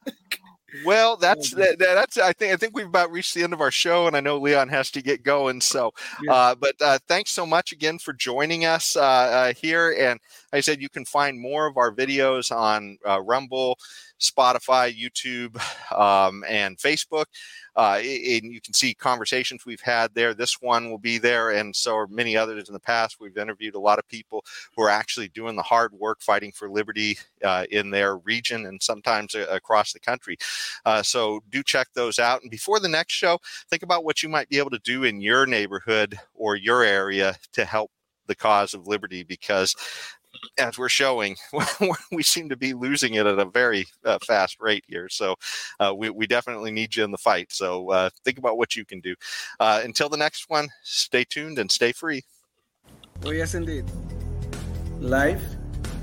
Well, 0.85 1.17
that's 1.17 1.53
that, 1.53 1.79
that's. 1.79 2.19
I 2.19 2.33
think 2.35 2.53
I 2.53 2.57
think 2.57 2.77
we've 2.77 2.87
about 2.87 3.11
reached 3.11 3.35
the 3.35 3.43
end 3.43 3.55
of 3.55 3.63
our 3.63 3.71
show, 3.71 4.07
and 4.07 4.15
I 4.15 4.21
know 4.21 4.37
Leon 4.37 4.69
has 4.69 4.91
to 4.91 5.03
get 5.03 5.23
going. 5.23 5.63
So, 5.63 5.93
yeah. 6.23 6.33
uh, 6.33 6.55
but 6.55 6.75
uh, 6.83 6.99
thanks 7.09 7.31
so 7.31 7.47
much 7.47 7.73
again 7.73 7.99
for 7.99 8.13
joining 8.13 8.67
us 8.67 8.95
uh, 8.95 9.01
uh 9.01 9.53
here. 9.55 9.95
And 9.99 10.21
like 10.53 10.59
I 10.59 10.61
said, 10.61 10.83
you 10.83 10.91
can 10.91 11.07
find 11.07 11.41
more 11.41 11.67
of 11.67 11.79
our 11.79 11.91
videos 11.91 12.55
on 12.55 12.99
uh, 13.09 13.21
Rumble, 13.23 13.79
Spotify, 14.21 14.95
YouTube, 14.95 15.57
um, 15.97 16.45
and 16.47 16.77
Facebook. 16.77 17.27
Uh, 17.79 18.01
and 18.03 18.53
you 18.53 18.61
can 18.61 18.75
see 18.75 18.93
conversations 18.93 19.65
we've 19.65 19.81
had 19.81 20.13
there. 20.13 20.35
This 20.35 20.61
one 20.61 20.91
will 20.91 20.99
be 20.99 21.17
there, 21.17 21.51
and 21.51 21.75
so 21.75 21.97
are 21.97 22.09
many 22.09 22.37
others 22.37 22.69
in 22.69 22.73
the 22.73 22.81
past. 22.81 23.19
We've 23.21 23.39
interviewed 23.39 23.77
a 23.77 23.81
lot 23.81 24.01
of 24.01 24.09
people 24.09 24.45
who 24.77 24.83
are 24.83 24.91
actually 24.91 25.29
doing 25.29 25.55
the 25.55 25.63
hard 25.63 25.93
work 25.93 26.21
fighting 26.21 26.51
for 26.51 26.69
liberty 26.69 27.19
uh, 27.45 27.67
in 27.71 27.91
their 27.91 28.17
region 28.17 28.67
and 28.67 28.83
sometimes 28.83 29.37
uh, 29.37 29.47
across 29.51 29.93
the 29.93 30.01
country. 30.01 30.37
Uh, 30.85 31.05
so 31.05 31.41
do 31.51 31.63
check 31.63 31.87
those 31.95 32.19
out. 32.19 32.43
And 32.43 32.51
before 32.51 32.81
the 32.81 32.89
next 32.89 33.13
show, 33.13 33.39
think 33.71 33.85
about 33.85 34.05
what 34.05 34.25
you 34.25 34.29
might 34.29 34.49
be 34.49 34.59
able 34.59 34.71
to 34.71 34.81
do 34.81 35.05
in 35.05 35.21
your 35.21 35.47
neighborhood 35.47 36.19
or 36.35 36.57
your 36.57 36.83
area 36.83 37.37
to 37.53 37.65
help 37.65 37.93
the 38.27 38.35
cause 38.35 38.75
of 38.75 38.87
liberty 38.87 39.25
because 39.25 39.75
as 40.59 40.79
we're 40.79 40.89
showing, 40.89 41.37
we 42.13 42.23
seem 42.23 42.49
to 42.49 42.57
be 42.57 42.75
losing 42.75 43.15
it 43.15 43.27
at 43.27 43.39
a 43.39 43.45
very 43.45 43.87
uh, 44.05 44.19
fast 44.27 44.59
rate 44.61 44.85
here. 44.87 45.09
So 45.09 45.37
uh, 45.81 45.95
we, 45.97 46.11
we 46.11 46.27
definitely 46.27 46.71
need 46.71 46.97
you 46.97 47.05
in 47.05 47.11
the 47.11 47.19
fight. 47.19 47.53
So 47.53 47.91
uh, 47.91 48.11
think 48.25 48.39
about 48.39 48.59
what 48.59 48.77
you 48.77 48.85
can 48.85 49.01
do. 49.01 49.15
Uh, 49.61 49.81
until 49.85 50.09
the 50.09 50.17
next 50.17 50.49
one, 50.49 50.69
stay 50.83 51.25
tuned 51.25 51.59
and 51.59 51.71
stay 51.71 51.93
free. 51.93 52.23
Oh, 53.25 53.31
yes, 53.31 53.55
indeed. 53.55 53.85
Life, 55.01 55.43